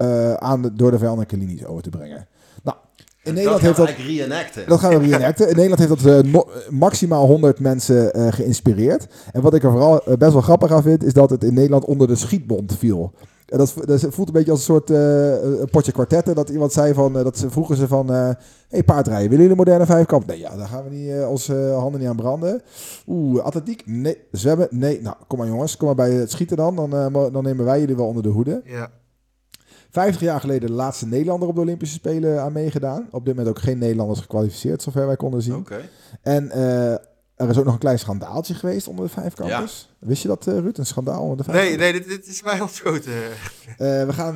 eh, 0.01 0.33
aan 0.33 0.61
de, 0.61 0.73
door 0.73 0.91
de 0.91 0.97
vijandelijke 0.97 1.37
linies 1.37 1.65
over 1.65 1.83
te 1.83 1.89
brengen. 1.89 2.27
Nou, 2.63 2.77
in 3.23 3.33
Nederland 3.33 3.61
heeft 3.61 3.77
dat 3.77 3.87
dat... 3.87 3.95
gaan 3.95 4.05
we 4.05 4.11
reenacten. 4.11 4.67
Dat 4.67 4.79
gaan 4.79 4.99
we 4.99 5.09
reenacten. 5.09 5.49
In 5.49 5.55
Nederland 5.55 5.79
heeft 5.79 6.03
dat 6.03 6.25
no- 6.25 6.49
maximaal 6.69 7.25
100 7.25 7.59
mensen 7.59 8.13
eh, 8.13 8.27
geïnspireerd. 8.29 9.07
En 9.31 9.41
wat 9.41 9.53
ik 9.53 9.63
er 9.63 9.71
vooral 9.71 10.01
best 10.17 10.33
wel 10.33 10.41
grappig 10.41 10.71
aan 10.71 10.83
vind, 10.83 11.03
is 11.03 11.13
dat 11.13 11.29
het 11.29 11.43
in 11.43 11.53
Nederland 11.53 11.85
onder 11.85 12.07
de 12.07 12.15
schietbond 12.15 12.77
viel. 12.77 13.13
En 13.51 13.57
dat, 13.57 13.73
dat 13.85 14.05
voelt 14.09 14.27
een 14.27 14.33
beetje 14.33 14.51
als 14.51 14.59
een 14.59 14.65
soort 14.65 14.89
eh, 14.89 15.59
een 15.59 15.69
potje 15.71 15.91
kwartetten. 15.91 16.35
Dat 16.35 16.49
iemand 16.49 16.73
zei 16.73 16.93
van, 16.93 17.13
dat 17.13 17.37
ze 17.37 17.49
vroegen 17.49 17.75
ze 17.75 17.87
van, 17.87 18.13
eh 18.13 18.29
hey, 18.69 18.83
paardrijden, 18.83 19.29
willen 19.29 19.35
jullie 19.37 19.51
een 19.51 19.57
moderne 19.57 19.85
vijfkamp? 19.85 20.25
Nee, 20.25 20.39
ja, 20.39 20.55
daar 20.55 20.67
gaan 20.67 20.83
we 20.83 20.89
niet 20.89 21.09
eh, 21.09 21.29
onze 21.29 21.53
handen 21.53 21.99
niet 21.99 22.09
aan 22.09 22.15
branden. 22.15 22.61
Oeh, 23.07 23.43
atletiek? 23.43 23.83
Nee. 23.85 24.17
Zwemmen? 24.31 24.67
Nee. 24.69 25.01
Nou, 25.01 25.15
kom 25.27 25.37
maar 25.37 25.47
jongens, 25.47 25.77
kom 25.77 25.87
maar 25.87 25.95
bij 25.95 26.11
het 26.11 26.31
schieten 26.31 26.57
dan. 26.57 26.75
Dan, 26.75 26.93
eh, 26.95 27.31
dan 27.31 27.43
nemen 27.43 27.65
wij 27.65 27.79
jullie 27.79 27.95
wel 27.95 28.07
onder 28.07 28.23
de 28.23 28.29
hoede. 28.29 28.61
Ja. 28.65 28.89
50 29.91 30.21
jaar 30.21 30.39
geleden 30.39 30.69
de 30.69 30.75
laatste 30.75 31.07
Nederlander 31.07 31.47
op 31.47 31.55
de 31.55 31.61
Olympische 31.61 31.95
Spelen 31.95 32.41
aan 32.41 32.51
meegedaan. 32.53 33.07
Op 33.11 33.25
dit 33.25 33.35
moment 33.35 33.55
ook 33.57 33.63
geen 33.63 33.77
Nederlanders 33.77 34.19
gekwalificeerd, 34.19 34.81
zover 34.81 35.05
wij 35.07 35.15
konden 35.15 35.41
zien. 35.41 35.55
Oké. 35.55 35.81
En 36.21 36.51
eh, 36.51 36.91
er 37.35 37.49
is 37.49 37.57
ook 37.57 37.65
nog 37.65 37.73
een 37.73 37.79
klein 37.79 37.99
schandaaltje 37.99 38.53
geweest 38.53 38.87
onder 38.87 39.05
de 39.05 39.11
vijfkampers. 39.11 39.89
Wist 39.99 40.21
je 40.21 40.27
dat, 40.27 40.47
eh, 40.47 40.53
Ruud? 40.57 40.77
Een 40.77 40.85
schandaal 40.85 41.21
onder 41.21 41.37
de 41.45 41.51
Nee, 41.51 41.61
vijfkampers? 41.61 41.91
nee 41.91 42.01
dit, 42.07 42.25
dit 42.25 42.27
is 42.33 42.43
mij 42.43 42.59
ontschoten. 42.59 43.13
Eh, 43.13 44.05
we 44.05 44.13
gaan, 44.13 44.35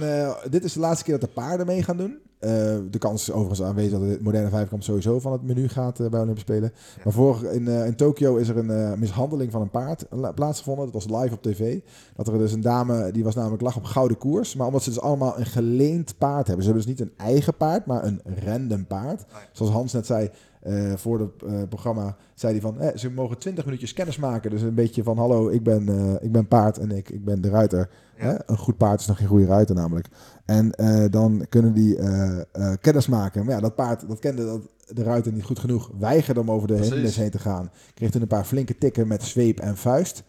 dit 0.50 0.64
is 0.64 0.74
de 0.74 0.80
laatste 0.80 1.04
keer 1.04 1.20
dat 1.20 1.30
de 1.30 1.42
paarden 1.42 1.66
mee 1.66 1.84
gaan 1.84 1.98
doen. 1.98 2.18
Eh, 2.46 2.78
de 2.90 2.98
kans 2.98 3.22
is 3.22 3.32
overigens 3.32 3.62
aanwezig 3.62 3.92
dat 4.00 4.02
de 4.02 4.20
moderne 4.22 4.50
vijfkamp 4.50 4.84
sowieso 4.84 5.20
van 5.20 5.32
het 5.32 5.44
menu 5.44 5.68
gaat 5.68 6.00
eh, 6.00 6.08
bij 6.10 6.20
Olympische 6.22 6.52
Spelen. 6.52 6.72
Ja. 6.96 7.02
Maar 7.04 7.14
vorig, 7.14 7.44
in, 7.44 7.68
eh, 7.68 7.86
in 7.86 7.96
Tokio 7.96 8.36
is 8.36 8.50
er 8.50 8.58
een 8.58 9.00
mishandeling 9.00 9.52
van 9.52 9.62
een 9.62 9.70
paard 9.70 10.06
la- 10.10 10.32
plaatsgevonden. 10.32 10.92
Dat 10.92 11.06
was 11.06 11.22
live 11.22 11.34
op 11.36 11.42
tv. 11.42 11.80
Dat 12.16 12.28
er 12.28 12.38
dus 12.38 12.52
een 12.52 12.62
dame, 12.62 13.12
die 13.12 13.24
was 13.24 13.36
namelijk 13.36 13.62
lag 13.62 13.76
op 13.78 13.84
gouden 13.84 14.18
koers. 14.18 14.56
Maar 14.56 14.68
omdat 14.68 14.84
ze 14.84 14.90
dus 14.90 15.02
allemaal 15.02 15.40
een 15.40 15.46
geleend 15.46 16.18
paard 16.18 16.48
hebben. 16.48 16.66
Ze 16.66 16.72
hebben 16.72 16.88
dus 16.88 16.98
niet 16.98 17.10
een 17.10 17.26
eigen 17.26 17.56
paard, 17.58 17.86
maar 17.86 18.04
een 18.04 18.22
random 18.46 18.88
paard. 18.88 19.26
Zoals 19.52 19.72
Hans 19.72 19.94
net 19.94 20.06
zei, 20.06 20.30
eh, 20.66 20.94
voor 20.96 21.20
het 21.20 21.70
programma 21.70 22.16
zei 22.34 22.52
hij 22.52 22.62
van... 22.62 22.80
Eh, 22.80 22.98
ze 22.98 23.12
mogen 23.12 23.38
20 23.38 23.66
minuutjes 23.66 23.94
kennis 23.94 24.18
maken. 24.18 24.52
Dus 24.52 24.62
een 24.62 24.74
beetje 24.74 25.04
van, 25.04 25.18
hallo, 25.18 25.50
ik 25.50 25.64
ben, 25.64 25.90
eh, 25.90 26.24
ik 26.24 26.32
ben 26.32 26.48
paard 26.48 26.78
en 26.78 26.92
ik, 26.92 27.10
ik 27.10 27.26
ben 27.26 27.42
de 27.42 27.50
ruiter. 27.50 27.90
Ja. 28.18 28.26
Hè? 28.26 28.36
Een 28.46 28.58
goed 28.58 28.78
paard 28.78 29.00
is 29.00 29.06
nog 29.06 29.18
geen 29.18 29.28
goede 29.28 29.46
ruiter 29.46 29.76
namelijk. 29.76 30.08
En 30.46 30.72
eh, 30.72 31.06
dan 31.10 31.46
kunnen 31.50 31.74
die 31.74 31.98
eh, 31.98 32.40
eh, 32.52 32.74
kennis 32.82 33.08
maken. 33.08 33.46
Maar 33.46 33.56
ja, 33.56 33.62
dat 33.62 33.76
paard, 33.76 34.08
dat 34.08 34.20
kende 34.20 34.46
dat, 34.46 34.62
de 34.88 35.04
ruiter 35.04 35.32
niet 35.32 35.44
goed 35.44 35.60
genoeg. 35.60 35.92
Weigerde 36.00 36.40
om 36.40 36.52
over 36.52 36.68
de 36.68 36.78
hindernis 36.78 37.16
heen 37.16 37.30
te 37.30 37.40
gaan. 37.40 37.72
Kreeg 37.94 38.12
toen 38.12 38.22
een 38.22 38.28
paar 38.28 38.46
flinke 38.46 38.78
tikken 38.78 39.08
met 39.08 39.24
zweep 39.24 39.60
en 39.60 39.78
vuist. 39.78 40.24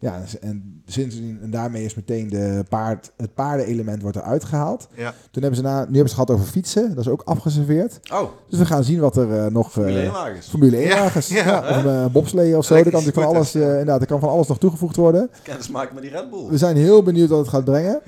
Ja, 0.00 0.22
en 0.40 0.82
sindsdien, 0.86 1.38
en 1.42 1.50
daarmee 1.50 1.84
is 1.84 1.94
meteen 1.94 2.28
de 2.28 2.64
paard, 2.68 3.12
het 3.16 3.34
paardenelement 3.34 4.02
wordt 4.02 4.16
eruit 4.16 4.44
gehaald. 4.44 4.88
Ja. 4.96 5.14
Toen 5.30 5.42
hebben 5.42 5.56
ze, 5.56 5.62
na, 5.62 5.74
nu 5.78 5.78
hebben 5.80 5.96
ze 5.96 6.02
het 6.02 6.12
gehad 6.12 6.30
over 6.30 6.44
fietsen. 6.46 6.88
Dat 6.88 6.98
is 6.98 7.08
ook 7.08 7.22
afgeserveerd. 7.22 8.00
Oh, 8.12 8.30
Dus 8.48 8.58
we 8.58 8.66
gaan 8.66 8.84
zien 8.84 9.00
wat 9.00 9.16
er 9.16 9.38
eh, 9.38 9.46
nog... 9.50 9.72
Formule 9.72 9.96
eh, 9.98 10.02
1 10.04 10.12
wagens. 10.12 10.48
Formule 10.48 10.76
1 10.76 10.86
Ja, 10.88 10.98
wagens. 10.98 11.28
ja. 11.28 11.44
Ja, 11.44 11.68
of 11.78 11.84
een 11.84 12.04
uh, 12.04 12.06
bobslee 12.12 12.56
of 12.56 12.64
zo. 12.64 12.74
Er 12.74 12.90
kan 12.90 13.02
van 13.02 13.24
alles, 13.24 13.54
eh, 13.54 13.62
inderdaad, 13.62 14.00
er 14.00 14.06
kan 14.06 14.20
van 14.20 14.28
alles 14.28 14.46
nog 14.46 14.58
toegevoegd 14.58 14.96
worden. 14.96 15.30
Kennis 15.42 15.68
maken 15.68 15.94
met 15.94 16.02
die 16.02 16.12
Red 16.12 16.30
Bull. 16.30 16.46
We 16.48 16.58
zijn 16.58 16.76
heel 16.76 17.02
benieuwd 17.02 17.28
wat 17.28 17.38
het 17.38 17.48
gaat 17.48 17.64
brengen. 17.64 18.00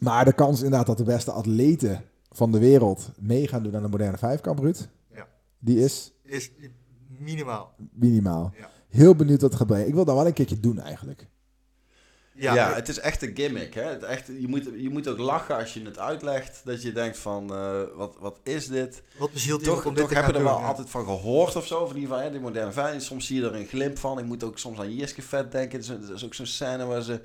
Maar 0.00 0.24
de 0.24 0.32
kans 0.32 0.62
inderdaad 0.62 0.86
dat 0.86 0.98
de 0.98 1.04
beste 1.04 1.30
atleten 1.30 2.00
van 2.30 2.52
de 2.52 2.58
wereld 2.58 3.10
mee 3.20 3.48
gaan 3.48 3.62
doen 3.62 3.76
aan 3.76 3.82
de 3.82 3.88
moderne 3.88 4.18
vijfkamp, 4.18 4.58
Ruud, 4.58 4.88
Ja. 5.14 5.26
die 5.58 5.78
is 5.78 6.12
Is 6.22 6.50
minimaal. 7.18 7.74
minimaal. 7.92 8.52
Ja. 8.58 8.68
Heel 8.94 9.14
benieuwd 9.14 9.40
wat 9.40 9.50
het 9.50 9.58
gaat 9.58 9.68
brengen. 9.68 9.86
Ik 9.86 9.94
wil 9.94 10.04
dat 10.04 10.14
wel 10.14 10.26
een 10.26 10.32
keertje 10.32 10.60
doen 10.60 10.80
eigenlijk. 10.80 11.26
Ja, 12.34 12.54
Ja, 12.54 12.74
het 12.74 12.88
is 12.88 12.98
echt 12.98 13.22
een 13.22 13.36
gimmick. 13.36 13.74
Hè? 13.74 13.82
Het 13.82 14.02
echt, 14.02 14.26
je, 14.26 14.48
moet, 14.48 14.64
je 14.76 14.90
moet 14.90 15.08
ook 15.08 15.18
lachen 15.18 15.56
als 15.56 15.74
je 15.74 15.84
het 15.84 15.98
uitlegt. 15.98 16.60
Dat 16.64 16.82
je 16.82 16.92
denkt 16.92 17.18
van, 17.18 17.54
eh, 17.54 17.82
wat, 17.94 18.16
wat 18.18 18.38
is 18.42 18.66
dit? 18.66 19.02
wat 19.16 19.32
bezielt 19.32 19.64
Toch, 19.64 19.84
om 19.84 19.94
dit 19.94 20.02
toch 20.02 20.08
te 20.08 20.14
heb 20.14 20.26
je 20.26 20.32
er 20.32 20.42
wel 20.42 20.58
ja. 20.58 20.66
altijd 20.66 20.90
van 20.90 21.04
gehoord 21.04 21.56
of 21.56 21.66
zo. 21.66 21.86
Van 21.86 21.96
die, 21.96 22.08
van, 22.08 22.20
hè, 22.20 22.30
die 22.30 22.40
moderne 22.40 22.72
vijand. 22.72 23.02
Soms 23.02 23.26
zie 23.26 23.40
je 23.40 23.46
er 23.46 23.54
een 23.54 23.66
glimp 23.66 23.98
van. 23.98 24.18
Ik 24.18 24.24
moet 24.24 24.44
ook 24.44 24.58
soms 24.58 24.78
aan 24.78 24.94
Jiske 24.94 25.22
Vet 25.22 25.52
denken. 25.52 25.78
Er 25.78 25.84
is, 25.84 26.08
er 26.08 26.14
is 26.14 26.24
ook 26.24 26.34
zo'n 26.34 26.46
scène 26.46 26.84
waar 26.84 27.02
ze... 27.02 27.20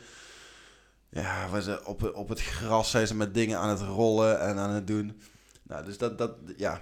Ja, 1.09 1.49
waar 1.49 1.61
ze 1.61 1.85
op, 1.85 2.11
op 2.15 2.29
het 2.29 2.41
gras 2.41 2.91
zijn 2.91 3.07
ze 3.07 3.15
met 3.15 3.33
dingen 3.33 3.59
aan 3.59 3.69
het 3.69 3.81
rollen 3.81 4.39
en 4.39 4.57
aan 4.57 4.71
het 4.71 4.87
doen. 4.87 5.21
Nou, 5.63 5.85
dus 5.85 5.97
dat... 5.97 6.17
dat 6.17 6.31
ja, 6.57 6.81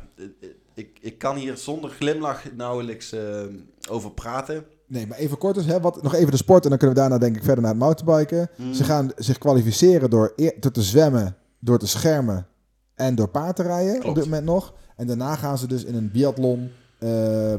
ik, 0.73 0.97
ik 1.01 1.17
kan 1.17 1.35
hier 1.35 1.57
zonder 1.57 1.89
glimlach 1.89 2.53
nauwelijks 2.53 3.11
eh, 3.11 3.45
over 3.89 4.11
praten. 4.11 4.65
Nee, 4.87 5.07
maar 5.07 5.17
even 5.17 5.37
kort 5.37 5.55
dus, 5.55 5.65
hè, 5.65 5.79
wat, 5.79 6.03
nog 6.03 6.13
even 6.13 6.31
de 6.31 6.37
sport 6.37 6.63
en 6.63 6.69
dan 6.69 6.77
kunnen 6.77 6.95
we 6.95 7.01
daarna 7.01 7.17
denk 7.17 7.35
ik 7.35 7.43
verder 7.43 7.63
naar 7.63 7.71
het 7.73 7.81
mountainbiken. 7.81 8.49
Hmm. 8.55 8.73
Ze 8.73 8.83
gaan 8.83 9.11
zich 9.15 9.37
kwalificeren 9.37 10.09
door, 10.09 10.33
te 10.71 10.81
zwemmen, 10.81 11.35
door 11.59 11.79
te 11.79 11.87
schermen 11.87 12.47
en 12.95 13.15
door 13.15 13.27
paard 13.27 13.55
te 13.55 13.63
rijden 13.63 14.03
op 14.03 14.15
dit 14.15 14.23
moment 14.23 14.45
nog. 14.45 14.73
En 14.95 15.07
daarna 15.07 15.35
gaan 15.35 15.57
ze 15.57 15.67
dus 15.67 15.83
in 15.83 15.95
een 15.95 16.11
biathlon, 16.11 16.71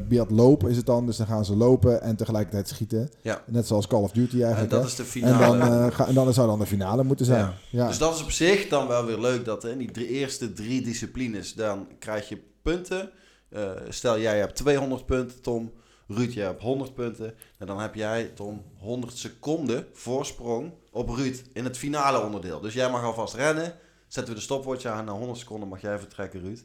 biatloop 0.07 0.67
is 0.67 0.77
het 0.77 0.85
dan. 0.85 1.05
Dus 1.05 1.17
dan 1.17 1.27
gaan 1.27 1.45
ze 1.45 1.55
lopen 1.55 2.01
en 2.01 2.15
tegelijkertijd 2.15 2.67
schieten. 2.67 3.09
Ja. 3.21 3.43
Net 3.45 3.67
zoals 3.67 3.87
Call 3.87 4.01
of 4.01 4.11
Duty 4.11 4.35
En 4.35 4.41
eigenlijk. 4.41 4.71
dat 4.71 4.81
hè. 4.81 4.87
is 4.87 4.95
de 4.95 5.03
en, 5.03 5.09
finale. 5.09 5.57
dan, 5.57 5.67
eh, 5.67 5.91
ga, 5.91 6.07
en 6.07 6.13
dan 6.13 6.33
zou 6.33 6.47
dan 6.47 6.59
de 6.59 6.65
finale 6.65 7.03
moeten 7.03 7.25
zijn. 7.25 7.39
Ja. 7.39 7.53
Ja. 7.69 7.87
Dus 7.87 7.97
dat 7.97 8.15
is 8.15 8.23
op 8.23 8.31
zich 8.31 8.67
dan 8.67 8.87
wel 8.87 9.05
weer 9.05 9.19
leuk 9.19 9.45
dat 9.45 9.65
in 9.65 9.77
die 9.77 9.91
drie, 9.91 10.07
eerste 10.07 10.53
drie 10.53 10.81
disciplines, 10.81 11.53
dan 11.53 11.87
krijg 11.99 12.29
je 12.29 12.41
punten. 12.61 13.09
Eh, 13.49 13.69
stel 13.89 14.19
jij 14.19 14.39
hebt 14.39 14.55
200 14.55 15.05
punten, 15.05 15.41
Tom. 15.41 15.71
Ruud, 16.11 16.33
jij 16.33 16.45
hebt 16.45 16.61
100 16.61 16.93
punten. 16.93 17.35
En 17.57 17.67
dan 17.67 17.79
heb 17.79 17.95
jij, 17.95 18.25
Tom, 18.35 18.63
100 18.77 19.17
seconden 19.17 19.87
voorsprong 19.93 20.71
op 20.91 21.09
Ruud 21.09 21.41
in 21.53 21.63
het 21.63 21.77
finale 21.77 22.21
onderdeel. 22.21 22.59
Dus 22.59 22.73
jij 22.73 22.89
mag 22.89 23.03
alvast 23.03 23.33
rennen. 23.33 23.75
Zetten 24.07 24.33
we 24.33 24.39
de 24.39 24.45
stopwatch 24.45 24.85
aan. 24.85 25.05
Na 25.05 25.11
100 25.11 25.39
seconden 25.39 25.69
mag 25.69 25.81
jij 25.81 25.99
vertrekken, 25.99 26.39
Ruud. 26.41 26.59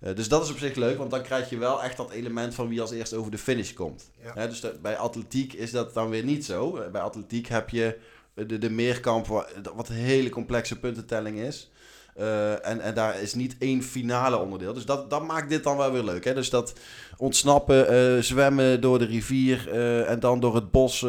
Eh, 0.00 0.14
dus 0.14 0.28
dat 0.28 0.44
is 0.44 0.50
op 0.50 0.58
zich 0.58 0.74
leuk, 0.74 0.98
want 0.98 1.10
dan 1.10 1.22
krijg 1.22 1.50
je 1.50 1.58
wel 1.58 1.82
echt 1.82 1.96
dat 1.96 2.10
element 2.10 2.54
van 2.54 2.68
wie 2.68 2.80
als 2.80 2.90
eerst 2.90 3.12
over 3.14 3.30
de 3.30 3.38
finish 3.38 3.72
komt. 3.72 4.10
Ja. 4.34 4.46
Dus 4.46 4.62
bij 4.82 4.96
atletiek 4.96 5.52
is 5.52 5.70
dat 5.70 5.94
dan 5.94 6.08
weer 6.10 6.24
niet 6.24 6.44
zo. 6.44 6.76
Eh, 6.76 6.90
Bij 6.90 7.00
atletiek 7.00 7.46
heb 7.48 7.68
je 7.70 7.98
de, 8.34 8.58
de 8.58 8.70
meerkamp, 8.70 9.26
wa- 9.26 9.46
wat 9.74 9.88
een 9.88 9.94
hele 9.94 10.28
complexe 10.28 10.78
puntentelling 10.78 11.38
is. 11.38 11.70
Eh, 12.14 12.66
en, 12.66 12.80
en 12.80 12.94
daar 12.94 13.20
is 13.20 13.34
niet 13.34 13.56
één 13.58 13.82
finale 13.82 14.38
onderdeel. 14.38 14.72
Dus 14.72 14.86
dat, 14.86 15.10
dat 15.10 15.26
maakt 15.26 15.48
dit 15.48 15.64
dan 15.64 15.76
wel 15.76 15.92
weer 15.92 16.02
leuk. 16.02 16.24
Hè? 16.24 16.34
Dus 16.34 16.50
dat 16.50 16.72
ontsnappen, 17.16 17.88
eh, 17.88 18.22
zwemmen 18.22 18.80
door 18.80 18.98
de 18.98 19.04
rivier 19.04 19.68
eh, 19.72 20.10
en 20.10 20.20
dan 20.20 20.40
door 20.40 20.54
het 20.54 20.70
bos 20.70 21.06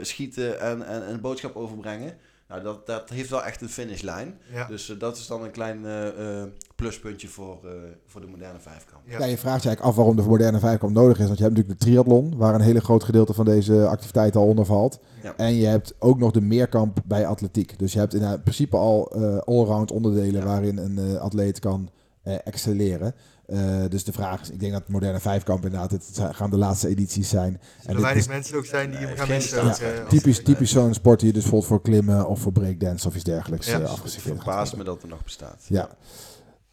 schieten 0.00 0.60
en, 0.60 0.86
en 0.86 1.10
een 1.10 1.20
boodschap 1.20 1.56
overbrengen. 1.56 2.16
Nou, 2.62 2.66
dat, 2.66 2.86
dat 2.86 3.08
heeft 3.10 3.30
wel 3.30 3.44
echt 3.44 3.60
een 3.60 3.68
finishlijn. 3.68 4.38
Ja. 4.52 4.66
Dus 4.66 4.90
eh, 4.90 4.98
dat 4.98 5.16
is 5.16 5.26
dan 5.26 5.42
een 5.42 5.50
klein 5.50 5.84
eh, 5.86 6.40
eh, 6.40 6.46
pluspuntje 6.74 7.28
voor, 7.28 7.58
eh, 7.64 7.70
voor 8.06 8.20
de 8.20 8.26
moderne 8.26 8.58
vijfkamp. 8.58 9.02
Ja. 9.06 9.18
Ja, 9.18 9.24
je 9.24 9.38
vraagt 9.38 9.62
je 9.62 9.68
eigenlijk 9.68 9.80
af 9.80 9.94
waarom 9.96 10.16
de 10.16 10.22
moderne 10.22 10.58
vijfkamp 10.58 10.94
nodig 10.94 11.18
is. 11.18 11.26
Want 11.26 11.38
je 11.38 11.44
hebt 11.44 11.56
natuurlijk 11.56 11.80
de 11.80 11.86
triathlon, 11.86 12.36
waar 12.36 12.54
een 12.54 12.60
hele 12.60 12.80
groot 12.80 13.04
gedeelte 13.04 13.34
van 13.34 13.44
deze 13.44 13.86
activiteit 13.86 14.36
al 14.36 14.46
onder 14.46 14.66
valt. 14.66 14.98
Ja. 15.22 15.34
En 15.36 15.54
je 15.54 15.66
hebt 15.66 15.94
ook 15.98 16.18
nog 16.18 16.30
de 16.30 16.40
meerkamp 16.40 16.98
bij 17.04 17.26
atletiek. 17.26 17.78
Dus 17.78 17.92
je 17.92 17.98
hebt 17.98 18.14
in 18.14 18.40
principe 18.42 18.76
al 18.76 19.10
eh 19.12 19.38
allround 19.38 19.90
onderdelen 19.92 20.40
Ja. 20.40 20.46
waarin 20.46 20.76
een 20.78 20.98
eh, 20.98 21.14
atleet 21.14 21.58
kan 21.58 21.90
eh, 22.22 22.34
excelleren. 22.44 23.14
Eh, 23.46 23.58
dus 23.88 24.04
de 24.04 24.12
vraag 24.12 24.40
is, 24.40 24.50
ik 24.50 24.60
denk 24.60 24.72
dat 24.72 24.86
de 24.86 24.92
moderne 24.92 25.20
vijfkamp 25.20 25.64
inderdaad, 25.64 25.90
het 25.90 26.20
gaan 26.30 26.50
de 26.50 26.56
laatste 26.56 26.88
edities 26.88 27.28
zijn. 27.28 27.60
Er 27.86 27.92
dit 27.92 28.00
weinig 28.02 28.22
is 28.22 28.28
mensen 28.28 28.56
ook 28.56 28.64
zijn 28.66 28.90
die 28.90 28.98
hem 28.98 29.16
gaan 29.16 29.26
geen 29.26 29.36
missen. 29.36 29.60
eh, 29.60 29.96
Ja, 29.96 30.04
typisch, 30.08 30.42
typisch 30.42 30.70
zo'n 30.70 30.94
sport 30.94 31.18
die 31.18 31.28
je 31.28 31.34
dus 31.34 31.42
bijvoorbeeld 31.42 31.70
voor 31.70 31.82
klimmen 31.82 32.26
of 32.28 32.40
voor 32.40 32.52
breakdance 32.52 33.08
of 33.08 33.14
iets 33.14 33.24
dergelijks 33.24 33.66
Ja, 33.66 33.80
eh, 33.80 34.02
dus 34.02 34.16
verbaast 34.16 34.76
me 34.76 34.84
dat 34.84 35.02
er 35.02 35.08
nog 35.08 35.22
bestaat. 35.24 35.64
Ja. 35.68 35.88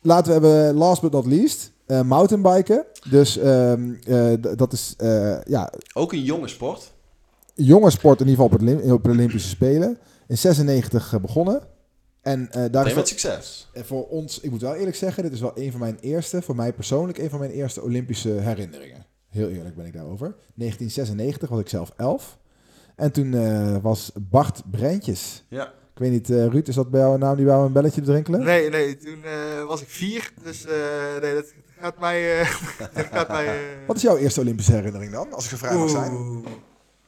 Laten 0.01 0.26
we 0.41 0.47
hebben, 0.47 0.74
last 0.76 1.01
but 1.01 1.11
not 1.11 1.26
least, 1.26 1.72
eh, 1.86 2.01
mountainbiken. 2.01 2.86
Dus 3.09 3.38
ehm, 3.38 3.93
eh, 4.07 4.34
dat 4.57 4.74
is 4.74 4.93
eh, 4.97 5.41
ja, 5.43 5.72
Ook 5.93 6.13
een 6.13 6.24
jonge 6.24 6.47
sport. 6.47 6.91
jonge 7.55 7.89
sport 7.89 8.22
in 8.22 8.28
ieder 8.28 8.43
geval 8.43 8.59
op, 8.59 8.67
het, 8.82 8.91
op 8.91 9.03
de 9.03 9.09
Olympische 9.09 9.49
Spelen. 9.49 9.97
In 10.28 10.38
96 10.38 11.19
begonnen. 11.22 11.61
En 12.22 12.51
eh, 12.51 12.65
daar 12.72 12.88
is 12.88 12.93
met 12.93 13.07
succes. 13.07 13.69
en 13.74 13.86
voor 13.86 14.07
ons, 14.07 14.39
ik 14.39 14.51
moet 14.51 14.61
wel 14.61 14.76
eerlijk 14.76 14.95
zeggen, 14.95 15.24
dit 15.24 15.32
is 15.32 15.39
wel 15.41 15.51
een 15.55 15.72
van 15.72 15.80
mijn 15.80 15.97
eerste, 16.01 16.41
voor 16.41 16.55
mij 16.55 16.74
persoonlijk, 16.74 17.17
een 17.17 17.30
van 17.30 17.39
mijn 17.39 17.51
eerste 17.51 17.82
Olympische 17.82 18.30
herinneringen. 18.30 19.05
Heel 19.30 19.49
eerlijk 19.49 19.76
ben 19.76 19.86
ik 19.86 19.93
daarover. 19.93 20.36
1996 20.55 21.49
was 21.49 21.59
ik 21.59 21.69
zelf 21.69 21.91
11. 21.97 22.38
En 22.95 23.11
toen 23.11 23.34
eh, 23.34 23.78
was 23.82 24.11
Bart 24.30 24.61
Brentjes. 24.72 25.45
Ja. 25.49 25.65
Ik 25.67 25.99
weet 26.07 26.11
niet, 26.11 26.30
eh, 26.30 26.45
Ruud, 26.47 26.67
is 26.67 26.76
dat 26.76 26.89
bij 26.91 26.99
jou 26.99 27.13
een 27.13 27.19
naam 27.19 27.36
die 27.36 27.45
bij 27.45 27.53
jou 27.53 27.65
een 27.67 27.74
belletje 27.74 28.01
te 28.01 28.07
drinkelen? 28.11 28.43
Nee, 28.43 28.69
nee, 28.69 28.97
toen 28.97 29.24
eh, 29.24 29.65
was 29.67 29.82
ik 29.82 29.88
vier. 29.89 30.32
Dus 30.43 30.65
eh, 30.65 30.72
nee, 31.22 31.34
dat 31.34 31.53
gaat 31.80 31.99
mij... 31.99 32.39
eh, 32.41 32.55
dat 32.93 33.05
gaat 33.11 33.28
mij 33.28 33.45
eh, 33.47 33.88
Wat 33.88 33.95
is 33.95 34.01
jouw 34.01 34.17
eerste 34.17 34.39
Olympische 34.39 34.72
herinnering 34.72 35.11
dan, 35.11 35.34
als 35.34 35.43
ik 35.43 35.49
gevraagd 35.49 35.76
mag 35.78 35.89
zijn? 35.89 36.43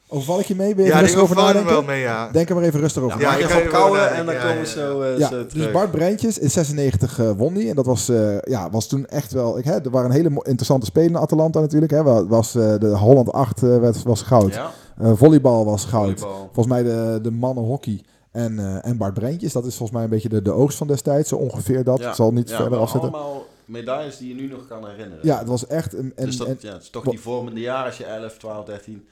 Overval 0.08 0.38
ik 0.40 0.46
je 0.46 0.54
mee? 0.54 0.74
Ben 0.74 0.84
je 0.84 0.90
Ja, 0.90 1.00
rustig 1.00 1.20
over 1.20 1.36
nadenken? 1.36 1.72
wel 1.72 1.82
mee, 1.82 2.00
ja. 2.00 2.28
Denk 2.32 2.48
er 2.48 2.54
maar 2.54 2.64
even 2.64 2.80
rustig 2.80 3.02
Ja, 3.02 3.08
over 3.08 3.20
Ja, 3.20 3.36
ik 3.36 3.44
ga 3.44 3.60
kouwen 3.60 4.14
en 4.14 4.26
dan 4.26 4.34
Ja, 4.34 4.40
komen 4.40 4.54
we 4.56 4.66
ja, 4.68 4.72
zo, 4.72 5.00
eh, 5.02 5.18
Ja, 5.18 5.28
zo 5.28 5.46
dus. 5.46 5.70
Bart 5.70 5.90
Breintjes 5.90 6.38
in 6.38 6.50
96 6.50 7.18
eh, 7.18 7.30
won 7.36 7.54
die. 7.54 7.68
En 7.68 7.74
dat 7.74 7.86
was, 7.86 8.08
eh, 8.08 8.40
ja, 8.40 8.70
was 8.70 8.86
toen 8.88 9.06
echt 9.06 9.32
wel... 9.32 9.58
Ik, 9.58 9.64
hè, 9.64 9.72
er 9.84 9.90
waren 9.90 10.10
hele 10.10 10.28
interessante 10.42 10.86
spelen 10.86 11.08
in 11.10 11.16
Atalanta 11.16 11.60
natuurlijk. 11.60 11.92
Hè. 11.92 12.02
Wa- 12.02 12.26
Was, 12.26 12.54
eh, 12.54 12.74
de 12.78 12.86
Holland 12.96 13.32
8 13.32 13.62
eh, 13.62 13.78
werd, 13.78 14.02
was 14.02 14.22
goud. 14.22 14.54
Ja, 14.54 14.70
Eh, 14.98 15.12
volleybal 15.14 15.64
was 15.64 15.84
goud. 15.84 16.20
volleybal. 16.20 16.50
Volgens 16.52 16.66
mij 16.66 16.82
de, 16.82 17.18
de 17.22 17.30
mannenhockey 17.30 18.02
en, 18.30 18.58
eh, 18.58 18.86
en 18.90 18.96
Bart 18.96 19.14
Breintjes. 19.14 19.52
Dat 19.52 19.64
is 19.66 19.76
volgens 19.76 19.90
mij 19.90 20.02
een 20.04 20.10
beetje 20.10 20.28
de, 20.28 20.42
de 20.42 20.52
oogst 20.52 20.78
van 20.78 20.86
destijds. 20.86 21.28
Zo 21.28 21.36
ongeveer 21.36 21.84
dat. 21.84 21.98
Ja, 21.98 22.08
Ik 22.08 22.14
zal 22.14 22.32
niet 22.32 22.48
ja, 22.50 22.56
verder 22.56 22.78
afzetten. 22.78 23.12
allemaal 23.12 23.46
medailles 23.64 24.16
die 24.18 24.28
je 24.28 24.34
nu 24.42 24.48
nog 24.48 24.66
kan 24.68 24.86
herinneren. 24.88 25.18
Ja, 25.26 25.38
het 25.38 25.48
was 25.48 25.66
echt... 25.66 25.92
Een, 25.92 26.12
en, 26.16 26.26
dus 26.26 26.36
dat, 26.36 26.46
en- 26.46 26.56
ja, 26.60 26.72
het 26.72 26.82
is 26.82 26.90
toch 26.90 27.04
die 27.04 27.20
vormende 27.20 27.60
jaren 27.60 27.86
als 27.86 27.96
je 27.96 28.04
11, 28.04 28.36
12, 28.38 28.64
13. 28.64 29.06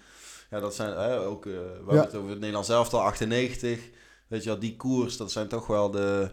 Ja, 0.52 0.60
dat 0.60 0.74
zijn 0.74 0.96
hè, 0.96 1.18
ook, 1.18 1.46
eh 1.46 1.52
we 1.86 1.94
Ja. 1.94 2.00
het 2.02 2.14
over 2.14 2.28
het 2.30 2.38
Nederlands 2.38 2.68
elftal 2.68 3.00
98. 3.00 3.80
Weet 4.28 4.42
je 4.42 4.48
wel, 4.48 4.58
die 4.58 4.76
koers, 4.76 5.16
dat 5.16 5.32
zijn 5.32 5.48
toch 5.48 5.66
wel 5.66 5.90
de... 5.90 6.30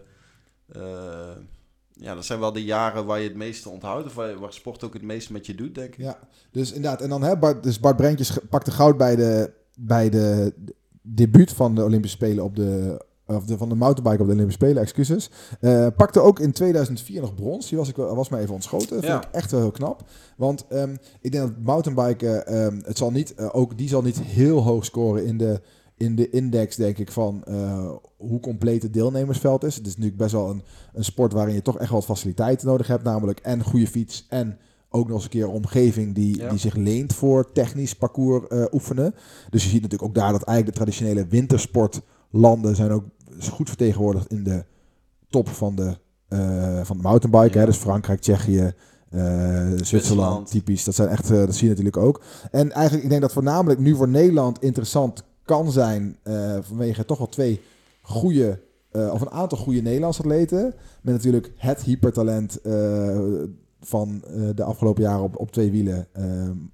eh, 0.72 1.32
ja, 1.92 2.16
dat 2.16 2.26
zijn 2.26 2.40
wel 2.40 2.52
de 2.52 2.64
jaren 2.64 3.06
waar 3.06 3.20
je 3.20 3.28
het 3.28 3.38
meeste 3.38 3.70
onthoudt. 3.70 4.06
Of 4.08 4.14
waar, 4.16 4.40
waar 4.40 4.54
sport 4.54 4.84
ook 4.84 4.94
het 4.94 5.02
meeste 5.02 5.34
met 5.34 5.46
je 5.46 5.56
doet, 5.56 5.76
denk 5.76 5.94
ik. 5.94 5.98
Ja, 6.00 6.20
dus 6.52 6.72
inderdaad. 6.72 7.02
En 7.02 7.10
dan 7.10 7.22
hè, 7.22 7.38
Bart, 7.38 7.64
dus 7.64 7.80
Bart 7.80 7.96
Breintjes 7.98 8.30
ge- 8.30 8.46
pakte 8.50 8.72
goud 8.72 8.98
bij 8.98 9.16
de, 9.16 9.52
bij 9.78 10.10
de 10.10 10.54
debuut 11.02 11.52
van 11.52 11.76
de 11.76 11.84
Olympische 11.84 12.18
Spelen 12.18 12.44
op 12.44 12.56
de 12.56 13.02
of 13.36 13.46
de, 13.46 13.58
van 13.58 13.70
de 13.70 13.76
mountainbike 13.76 14.22
op 14.22 14.28
de 14.28 14.34
Olympische 14.34 14.62
Spelen, 14.66 14.82
excuses. 14.82 15.30
Eh, 15.60 15.88
pakte 15.98 16.20
ook 16.20 16.40
in 16.40 16.52
2004 16.52 17.22
nog 17.22 17.36
brons. 17.36 17.70
Die 17.70 17.78
was, 17.78 17.90
ik, 17.90 17.96
wel- 17.96 18.16
was 18.16 18.30
me 18.30 18.38
even 18.40 18.54
ontschoten. 18.54 18.90
Dat 18.96 19.04
Ja. 19.04 19.12
vind 19.12 19.26
ik 19.26 19.32
echt 19.32 19.52
wel 19.52 19.60
heel 19.62 19.72
knap. 19.72 20.04
Want 20.38 20.66
ehm, 20.70 20.96
ik 21.22 21.32
denk 21.32 21.44
dat 21.44 21.54
mountainbiken, 21.64 22.48
ehm, 22.48 22.80
het 22.84 22.98
zal 22.98 23.12
niet, 23.12 23.36
eh, 23.36 23.50
ook, 23.52 23.78
die 23.78 23.88
zal 23.90 24.02
niet 24.02 24.20
heel 24.22 24.62
hoog 24.64 24.86
scoren 24.86 25.26
in 25.26 25.38
de, 25.38 25.62
in 25.98 26.16
de 26.16 26.30
index, 26.30 26.76
denk 26.76 26.98
ik, 26.98 27.12
van 27.12 27.44
eh, 27.44 27.90
hoe 28.18 28.40
compleet 28.40 28.84
het 28.84 28.94
deelnemersveld 28.94 29.64
is. 29.64 29.76
Het 29.76 29.86
is 29.88 29.92
natuurlijk 29.94 30.18
best 30.22 30.32
wel 30.32 30.50
een, 30.50 30.64
een 30.94 31.04
sport 31.04 31.34
waarin 31.34 31.56
je 31.56 31.62
toch 31.62 31.78
echt 31.80 31.90
wel 31.90 32.00
wat 32.00 32.08
faciliteiten 32.18 32.68
nodig 32.68 32.88
hebt. 32.88 33.04
Namelijk 33.04 33.40
en 33.40 33.64
goede 33.64 33.88
fiets 33.88 34.26
en 34.30 34.58
ook 34.90 35.06
nog 35.08 35.16
eens 35.16 35.24
een 35.24 35.30
keer 35.30 35.44
een 35.44 35.50
omgeving 35.50 36.16
die, 36.16 36.38
Ja. 36.38 36.50
die 36.50 36.60
zich 36.60 36.76
leent 36.76 37.14
voor 37.16 37.52
technisch 37.52 37.96
parcours 37.96 38.46
oefenen. 38.72 39.16
Dus 39.50 39.64
je 39.64 39.70
ziet 39.70 39.82
natuurlijk 39.82 40.10
ook 40.10 40.16
daar 40.16 40.32
dat 40.32 40.44
eigenlijk 40.44 40.78
de 40.78 40.84
traditionele 40.84 41.28
wintersportlanden 41.28 42.76
zijn 42.76 42.92
ook 42.92 43.04
goed 43.48 43.68
vertegenwoordigd 43.68 44.32
in 44.32 44.44
de 44.44 44.64
top 45.30 45.50
van 45.50 45.76
de, 45.76 45.98
eh, 46.28 46.84
van 46.84 46.98
de 46.98 47.04
mountainbike. 47.04 47.54
Ja. 47.54 47.60
Hè? 47.60 47.66
Dus 47.66 47.78
Frankrijk, 47.78 48.22
Tsjechië, 48.22 48.74
eh, 49.10 49.68
Zwitserland, 49.76 50.50
typisch. 50.50 50.84
Dat 50.84 50.96
zijn 50.96 51.10
echt, 51.10 51.32
eh, 51.32 51.38
dat 51.38 51.56
zie 51.56 51.64
je 51.64 51.70
natuurlijk 51.70 51.98
ook. 51.98 52.22
En 52.52 52.72
eigenlijk, 52.72 53.04
ik 53.04 53.10
denk 53.10 53.22
dat 53.22 53.34
voornamelijk 53.34 53.80
nu 53.80 53.96
voor 53.96 54.08
Nederland 54.08 54.62
interessant 54.62 55.24
kan 55.46 55.72
zijn 55.72 56.18
vanwege 56.62 57.06
toch 57.06 57.18
wel 57.18 57.28
twee 57.30 57.62
goede, 58.02 58.60
of 58.92 59.22
een 59.22 59.30
aantal 59.30 59.58
goede 59.58 59.82
Nederlandse 59.82 60.22
atleten. 60.22 60.74
Met 61.02 61.14
natuurlijk 61.14 61.52
het 61.56 61.82
hypertalent 61.82 62.60
van 63.82 64.24
de 64.56 64.64
afgelopen 64.64 65.04
jaren 65.04 65.24
op, 65.24 65.38
op 65.38 65.52
twee 65.52 65.72
wielen. 65.72 66.08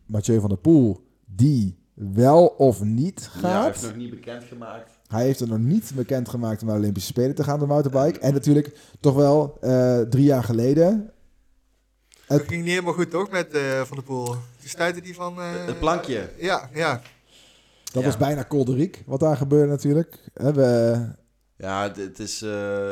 Mathieu 0.05 0.39
van 0.39 0.49
der 0.49 0.57
Poel, 0.57 1.01
die 1.25 1.77
wel 1.93 2.45
of 2.45 2.83
niet 2.83 3.29
Ja, 3.33 3.41
hij 3.41 3.51
gaat. 3.51 3.65
heeft 3.65 3.81
nog 3.81 3.95
niet 3.95 4.09
bekendgemaakt. 4.09 4.94
Hij 5.07 5.23
heeft 5.25 5.39
er 5.39 5.47
nog 5.47 5.57
niet 5.59 5.91
bekendgemaakt 5.95 6.61
om 6.61 6.67
naar 6.67 6.75
de 6.75 6.81
Olympische 6.81 7.09
Spelen 7.09 7.35
te 7.35 7.43
gaan, 7.43 7.59
de 7.59 7.65
mountainbike. 7.65 8.19
En 8.19 8.33
natuurlijk 8.33 8.77
toch 8.99 9.15
wel 9.15 9.57
eh, 9.61 9.99
drie 10.01 10.23
jaar 10.23 10.43
geleden. 10.43 11.09
Dat 12.27 12.41
ging 12.41 12.61
niet 12.61 12.69
helemaal 12.71 12.93
goed, 12.93 13.09
toch, 13.11 13.29
met 13.31 13.53
eh, 13.53 13.81
Van 13.81 13.95
der 13.97 14.05
Poel? 14.05 14.35
Die 14.59 14.69
stuitte 14.69 15.01
die 15.01 15.15
van... 15.15 15.39
eh, 15.39 15.65
Het 15.65 15.79
plankje. 15.79 16.29
Ja, 16.37 16.69
ja. 16.73 17.01
Dat 17.83 18.03
Ja. 18.03 18.09
was 18.09 18.17
bijna 18.17 18.43
Kolderiek, 18.43 19.03
wat 19.05 19.19
daar 19.19 19.37
gebeurde 19.37 19.71
natuurlijk. 19.71 20.19
Hè, 20.33 20.53
we, 20.53 21.01
Ja, 21.57 21.83
het, 21.83 21.95
het 21.97 22.19
is, 22.19 22.41
eh, 22.41 22.91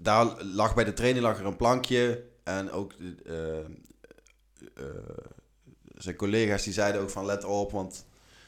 daar 0.00 0.42
lag 0.42 0.74
bij 0.74 0.84
de 0.84 0.92
training 0.92 1.24
lag 1.24 1.38
er 1.38 1.46
een 1.46 1.56
plankje. 1.56 2.22
En 2.44 2.70
ook 2.70 2.92
zijn 5.96 6.16
collega's 6.16 6.62
die 6.64 6.72
zeiden 6.72 7.00
ook 7.00 7.10
van 7.10 7.24
let 7.24 7.44
op, 7.44 7.70
want 7.72 8.04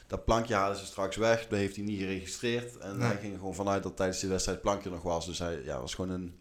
dat 0.07 0.25
plankje 0.25 0.55
halen 0.55 0.77
ze 0.77 0.85
straks 0.85 1.15
weg. 1.15 1.47
Dat 1.47 1.59
heeft 1.59 1.75
hij 1.75 1.85
niet 1.85 1.99
geregistreerd. 1.99 2.77
En 2.77 2.97
Nee. 2.97 3.07
hij 3.07 3.17
ging 3.17 3.33
er 3.33 3.39
gewoon 3.39 3.55
vanuit 3.55 3.83
dat 3.83 3.95
tijdens 3.97 4.19
de 4.19 4.27
wedstrijd 4.27 4.61
plankje 4.61 4.89
nog 4.89 5.01
was. 5.01 5.25
Dus 5.25 5.39
hij 5.39 5.61
ja, 5.63 5.79
was 5.79 5.93
gewoon 5.95 6.11
een, 6.11 6.35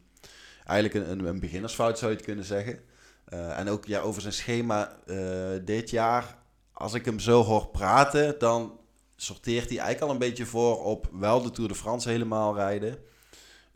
eigenlijk 0.64 1.06
een, 1.06 1.18
een, 1.18 1.26
een 1.26 1.40
beginnersfout 1.40 1.98
zou 1.98 2.10
je 2.10 2.16
het 2.16 2.26
kunnen 2.26 2.44
zeggen. 2.44 2.80
Eh, 3.24 3.58
en 3.58 3.68
ook 3.68 3.84
ja, 3.84 4.00
over 4.00 4.20
zijn 4.20 4.32
schema 4.32 4.96
eh, 5.06 5.16
dit 5.64 5.90
jaar, 5.90 6.38
als 6.72 6.94
ik 6.94 7.04
hem 7.04 7.18
zo 7.20 7.42
hoor 7.42 7.66
praten, 7.68 8.38
dan 8.38 8.78
sorteert 9.16 9.68
hij 9.68 9.78
eigenlijk 9.78 10.00
al 10.00 10.10
een 10.10 10.28
beetje 10.28 10.46
voor 10.46 10.84
op 10.84 11.08
wel 11.12 11.42
de 11.42 11.50
Tour 11.50 11.68
de 11.68 11.74
France 11.76 12.08
helemaal 12.08 12.54
rijden. 12.54 12.98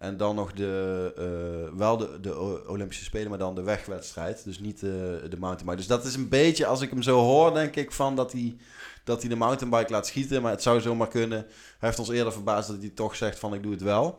En 0.00 0.16
dan 0.16 0.34
nog 0.34 0.52
de, 0.52 1.12
eh, 1.16 1.78
wel 1.78 1.96
de, 1.96 2.20
de 2.20 2.68
Olympische 2.68 3.04
Spelen, 3.04 3.28
maar 3.28 3.38
dan 3.38 3.54
de 3.54 3.62
wegwedstrijd. 3.62 4.44
Dus 4.44 4.58
niet 4.58 4.80
de, 4.80 5.26
de 5.28 5.38
mountainbike. 5.38 5.76
Dus 5.76 5.86
dat 5.86 6.04
is 6.04 6.14
een 6.14 6.28
beetje, 6.28 6.66
als 6.66 6.80
ik 6.80 6.90
hem 6.90 7.02
zo 7.02 7.18
hoor, 7.18 7.54
denk 7.54 7.76
ik 7.76 7.92
van 7.92 8.16
dat 8.16 8.32
hij, 8.32 8.56
dat 9.04 9.20
hij 9.20 9.28
de 9.28 9.36
mountainbike 9.36 9.92
laat 9.92 10.06
schieten. 10.06 10.42
Maar 10.42 10.50
het 10.50 10.62
zou 10.62 10.80
zomaar 10.80 11.08
kunnen. 11.08 11.38
Hij 11.38 11.88
heeft 11.88 11.98
ons 11.98 12.08
eerder 12.08 12.32
verbaasd 12.32 12.68
dat 12.68 12.80
hij 12.80 12.88
toch 12.88 13.16
zegt 13.16 13.38
van 13.38 13.54
ik 13.54 13.62
doe 13.62 13.72
het 13.72 13.82
wel. 13.82 14.18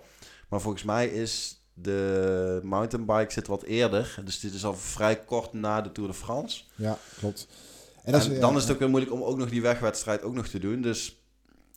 Maar 0.49 0.61
volgens 0.61 0.83
mij 0.83 1.07
is 1.07 1.61
de 1.73 2.59
mountainbike 2.63 3.31
zit 3.31 3.47
wat 3.47 3.63
eerder. 3.63 4.15
Dus 4.25 4.39
dit 4.39 4.53
is 4.53 4.65
al 4.65 4.75
vrij 4.75 5.19
kort 5.19 5.53
na 5.53 5.81
de 5.81 5.91
Tour 5.91 6.09
de 6.09 6.15
France. 6.15 6.63
ja, 6.75 6.97
klopt. 7.17 7.47
En, 7.95 8.05
En, 8.05 8.11
dat 8.11 8.21
is, 8.21 8.39
dan 8.39 8.51
ja, 8.51 8.57
is 8.57 8.63
het 8.63 8.71
ook 8.71 8.79
weer 8.79 8.89
moeilijk 8.89 9.13
om 9.13 9.23
ook 9.23 9.37
nog 9.37 9.49
die 9.49 9.61
wegwedstrijd 9.61 10.23
ook 10.23 10.33
nog 10.33 10.47
te 10.47 10.59
doen. 10.59 10.81
Dus 10.81 11.20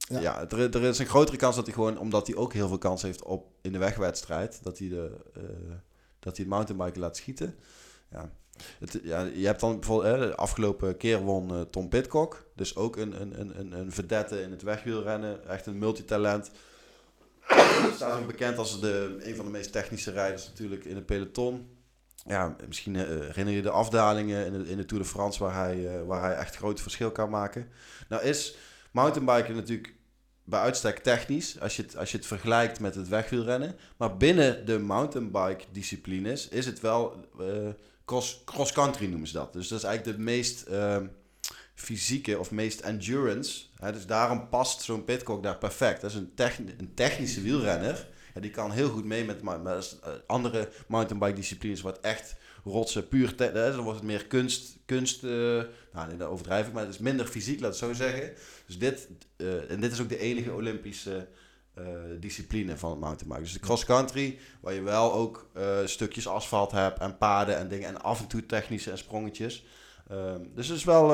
Ja. 0.08 0.50
er, 0.50 0.76
er 0.76 0.82
is 0.82 0.98
een 0.98 1.06
grotere 1.06 1.36
kans 1.36 1.56
dat 1.56 1.64
hij 1.64 1.74
gewoon, 1.74 1.98
omdat 1.98 2.26
hij 2.26 2.36
ook 2.36 2.52
heel 2.52 2.68
veel 2.68 2.78
kans 2.78 3.02
heeft 3.02 3.22
op 3.22 3.46
in 3.60 3.72
de 3.72 3.78
wegwedstrijd, 3.78 4.58
dat 4.62 4.78
hij 4.78 4.88
de, 4.88 5.16
eh, 5.34 5.42
dat 6.18 6.36
hij 6.36 6.44
het 6.44 6.54
mountainbiken 6.54 7.00
laat 7.00 7.16
schieten. 7.16 7.54
Ja. 8.10 8.30
Het, 8.78 9.00
ja, 9.02 9.20
je 9.20 9.46
hebt 9.46 9.60
dan 9.60 9.80
bijvoorbeeld, 9.80 10.14
hè, 10.14 10.26
de 10.26 10.34
afgelopen 10.34 10.96
keer 10.96 11.20
won 11.20 11.50
eh, 11.50 11.60
Tom 11.60 11.88
Pitcock. 11.88 12.46
Dus 12.54 12.76
ook 12.76 12.96
een, 12.96 13.20
een, 13.20 13.40
een, 13.40 13.58
een, 13.58 13.72
een 13.72 13.92
verdette 13.92 14.42
in 14.42 14.50
het 14.50 14.62
wegwielrennen. 14.62 15.48
Echt 15.48 15.66
een 15.66 15.78
multitalent. 15.78 16.50
Staat 17.94 18.20
ook 18.20 18.26
bekend 18.26 18.58
als 18.58 18.80
de, 18.80 19.16
een 19.20 19.36
van 19.36 19.44
de 19.44 19.50
meest 19.50 19.72
technische 19.72 20.10
rijders 20.10 20.46
natuurlijk 20.46 20.84
in 20.84 20.94
het 20.94 21.06
peloton. 21.06 21.68
Ja, 22.26 22.56
misschien 22.66 22.96
eh, 22.96 23.04
herinner 23.06 23.54
je 23.54 23.62
de 23.62 23.70
afdalingen 23.70 24.46
in 24.46 24.52
de, 24.52 24.68
in 24.70 24.76
de 24.76 24.84
Tour 24.84 25.02
de 25.02 25.08
France 25.08 25.44
waar 25.44 25.54
hij, 25.54 26.04
waar 26.04 26.22
hij 26.22 26.34
echt 26.34 26.56
groot 26.56 26.80
verschil 26.80 27.10
kan 27.10 27.30
maken. 27.30 27.68
Nou 28.08 28.22
is 28.22 28.56
mountainbiken 28.90 29.54
natuurlijk 29.54 29.93
bij 30.44 30.60
uitstek 30.60 30.98
technisch, 30.98 31.60
als 31.60 31.76
je 31.76 31.82
het, 31.82 31.96
als 31.96 32.10
je 32.10 32.16
het 32.16 32.26
vergelijkt 32.26 32.80
met 32.80 32.94
het 32.94 33.08
wegwielrennen. 33.08 33.76
Maar 33.96 34.16
binnen 34.16 34.66
de 34.66 34.78
mountainbike 34.78 35.64
disciplines 35.72 36.48
is 36.48 36.66
het 36.66 36.80
wel 36.80 37.28
eh, 37.40 37.46
cross, 38.04 38.42
cross-country 38.44 39.06
noemen 39.06 39.28
ze 39.28 39.34
dat. 39.34 39.52
Dus 39.52 39.68
dat 39.68 39.78
is 39.78 39.84
eigenlijk 39.84 40.16
de 40.16 40.22
meest 40.22 40.62
ehm, 40.62 41.06
fysieke 41.74 42.38
of 42.38 42.50
meest 42.50 42.80
endurance. 42.80 43.64
Hè, 43.78 43.92
dus 43.92 44.06
daarom 44.06 44.48
past 44.48 44.82
zo'n 44.82 45.04
Pitcock 45.04 45.42
daar 45.42 45.58
perfect. 45.58 46.00
Dat 46.00 46.10
is 46.10 46.16
een, 46.16 46.32
een 46.78 46.94
technische 46.94 47.40
wielrenner. 47.40 48.08
Ja, 48.34 48.40
die 48.40 48.50
kan 48.50 48.70
heel 48.70 48.88
goed 48.88 49.04
mee 49.04 49.24
met 49.24 49.42
is, 49.78 49.98
eh, 50.02 50.10
andere 50.26 50.68
mountainbike 50.88 51.34
disciplines 51.34 51.80
wat 51.80 52.00
echt 52.00 52.36
rotsen, 52.64 53.08
puur 53.08 53.34
te- 53.34 53.52
dan 53.52 53.80
wordt 53.80 53.98
het 53.98 54.08
meer 54.08 54.26
kunst, 54.26 54.76
kunst 54.86 55.24
eh, 55.24 55.30
nou 55.92 56.08
nee, 56.08 56.16
dat 56.16 56.28
overdrijf 56.28 56.66
ik, 56.66 56.72
maar 56.72 56.84
het 56.84 56.94
is 56.94 57.00
minder 57.00 57.26
fysiek, 57.26 57.60
laat 57.60 57.68
het 57.70 57.78
zo 57.78 57.92
zeggen. 57.92 58.32
Dus 58.66 58.78
dit, 58.78 59.08
eh, 59.36 59.70
en 59.70 59.80
dit 59.80 59.92
is 59.92 60.00
ook 60.00 60.08
de 60.08 60.18
enige 60.18 60.52
Olympische 60.52 61.26
eh, 61.74 61.84
discipline 62.20 62.76
van 62.76 62.90
het 62.90 63.00
mountainbike. 63.00 63.42
Dus 63.42 63.52
de 63.52 63.58
cross 63.58 63.84
country, 63.84 64.38
waar 64.60 64.74
je 64.74 64.82
wel 64.82 65.12
ook 65.12 65.50
stukjes 65.84 66.26
asfalt 66.28 66.72
hebt 66.72 66.98
en 66.98 67.18
paden 67.18 67.56
en 67.56 67.68
dingen 67.68 67.88
en 67.88 68.02
af 68.02 68.20
en 68.20 68.26
toe 68.26 68.46
technische 68.46 68.90
en 68.90 68.98
sprongetjes. 68.98 69.64
Ehm, 70.08 70.40
dus 70.54 70.68
het 70.68 70.76
is 70.76 70.84
wel... 70.84 71.10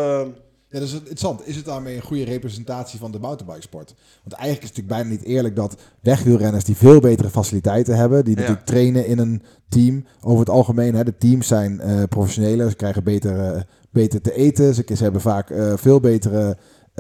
Ja, 0.71 0.79
dat 0.79 0.89
is 0.89 0.95
interessant. 0.95 1.47
Is 1.47 1.57
het 1.57 1.65
daarmee 1.65 1.97
een 1.97 2.03
goede 2.03 2.25
representatie 2.25 2.99
van 2.99 3.13
de 3.13 3.19
mountainbikesport? 3.19 3.95
Want 4.23 4.33
eigenlijk 4.33 4.63
is 4.63 4.69
het 4.69 4.79
natuurlijk 4.79 5.09
bijna 5.09 5.09
niet 5.21 5.35
eerlijk 5.37 5.57
dat 5.57 5.77
wegwielrenners 6.01 6.65
die 6.65 6.77
veel 6.77 7.01
betere 7.01 7.31
faciliteiten 7.31 7.97
hebben, 7.97 8.25
die 8.25 8.35
Ja. 8.35 8.41
natuurlijk 8.41 8.67
trainen 8.67 9.07
in 9.07 9.19
een 9.19 9.43
team. 9.69 10.05
Over 10.21 10.39
het 10.39 10.49
algemeen, 10.49 10.95
hè, 10.95 11.05
de 11.05 11.17
teams 11.19 11.47
zijn 11.47 11.81
eh 11.81 12.03
professioneler, 12.09 12.71
ze 12.71 12.77
krijgen 12.77 13.05
beter, 13.05 13.41
eh, 13.55 13.61
beter 13.91 14.21
te 14.21 14.33
eten, 14.35 14.75
ze, 14.75 14.85
ze 14.97 15.03
hebben 15.03 15.21
vaak 15.21 15.51
eh, 15.51 15.73
veel 15.77 16.01
betere 16.01 16.57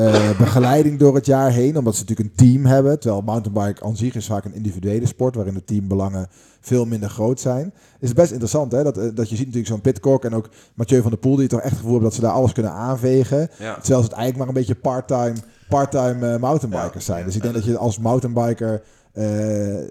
eh, 0.07 0.39
begeleiding 0.39 0.99
door 0.99 1.15
het 1.15 1.27
jaar 1.27 1.51
heen, 1.51 1.77
omdat 1.79 1.95
ze 1.97 2.01
natuurlijk 2.01 2.29
een 2.29 2.37
team 2.47 2.65
hebben. 2.67 3.01
Terwijl 3.01 3.23
mountainbike 3.23 3.85
aan 3.85 3.97
zich 3.97 4.15
is 4.15 4.27
vaak 4.27 4.45
een 4.45 4.55
individuele 4.55 5.07
sport, 5.07 5.35
waarin 5.35 5.55
de 5.55 5.65
teambelangen 5.65 6.27
veel 6.61 6.85
minder 6.85 7.09
groot 7.11 7.41
zijn. 7.41 7.75
Is 8.01 8.13
best 8.13 8.31
interessant, 8.31 8.73
hè? 8.73 8.83
Dat, 8.83 8.99
eh, 8.99 9.05
dat 9.15 9.29
je 9.29 9.37
ziet 9.37 9.47
natuurlijk 9.47 9.73
zo'n 9.73 9.81
Pitcock 9.81 10.25
en 10.25 10.35
ook 10.35 10.49
Mathieu 10.75 11.01
van 11.03 11.11
der 11.11 11.21
Poel, 11.21 11.37
die 11.37 11.49
toch 11.49 11.61
echt 11.61 11.69
het 11.71 11.79
gevoel 11.79 11.93
hebben 11.93 12.09
dat 12.11 12.19
ze 12.19 12.25
daar 12.25 12.35
alles 12.35 12.53
kunnen 12.53 12.73
aanvegen. 12.73 13.49
ja. 13.59 13.75
Terwijl 13.75 14.03
het 14.03 14.13
eigenlijk 14.13 14.37
maar 14.37 14.49
een 14.49 14.55
beetje 14.55 14.75
part-time 14.75 15.35
part-time 15.69 16.33
eh, 16.33 16.41
mountainbikers 16.41 17.05
zijn. 17.05 17.25
Dus 17.25 17.37
ik 17.37 17.43
denk 17.43 17.55
dat 17.55 17.65
je 17.65 17.77
als 17.79 17.99
mountainbiker 17.99 18.83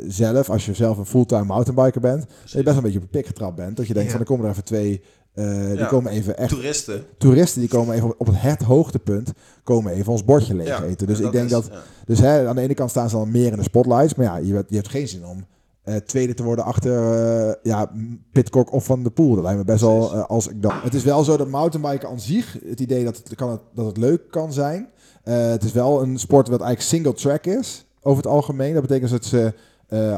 zelf, 0.07 0.49
als 0.49 0.65
je 0.65 0.73
zelf 0.73 0.97
een 0.97 1.05
fulltime 1.05 1.43
mountainbiker 1.43 2.01
bent, 2.01 2.25
dat 2.41 2.51
je 2.51 2.63
best 2.63 2.77
een 2.77 2.83
beetje 2.83 2.97
op 2.99 3.03
de 3.03 3.17
pik 3.17 3.25
getrapt 3.27 3.55
bent. 3.55 3.77
Dat 3.77 3.87
je 3.87 3.93
denkt 3.93 4.07
Ja. 4.11 4.11
van 4.17 4.21
er 4.25 4.31
komen 4.31 4.45
er 4.45 4.51
even 4.51 4.63
twee, 4.63 5.01
eh, 5.33 5.65
die 5.67 5.77
Ja. 5.77 5.85
komen 5.87 6.11
even 6.11 6.37
echt, 6.37 6.49
Toeristen. 6.49 7.05
toeristen 7.17 7.59
die 7.61 7.69
komen 7.69 7.95
even 7.95 8.19
op, 8.19 8.27
het, 8.27 8.35
het 8.41 8.61
hoogtepunt, 8.61 9.31
komen 9.63 9.91
even 9.93 10.11
ons 10.11 10.25
bordje 10.25 10.55
leeg 10.55 10.67
Ja, 10.67 10.83
eten. 10.83 11.07
Dus 11.07 11.19
ik 11.19 11.31
denk 11.31 11.45
is- 11.45 11.51
dat, 11.51 11.67
ja. 11.71 11.79
dus 12.05 12.19
hè, 12.19 12.47
aan 12.47 12.55
de 12.55 12.61
ene 12.61 12.73
kant 12.73 12.89
staan 12.89 13.09
ze 13.09 13.15
dan 13.15 13.31
meer 13.31 13.51
in 13.51 13.57
de 13.57 13.63
spotlights, 13.63 14.15
maar 14.15 14.25
ja, 14.25 14.37
je, 14.37 14.53
hebt- 14.53 14.69
je 14.69 14.75
hebt 14.75 14.89
geen 14.89 15.07
zin 15.07 15.25
om 15.25 15.45
eh, 15.83 15.95
tweede 15.95 16.33
te 16.33 16.43
worden 16.43 16.65
achter 16.65 17.13
eh, 17.47 17.53
ja, 17.63 17.91
Pitcock 18.31 18.71
of 18.73 18.85
Van 18.85 19.03
de 19.03 19.09
Poel. 19.09 19.33
Dat 19.35 19.43
lijkt 19.43 19.57
me 19.59 19.65
best 19.65 19.81
wel 19.81 20.11
als 20.15 20.47
ik 20.47 20.61
dan. 20.61 20.73
Het 20.83 20.93
is 20.93 21.03
wel 21.03 21.23
zo 21.23 21.37
dat 21.37 21.47
mountainbiken 21.47 22.09
aan 22.09 22.19
zich, 22.19 22.57
het 22.65 22.79
idee 22.79 23.03
dat 23.03 23.17
het, 23.17 23.35
kan 23.35 23.49
het, 23.51 23.61
dat 23.73 23.85
het 23.85 23.97
leuk 23.97 24.21
kan 24.31 24.53
zijn. 24.53 24.89
Het 25.23 25.63
is 25.63 25.71
wel 25.71 26.01
een 26.01 26.19
sport 26.19 26.47
wat 26.47 26.61
eigenlijk 26.61 26.89
single 26.89 27.13
track 27.13 27.45
is, 27.45 27.85
over 28.01 28.23
het 28.23 28.31
algemeen. 28.31 28.73
Dat 28.73 28.81
betekent 28.81 29.11
dat 29.11 29.25
ze 29.25 29.53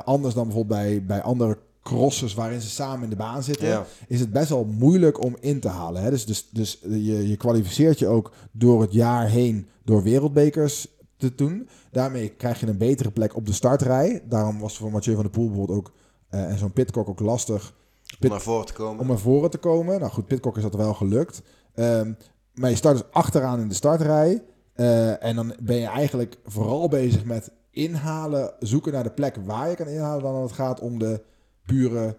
anders 0.05 0.34
dan 0.34 0.43
bijvoorbeeld 0.47 0.80
bij, 0.80 1.03
bij 1.05 1.22
andere 1.22 1.57
crossers 1.84 2.34
waarin 2.34 2.62
ze 2.62 2.70
samen 2.70 3.04
in 3.04 3.10
de 3.10 3.16
baan 3.16 3.44
zitten, 3.44 3.68
Ja. 3.68 3.86
is 4.08 4.20
het 4.20 4.32
best 4.32 4.50
wel 4.50 4.64
moeilijk 4.66 5.24
om 5.24 5.36
in 5.40 5.60
te 5.60 5.68
halen. 5.68 6.02
Hè? 6.02 6.10
Dus, 6.10 6.26
dus, 6.26 6.50
dus 6.50 6.80
je, 6.82 7.28
je 7.28 7.38
kwalificeert 7.38 8.00
je 8.00 8.08
ook 8.08 8.32
door 8.52 8.82
het 8.82 8.94
jaar 8.94 9.28
heen 9.28 9.68
door 9.84 10.04
wereldbekers 10.04 10.88
te 11.18 11.36
doen. 11.36 11.70
Daarmee 11.92 12.30
krijg 12.30 12.60
je 12.60 12.68
een 12.68 12.78
betere 12.78 13.12
plek 13.12 13.36
op 13.36 13.46
de 13.46 13.54
startrij. 13.54 14.24
Daarom 14.30 14.60
was 14.60 14.78
voor 14.78 14.92
Mathieu 14.92 15.14
van 15.14 15.24
der 15.24 15.32
Poel 15.32 15.48
bijvoorbeeld 15.48 15.78
ook 15.78 15.92
eh, 16.30 16.44
en 16.50 16.58
zo'n 16.58 16.72
Pitcock 16.74 17.10
ook 17.10 17.20
lastig 17.20 17.74
Om 18.22 18.30
naar 18.30 18.42
voren 18.42 18.66
te 18.66 18.74
komen. 18.74 19.00
om 19.00 19.08
naar 19.08 19.18
voren 19.20 19.50
te 19.50 19.58
komen. 19.58 20.00
Nou 20.00 20.12
goed, 20.12 20.28
Pitcock 20.28 20.58
is 20.58 20.64
dat 20.64 20.76
wel 20.76 20.94
gelukt. 20.94 21.42
Ehm, 21.74 22.14
maar 22.54 22.70
je 22.70 22.76
start 22.76 22.98
dus 22.98 23.06
achteraan 23.12 23.60
in 23.60 23.68
de 23.68 23.74
startrij. 23.74 24.44
Eh, 24.74 25.24
en 25.24 25.36
dan 25.36 25.54
ben 25.62 25.76
je 25.76 25.86
eigenlijk 25.88 26.38
vooral 26.46 26.88
bezig 26.88 27.26
met 27.26 27.52
inhalen, 27.72 28.54
zoeken 28.60 28.92
naar 28.94 29.04
de 29.04 29.12
plek 29.12 29.36
waar 29.46 29.70
je 29.70 29.76
kan 29.76 29.88
inhalen, 29.88 30.24
dan 30.24 30.42
het 30.42 30.52
gaat 30.52 30.80
om 30.80 31.00
de 31.00 31.22
pure 31.74 32.15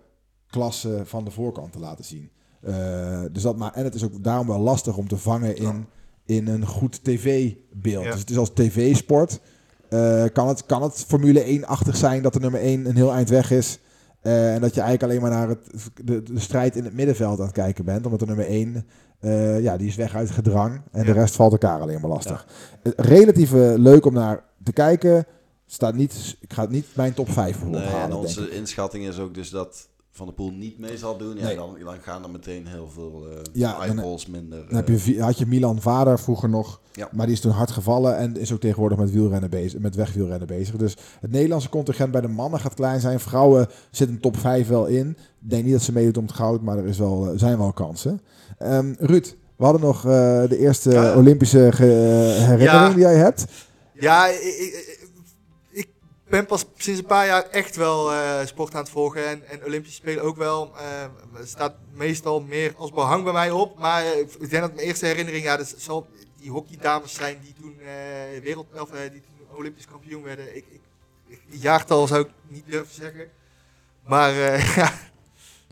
klasse 0.47 1.01
van 1.05 1.25
de 1.25 1.31
voorkant 1.31 1.73
te 1.73 1.79
laten 1.79 2.05
zien. 2.05 2.31
Uh, 2.69 3.21
dus 3.33 3.43
dat 3.43 3.57
maar, 3.57 3.73
en 3.73 3.85
het 3.85 3.95
is 3.95 4.05
ook 4.05 4.25
daarom 4.25 4.47
wel 4.47 4.59
lastig 4.59 4.97
om 4.97 5.09
te 5.09 5.17
vangen 5.17 5.57
in, 5.57 5.87
in 6.27 6.49
een 6.49 6.67
goed 6.67 7.05
tv-beeld. 7.05 8.05
Ja. 8.05 8.11
Dus 8.11 8.21
het 8.21 8.31
is 8.31 8.39
als 8.39 8.51
tv-sport. 8.51 9.41
Uh, 9.91 10.25
kan, 10.33 10.49
het, 10.49 10.67
kan 10.67 10.83
het 10.83 11.05
Formule 11.07 11.61
1-achtig 11.61 11.97
zijn 11.97 12.23
dat 12.23 12.33
de 12.33 12.41
nummer 12.41 12.61
1 12.61 12.87
een 12.87 12.97
heel 12.97 13.13
eind 13.13 13.29
weg 13.29 13.51
is. 13.51 13.79
Uh, 14.23 14.55
en 14.55 14.61
dat 14.61 14.75
je 14.75 14.81
eigenlijk 14.81 15.03
alleen 15.03 15.23
maar 15.23 15.39
naar 15.39 15.49
het, 15.49 15.91
de, 16.05 16.23
de, 16.23 16.41
strijd 16.41 16.77
in 16.77 16.85
het 16.85 16.95
middenveld 16.95 17.39
aan 17.39 17.45
het 17.45 17.55
kijken 17.55 17.85
bent. 17.85 18.05
Omdat 18.05 18.21
de 18.21 18.27
nummer 18.27 18.47
1, 18.47 18.87
ja, 19.63 19.77
die 19.77 19.89
is 19.89 19.97
weg 19.97 20.15
uit 20.15 20.31
gedrang. 20.31 20.81
En 20.93 21.01
Ja. 21.01 21.05
de 21.05 21.13
rest 21.13 21.35
valt 21.35 21.53
elkaar 21.53 21.81
alleen 21.81 22.01
maar 22.01 22.11
lastig. 22.11 22.47
Relatief 22.97 23.53
leuk 23.77 24.05
om 24.05 24.13
naar 24.13 24.45
te 24.63 24.73
kijken. 24.73 25.27
Staat 25.73 25.95
niet, 25.95 26.37
ik 26.41 26.53
ga 26.53 26.63
het 26.63 26.71
niet 26.71 26.87
mijn 26.95 27.15
top 27.15 27.31
5 27.31 27.57
voor 27.57 27.69
Nee, 27.69 27.83
ophalen, 27.83 28.03
en 28.11 28.13
onze 28.17 28.51
inschatting 28.51 29.07
is 29.07 29.19
ook 29.19 29.35
dus 29.35 29.51
dat 29.51 29.89
Van 30.11 30.27
de 30.27 30.33
Poel 30.33 30.51
niet 30.51 30.79
mee 30.79 30.97
zal 30.99 31.17
doen. 31.17 31.37
Ja, 31.37 31.45
Nee. 31.45 31.57
dan, 31.57 31.77
dan 31.85 31.95
gaan 32.03 32.23
er 32.25 32.31
meteen 32.31 32.67
heel 32.67 32.89
veel 32.95 33.27
eh 33.31 33.37
Ja, 33.53 33.81
eyeballs 33.81 34.27
minder. 34.27 34.65
Dan 34.67 34.77
heb 34.77 34.89
je, 34.89 34.99
Vi- 34.99 35.21
had 35.21 35.39
je 35.39 35.47
Milan 35.47 35.81
Vader 35.81 36.19
vroeger 36.19 36.49
nog, 36.49 36.81
Ja. 36.93 37.09
maar 37.13 37.27
die 37.27 37.35
is 37.35 37.41
toen 37.41 37.53
hard 37.53 37.71
gevallen 37.71 38.17
en 38.17 38.37
is 38.37 38.53
ook 38.53 38.61
tegenwoordig 38.61 38.99
met 38.99 39.11
wielrennen 39.11 39.51
bezig, 39.51 39.81
met 39.81 39.95
wegwielrennen 39.95 40.47
bezig. 40.49 40.77
Dus 40.77 40.97
het 41.21 41.31
Nederlandse 41.31 41.69
contingent 41.69 42.11
bij 42.11 42.21
de 42.21 42.29
mannen 42.29 42.61
gaat 42.61 42.75
klein 42.75 43.01
zijn. 43.01 43.21
Vrouwen 43.21 43.67
zit 43.91 44.09
een 44.09 44.21
top 44.21 44.37
5 44.37 44.69
wel 44.69 44.87
in. 44.87 45.09
Ik 45.43 45.51
denk 45.51 45.65
niet 45.65 45.73
dat 45.73 45.83
ze 45.83 45.93
meedoet 45.93 46.17
om 46.19 46.25
het 46.25 46.35
goud, 46.35 46.63
maar 46.63 46.79
er 46.79 46.87
is 46.87 46.99
wel, 46.99 47.27
eh, 47.27 47.39
zijn 47.39 47.59
wel 47.59 47.73
kansen. 47.73 48.21
Ehm, 48.59 48.95
Ruud, 48.99 49.35
we 49.57 49.65
hadden 49.65 49.83
nog 49.83 49.97
eh, 49.97 50.43
de 50.49 50.59
eerste 50.59 50.91
Ja. 50.91 51.17
Olympische 51.17 51.67
eh, 51.67 51.77
herinnering 52.47 52.93
die 52.95 53.03
jij 53.03 53.17
hebt. 53.17 53.45
Ja, 53.95 54.27
ik, 54.27 54.41
ik 54.41 55.02
ben 56.33 56.47
pas 56.47 56.65
sinds 56.77 57.01
een 57.01 57.07
paar 57.07 57.27
jaar 57.27 57.49
echt 57.51 57.77
wel 57.77 58.13
eh, 58.13 58.47
sport 58.47 58.75
aan 58.75 58.81
het 58.81 58.91
volgen. 58.91 59.27
En, 59.27 59.49
en 59.49 59.65
Olympische 59.65 59.97
Spelen 59.97 60.23
ook 60.23 60.37
wel. 60.37 60.73
Het 61.33 61.49
staat 61.49 61.75
meestal 61.95 62.41
meer 62.41 62.75
als 62.77 62.93
behang 62.93 63.25
bij 63.25 63.33
mij 63.33 63.51
op. 63.51 63.79
Maar 63.79 64.05
eh, 64.05 64.19
ik 64.19 64.51
denk 64.51 64.63
dat 64.63 64.75
mijn 64.75 64.87
eerste 64.87 65.07
herinnering, 65.07 65.45
ja, 65.45 65.57
dat 65.57 65.75
zal 65.77 66.07
die 66.37 66.51
hockeydames 66.51 67.15
zijn 67.15 67.41
die 67.43 67.55
toen, 67.61 67.77
wereld, 68.43 68.67
of, 68.81 68.91
die 68.91 69.11
toen 69.11 69.57
Olympisch 69.57 69.87
kampioen 69.87 70.23
werden. 70.23 70.57
Ik, 70.57 70.65
ik, 70.71 70.81
ik, 71.27 71.41
jaartal 71.49 72.07
zou 72.07 72.21
ik 72.21 72.31
niet 72.49 72.65
durven 72.67 72.95
zeggen. 72.95 73.29
Maar 74.07 74.33
ja, 74.81 74.93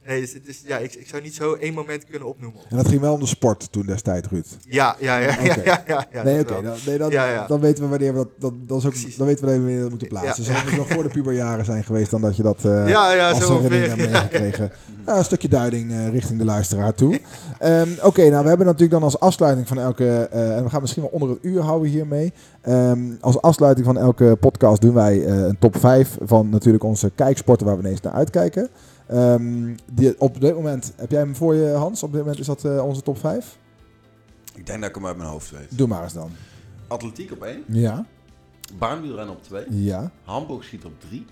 nee, 0.06 0.20
dus, 0.20 0.32
dus, 0.44 0.62
ja 0.66 0.78
ik, 0.78 0.94
ik 0.94 1.08
zou 1.08 1.22
niet 1.22 1.34
zo 1.34 1.54
één 1.54 1.74
moment 1.74 2.04
kunnen 2.04 2.28
opnoemen. 2.28 2.60
En 2.68 2.76
dat 2.76 2.88
ging 2.88 3.00
wel 3.00 3.12
om 3.12 3.20
de 3.20 3.26
sport 3.26 3.72
toen 3.72 3.86
destijds, 3.86 4.28
Ruud. 4.28 4.46
Ja, 4.60 4.96
ja, 4.98 5.16
ja, 5.18 5.36
ja, 5.42 5.56
ja, 5.64 5.82
ja, 5.86 6.06
ja, 6.12 6.22
nee, 6.22 6.40
oké, 6.40 6.62
dan, 6.62 6.74
nee, 6.86 6.98
dan, 6.98 7.10
Ja, 7.10 7.30
ja. 7.30 7.46
dan 7.46 7.60
weten 7.60 7.82
we 7.82 7.88
wanneer 7.88 8.12
we 8.12 8.18
dat, 8.18 8.28
dat, 8.38 8.52
dat 8.68 8.78
is 8.78 8.84
ook, 8.84 8.90
Precies. 8.90 9.16
dan 9.16 9.26
weten 9.26 9.44
we 9.44 9.50
wanneer 9.50 9.74
we 9.74 9.80
dat 9.80 9.90
moeten 9.90 10.08
plaatsen. 10.08 10.44
Dus 10.44 10.64
moet 10.64 10.76
nog 10.76 10.88
voor 10.88 11.02
de 11.02 11.08
puberjaren 11.08 11.64
zijn 11.64 11.84
geweest 11.84 12.10
dan 12.10 12.20
dat 12.20 12.36
je 12.36 12.42
dat 12.42 12.58
ja, 12.62 13.12
ja, 13.12 13.30
als 13.30 13.46
zo 13.46 13.60
herinnering 13.60 13.98
hebt 13.98 14.12
Ja, 14.12 14.18
ja. 14.18 14.28
meegekregen. 14.38 14.72
Ja, 15.06 15.16
een 15.18 15.24
stukje 15.24 15.48
duiding 15.48 15.90
eh, 15.90 16.08
richting 16.08 16.38
de 16.38 16.44
luisteraar 16.44 16.94
toe. 16.94 17.20
Ehm, 17.58 17.88
Oké, 18.02 18.28
nou 18.28 18.42
we 18.42 18.48
hebben 18.48 18.66
natuurlijk 18.66 18.92
dan 18.92 19.02
als 19.02 19.20
afsluiting 19.20 19.68
van 19.68 19.78
elke, 19.78 20.28
eh, 20.30 20.56
en 20.56 20.64
we 20.64 20.70
gaan 20.70 20.80
misschien 20.80 21.02
wel 21.02 21.10
onder 21.12 21.28
het 21.28 21.38
uur 21.42 21.60
houden 21.60 21.88
hiermee. 21.90 22.32
Ehm, 22.60 23.00
als 23.20 23.40
afsluiting 23.40 23.86
van 23.86 23.98
elke 23.98 24.36
podcast 24.40 24.80
doen 24.80 24.94
wij 24.94 25.26
een 25.26 25.58
top 25.58 25.76
5 25.76 26.16
van 26.20 26.48
natuurlijk 26.48 26.84
onze 26.84 27.10
kijksporten 27.14 27.66
waar 27.66 27.76
we 27.76 27.82
ineens 27.82 28.00
naar 28.00 28.12
uitkijken. 28.12 28.68
Ehm, 29.10 29.74
die, 29.92 30.20
op 30.20 30.40
dit 30.40 30.54
moment, 30.54 30.92
heb 30.96 31.10
jij 31.10 31.20
hem 31.20 31.36
voor 31.36 31.54
je 31.54 31.68
Hans? 31.68 32.02
Op 32.02 32.10
dit 32.12 32.20
moment 32.20 32.38
is 32.38 32.46
dat 32.46 32.64
eh, 32.64 32.84
onze 32.84 33.02
top 33.02 33.18
5? 33.18 33.58
Ik 34.54 34.66
denk 34.66 34.80
dat 34.80 34.88
ik 34.88 34.94
hem 34.94 35.06
uit 35.06 35.16
mijn 35.16 35.28
hoofd 35.28 35.50
weet. 35.50 35.78
Doe 35.78 35.86
maar 35.88 36.02
eens 36.02 36.12
dan. 36.12 36.30
Atletiek 36.88 37.32
op 37.32 37.42
1, 37.42 37.64
Ja, 37.68 38.06
baanwielrennen 38.78 39.34
op 39.34 39.42
2, 39.42 39.64
ja. 39.68 40.10
Hamburg 40.24 40.64
schiet 40.64 40.84
op 40.84 41.00
3. 41.00 41.24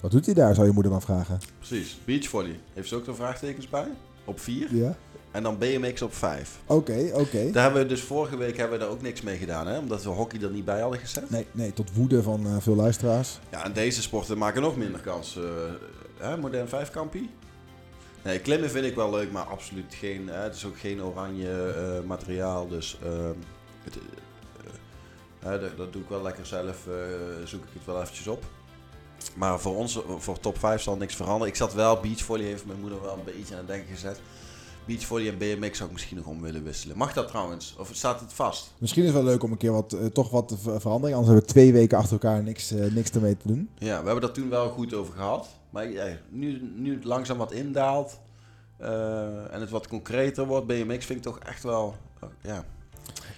Wat 0.00 0.10
doet 0.10 0.24
hij 0.26 0.34
daar, 0.34 0.54
zou 0.54 0.66
je 0.66 0.72
moeder 0.72 0.92
dan 0.92 1.02
vragen. 1.02 1.38
Precies. 1.58 1.98
Beachvolley. 2.04 2.60
Heeft 2.72 2.88
ze 2.88 2.96
ook 2.96 3.06
er 3.06 3.14
vraagtekens 3.14 3.68
bij? 3.68 3.86
Op 4.24 4.40
4. 4.40 4.74
Ja. 4.76 4.96
En 5.30 5.42
dan 5.42 5.58
BMX 5.58 6.02
op 6.02 6.14
5. 6.14 6.60
Oké, 6.66 7.10
oké. 7.12 7.50
Daar 7.50 7.62
hebben 7.62 7.82
we 7.82 7.88
dus 7.88 8.00
vorige 8.00 8.36
week 8.36 8.56
hebben 8.56 8.78
we 8.78 8.84
daar 8.84 8.92
ook 8.92 9.02
niks 9.02 9.22
mee 9.22 9.36
gedaan, 9.36 9.66
hè? 9.66 9.78
omdat 9.78 10.02
we 10.02 10.08
hockey 10.08 10.42
er 10.42 10.50
niet 10.50 10.64
bij 10.64 10.80
hadden 10.80 10.98
gezet. 11.00 11.30
Nee, 11.30 11.46
nee, 11.52 11.72
tot 11.72 11.94
woede 11.94 12.22
van 12.22 12.46
eh, 12.46 12.56
veel 12.60 12.74
luisteraars. 12.76 13.38
Ja, 13.50 13.64
en 13.64 13.72
deze 13.72 14.02
sporten 14.02 14.38
maken 14.38 14.62
nog 14.62 14.76
minder 14.76 15.00
kans. 15.00 15.36
eh 15.36 15.42
hè, 16.24 16.36
modern 16.36 16.68
vijfkampie. 16.68 17.30
Nee, 18.24 18.38
klimmen 18.40 18.70
vind 18.70 18.84
ik 18.86 18.94
wel 18.94 19.10
leuk, 19.10 19.32
maar 19.32 19.44
absoluut 19.44 19.94
geen. 19.94 20.28
Hè, 20.28 20.36
het 20.38 20.54
is 20.54 20.64
ook 20.64 20.78
geen 20.78 21.02
oranje 21.02 21.72
eh, 21.72 22.06
materiaal, 22.08 22.68
dus 22.68 22.98
ehm, 23.04 23.32
het, 23.84 23.96
eh, 25.42 25.50
dat, 25.60 25.76
dat 25.76 25.92
doe 25.92 26.02
ik 26.02 26.08
wel 26.08 26.22
lekker 26.22 26.46
zelf. 26.46 26.86
eh, 26.86 26.94
zoek 27.44 27.62
ik 27.62 27.68
het 27.72 27.84
wel 27.86 28.00
eventjes 28.02 28.26
op. 28.26 28.44
Maar 29.36 29.60
voor 29.60 29.76
ons, 29.76 30.00
voor 30.18 30.40
top 30.40 30.58
5 30.58 30.82
zal 30.82 30.96
niks 30.96 31.14
veranderen. 31.14 31.48
Ik 31.48 31.56
zat 31.56 31.74
wel, 31.74 32.00
beachvolley 32.00 32.44
heeft 32.44 32.66
mijn 32.66 32.80
moeder 32.80 33.02
wel 33.02 33.12
een 33.18 33.24
beetje 33.24 33.52
aan 33.54 33.58
het 33.60 33.68
denken 33.68 33.94
gezet. 33.94 34.20
Beachvolley 34.86 35.28
en 35.28 35.38
BMX 35.38 35.76
zou 35.76 35.88
ik 35.88 35.94
misschien 35.94 36.16
nog 36.16 36.26
om 36.26 36.40
willen 36.40 36.64
wisselen. 36.64 36.96
Mag 36.96 37.12
dat 37.12 37.28
trouwens? 37.28 37.74
Of 37.78 37.88
staat 37.92 38.20
het 38.20 38.32
vast? 38.32 38.72
Misschien 38.78 39.02
is 39.02 39.08
het 39.08 39.16
wel 39.22 39.26
leuk 39.26 39.42
om 39.42 39.52
een 39.52 39.56
keer 39.58 39.72
wat, 39.72 39.96
toch 40.12 40.30
wat 40.30 40.48
te 40.48 40.56
ver- 40.58 40.80
verandering. 40.80 41.16
Anders 41.18 41.26
hebben 41.26 41.46
we 41.46 41.52
twee 41.52 41.72
weken 41.72 41.98
achter 41.98 42.12
elkaar 42.12 42.42
niks, 42.42 42.70
niks 42.70 43.10
ermee 43.10 43.36
te 43.36 43.46
doen. 43.48 43.68
Ja, 43.78 43.98
we 43.98 44.04
hebben 44.04 44.20
dat 44.20 44.34
toen 44.34 44.48
wel 44.48 44.68
goed 44.68 44.94
over 44.94 45.14
gehad. 45.14 45.48
Maar 45.74 45.90
ja, 45.90 46.06
nu, 46.28 46.72
nu 46.76 46.94
het 46.94 47.04
langzaam 47.04 47.38
wat 47.38 47.52
indaalt 47.52 48.20
eh, 48.76 49.54
en 49.54 49.60
het 49.60 49.70
wat 49.70 49.88
concreter 49.88 50.46
wordt, 50.46 50.66
BMX 50.66 51.06
vind 51.06 51.18
ik 51.18 51.22
toch 51.24 51.38
echt 51.38 51.62
wel... 51.62 51.94
eh, 52.20 52.28
ja, 52.40 52.64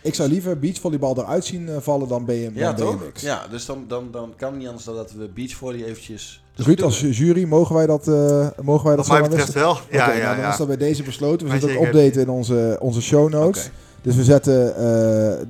Ik 0.03 0.15
zou 0.15 0.29
liever 0.29 0.59
beachvolleybal 0.59 1.19
eruit 1.19 1.45
zien 1.45 1.69
eh, 1.69 1.77
vallen 1.81 2.09
dan, 2.09 2.25
BM, 2.25 2.51
ja 2.55 2.73
dan 2.73 2.87
toch? 2.87 3.03
BMX. 3.03 3.23
Ja, 3.23 3.47
dus 3.49 3.67
dan, 3.67 3.85
dan, 3.89 4.09
dan 4.11 4.33
kan 4.37 4.49
het 4.49 4.59
niet 4.59 4.67
anders 4.67 4.85
dan 4.85 4.95
dat 4.95 5.13
we 5.13 5.29
beachvolley 5.29 5.85
eventjes... 5.85 6.45
Dus 6.55 6.67
Ruud, 6.67 6.83
als 6.83 7.01
jury, 7.01 7.45
mogen 7.45 7.75
wij 7.75 7.87
dat, 7.87 8.09
eh, 8.09 8.49
mogen 8.63 8.87
wij 8.87 8.97
dat 8.97 9.07
Wat 9.07 9.21
mij 9.21 9.29
betreft 9.29 9.53
wel. 9.53 9.71
Oké, 9.71 9.83
Ja, 9.91 10.07
nou, 10.07 10.19
ja, 10.19 10.35
dan 10.35 10.45
ja. 10.45 10.51
is 10.51 10.57
dat 10.57 10.67
bij 10.67 10.77
deze 10.77 11.03
besloten. 11.03 11.49
We 11.49 11.59
zullen 11.59 11.77
ook 11.77 11.85
zeker. 11.85 12.01
updaten 12.01 12.23
in 12.23 12.29
onze, 12.29 12.77
onze 12.81 13.03
show 13.03 13.31
notes. 13.31 13.67
Oké. 13.67 13.75
Dus 14.03 14.17
we 14.17 14.25
zetten, 14.25 14.75
eh, 14.77 14.83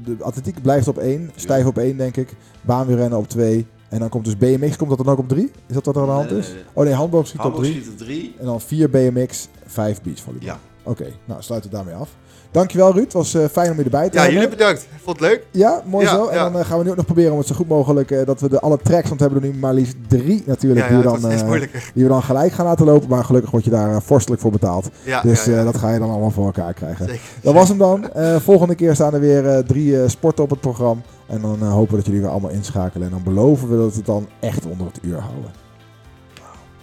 de 0.04 0.16
atletiek 0.20 0.62
blijft 0.62 0.88
op 0.88 0.98
1, 0.98 1.30
stijf 1.36 1.66
op 1.66 1.78
1 1.78 1.96
denk 1.96 2.16
ik. 2.16 2.28
Baanwielrennen 2.60 3.18
op 3.18 3.28
2. 3.28 3.66
En 3.88 3.98
dan 3.98 4.08
komt 4.08 4.24
dus 4.24 4.36
BMX, 4.36 4.76
komt 4.76 4.88
dat 4.90 4.98
dan 4.98 5.08
ook 5.08 5.18
op 5.18 5.28
3? 5.28 5.50
Is 5.66 5.74
dat 5.74 5.84
wat 5.84 5.96
er 5.96 6.00
aan 6.00 6.06
de 6.08 6.14
hand 6.14 6.30
is? 6.30 6.48
nee. 6.48 6.62
Oh 6.72 6.84
nee, 6.84 6.92
handboog 6.92 7.26
schiet 7.26 7.40
op 7.40 7.44
Hamburg 7.44 7.68
3. 7.68 7.82
schiet 7.82 8.00
er 8.00 8.06
drie. 8.06 8.34
En 8.38 8.44
dan 8.44 8.60
4 8.60 8.90
BMX, 8.90 9.48
5 9.66 10.02
beachvolleybal. 10.02 10.48
Ja. 10.48 10.58
Oké, 10.82 11.12
nou 11.24 11.42
sluiten 11.42 11.70
we 11.70 11.76
daarmee 11.76 11.94
af. 11.94 12.10
Dankjewel 12.50 12.92
Ruud, 12.92 13.04
het 13.04 13.12
was 13.12 13.34
eh, 13.34 13.44
fijn 13.52 13.70
om 13.70 13.76
je 13.78 13.84
erbij 13.84 14.08
te 14.08 14.14
Ja, 14.16 14.22
hebben. 14.22 14.40
jullie 14.40 14.56
bedankt. 14.56 14.86
Vond 15.04 15.20
het 15.20 15.28
leuk. 15.28 15.46
Ja, 15.50 15.82
mooi 15.86 16.04
Ja, 16.04 16.10
zo. 16.14 16.26
En 16.26 16.36
ja. 16.36 16.42
dan 16.50 16.60
eh, 16.60 16.66
gaan 16.66 16.78
we 16.78 16.84
nu 16.84 16.90
ook 16.90 16.96
nog 16.96 17.04
proberen 17.04 17.32
om 17.32 17.38
het 17.38 17.46
zo 17.46 17.54
goed 17.54 17.68
mogelijk, 17.68 18.10
eh, 18.10 18.26
dat 18.26 18.40
we 18.40 18.48
de 18.48 18.60
alle 18.60 18.78
tracks, 18.82 19.08
want 19.08 19.20
we 19.20 19.26
hebben 19.26 19.42
er 19.48 19.54
nu 19.54 19.58
maar 19.60 19.74
liefst 19.74 19.94
drie 20.08 20.42
natuurlijk, 20.46 20.80
Ja, 20.88 20.94
die, 20.94 21.02
ja, 21.04 21.12
we 21.12 21.20
dan, 21.20 21.60
die 21.94 22.02
we 22.02 22.08
dan 22.08 22.22
gelijk 22.22 22.52
gaan 22.52 22.66
laten 22.66 22.86
lopen. 22.86 23.08
Maar 23.08 23.24
gelukkig 23.24 23.50
word 23.50 23.64
je 23.64 23.70
daar 23.70 24.02
vorstelijk 24.02 24.40
voor 24.42 24.50
betaald. 24.50 24.88
Ja, 25.02 25.22
dus 25.22 25.44
ja, 25.44 25.52
ja. 25.56 25.64
dat 25.64 25.76
ga 25.76 25.92
je 25.92 25.98
dan 25.98 26.10
allemaal 26.10 26.30
voor 26.30 26.44
elkaar 26.46 26.74
krijgen. 26.74 27.06
Zeker. 27.06 27.20
Dat 27.42 27.54
was 27.54 27.68
hem 27.68 27.78
dan. 27.78 28.10
Volgende 28.40 28.74
keer 28.74 28.94
staan 28.94 29.14
er 29.14 29.20
weer 29.20 29.64
drie 29.64 30.08
sporten 30.08 30.44
op 30.44 30.50
het 30.50 30.60
programma. 30.60 31.02
En 31.26 31.40
dan 31.40 31.62
hopen 31.62 31.90
we 31.90 31.96
dat 31.96 32.06
jullie 32.06 32.20
weer 32.20 32.30
allemaal 32.30 32.50
inschakelen. 32.50 33.06
En 33.06 33.12
dan 33.12 33.22
beloven 33.22 33.68
we 33.68 33.76
dat 33.76 33.90
we 33.90 33.96
het 33.96 34.06
dan 34.06 34.28
echt 34.40 34.66
onder 34.66 34.86
het 34.86 34.98
uur 35.02 35.18
houden. 35.18 35.50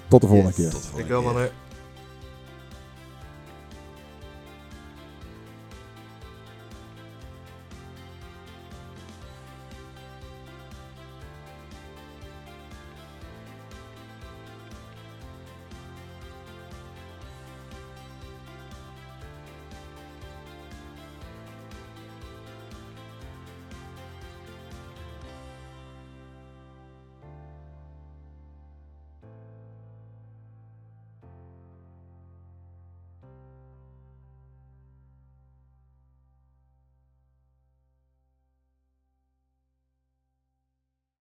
Tot 0.07 0.22
de 0.22 0.28
volgende 0.28 0.51
Yes. 0.55 0.61
keer. 0.66 0.70
Tot 0.80 0.89
de 0.95 1.01
Ik 1.01 1.07
wil 1.07 1.22
mannen. 1.22 1.49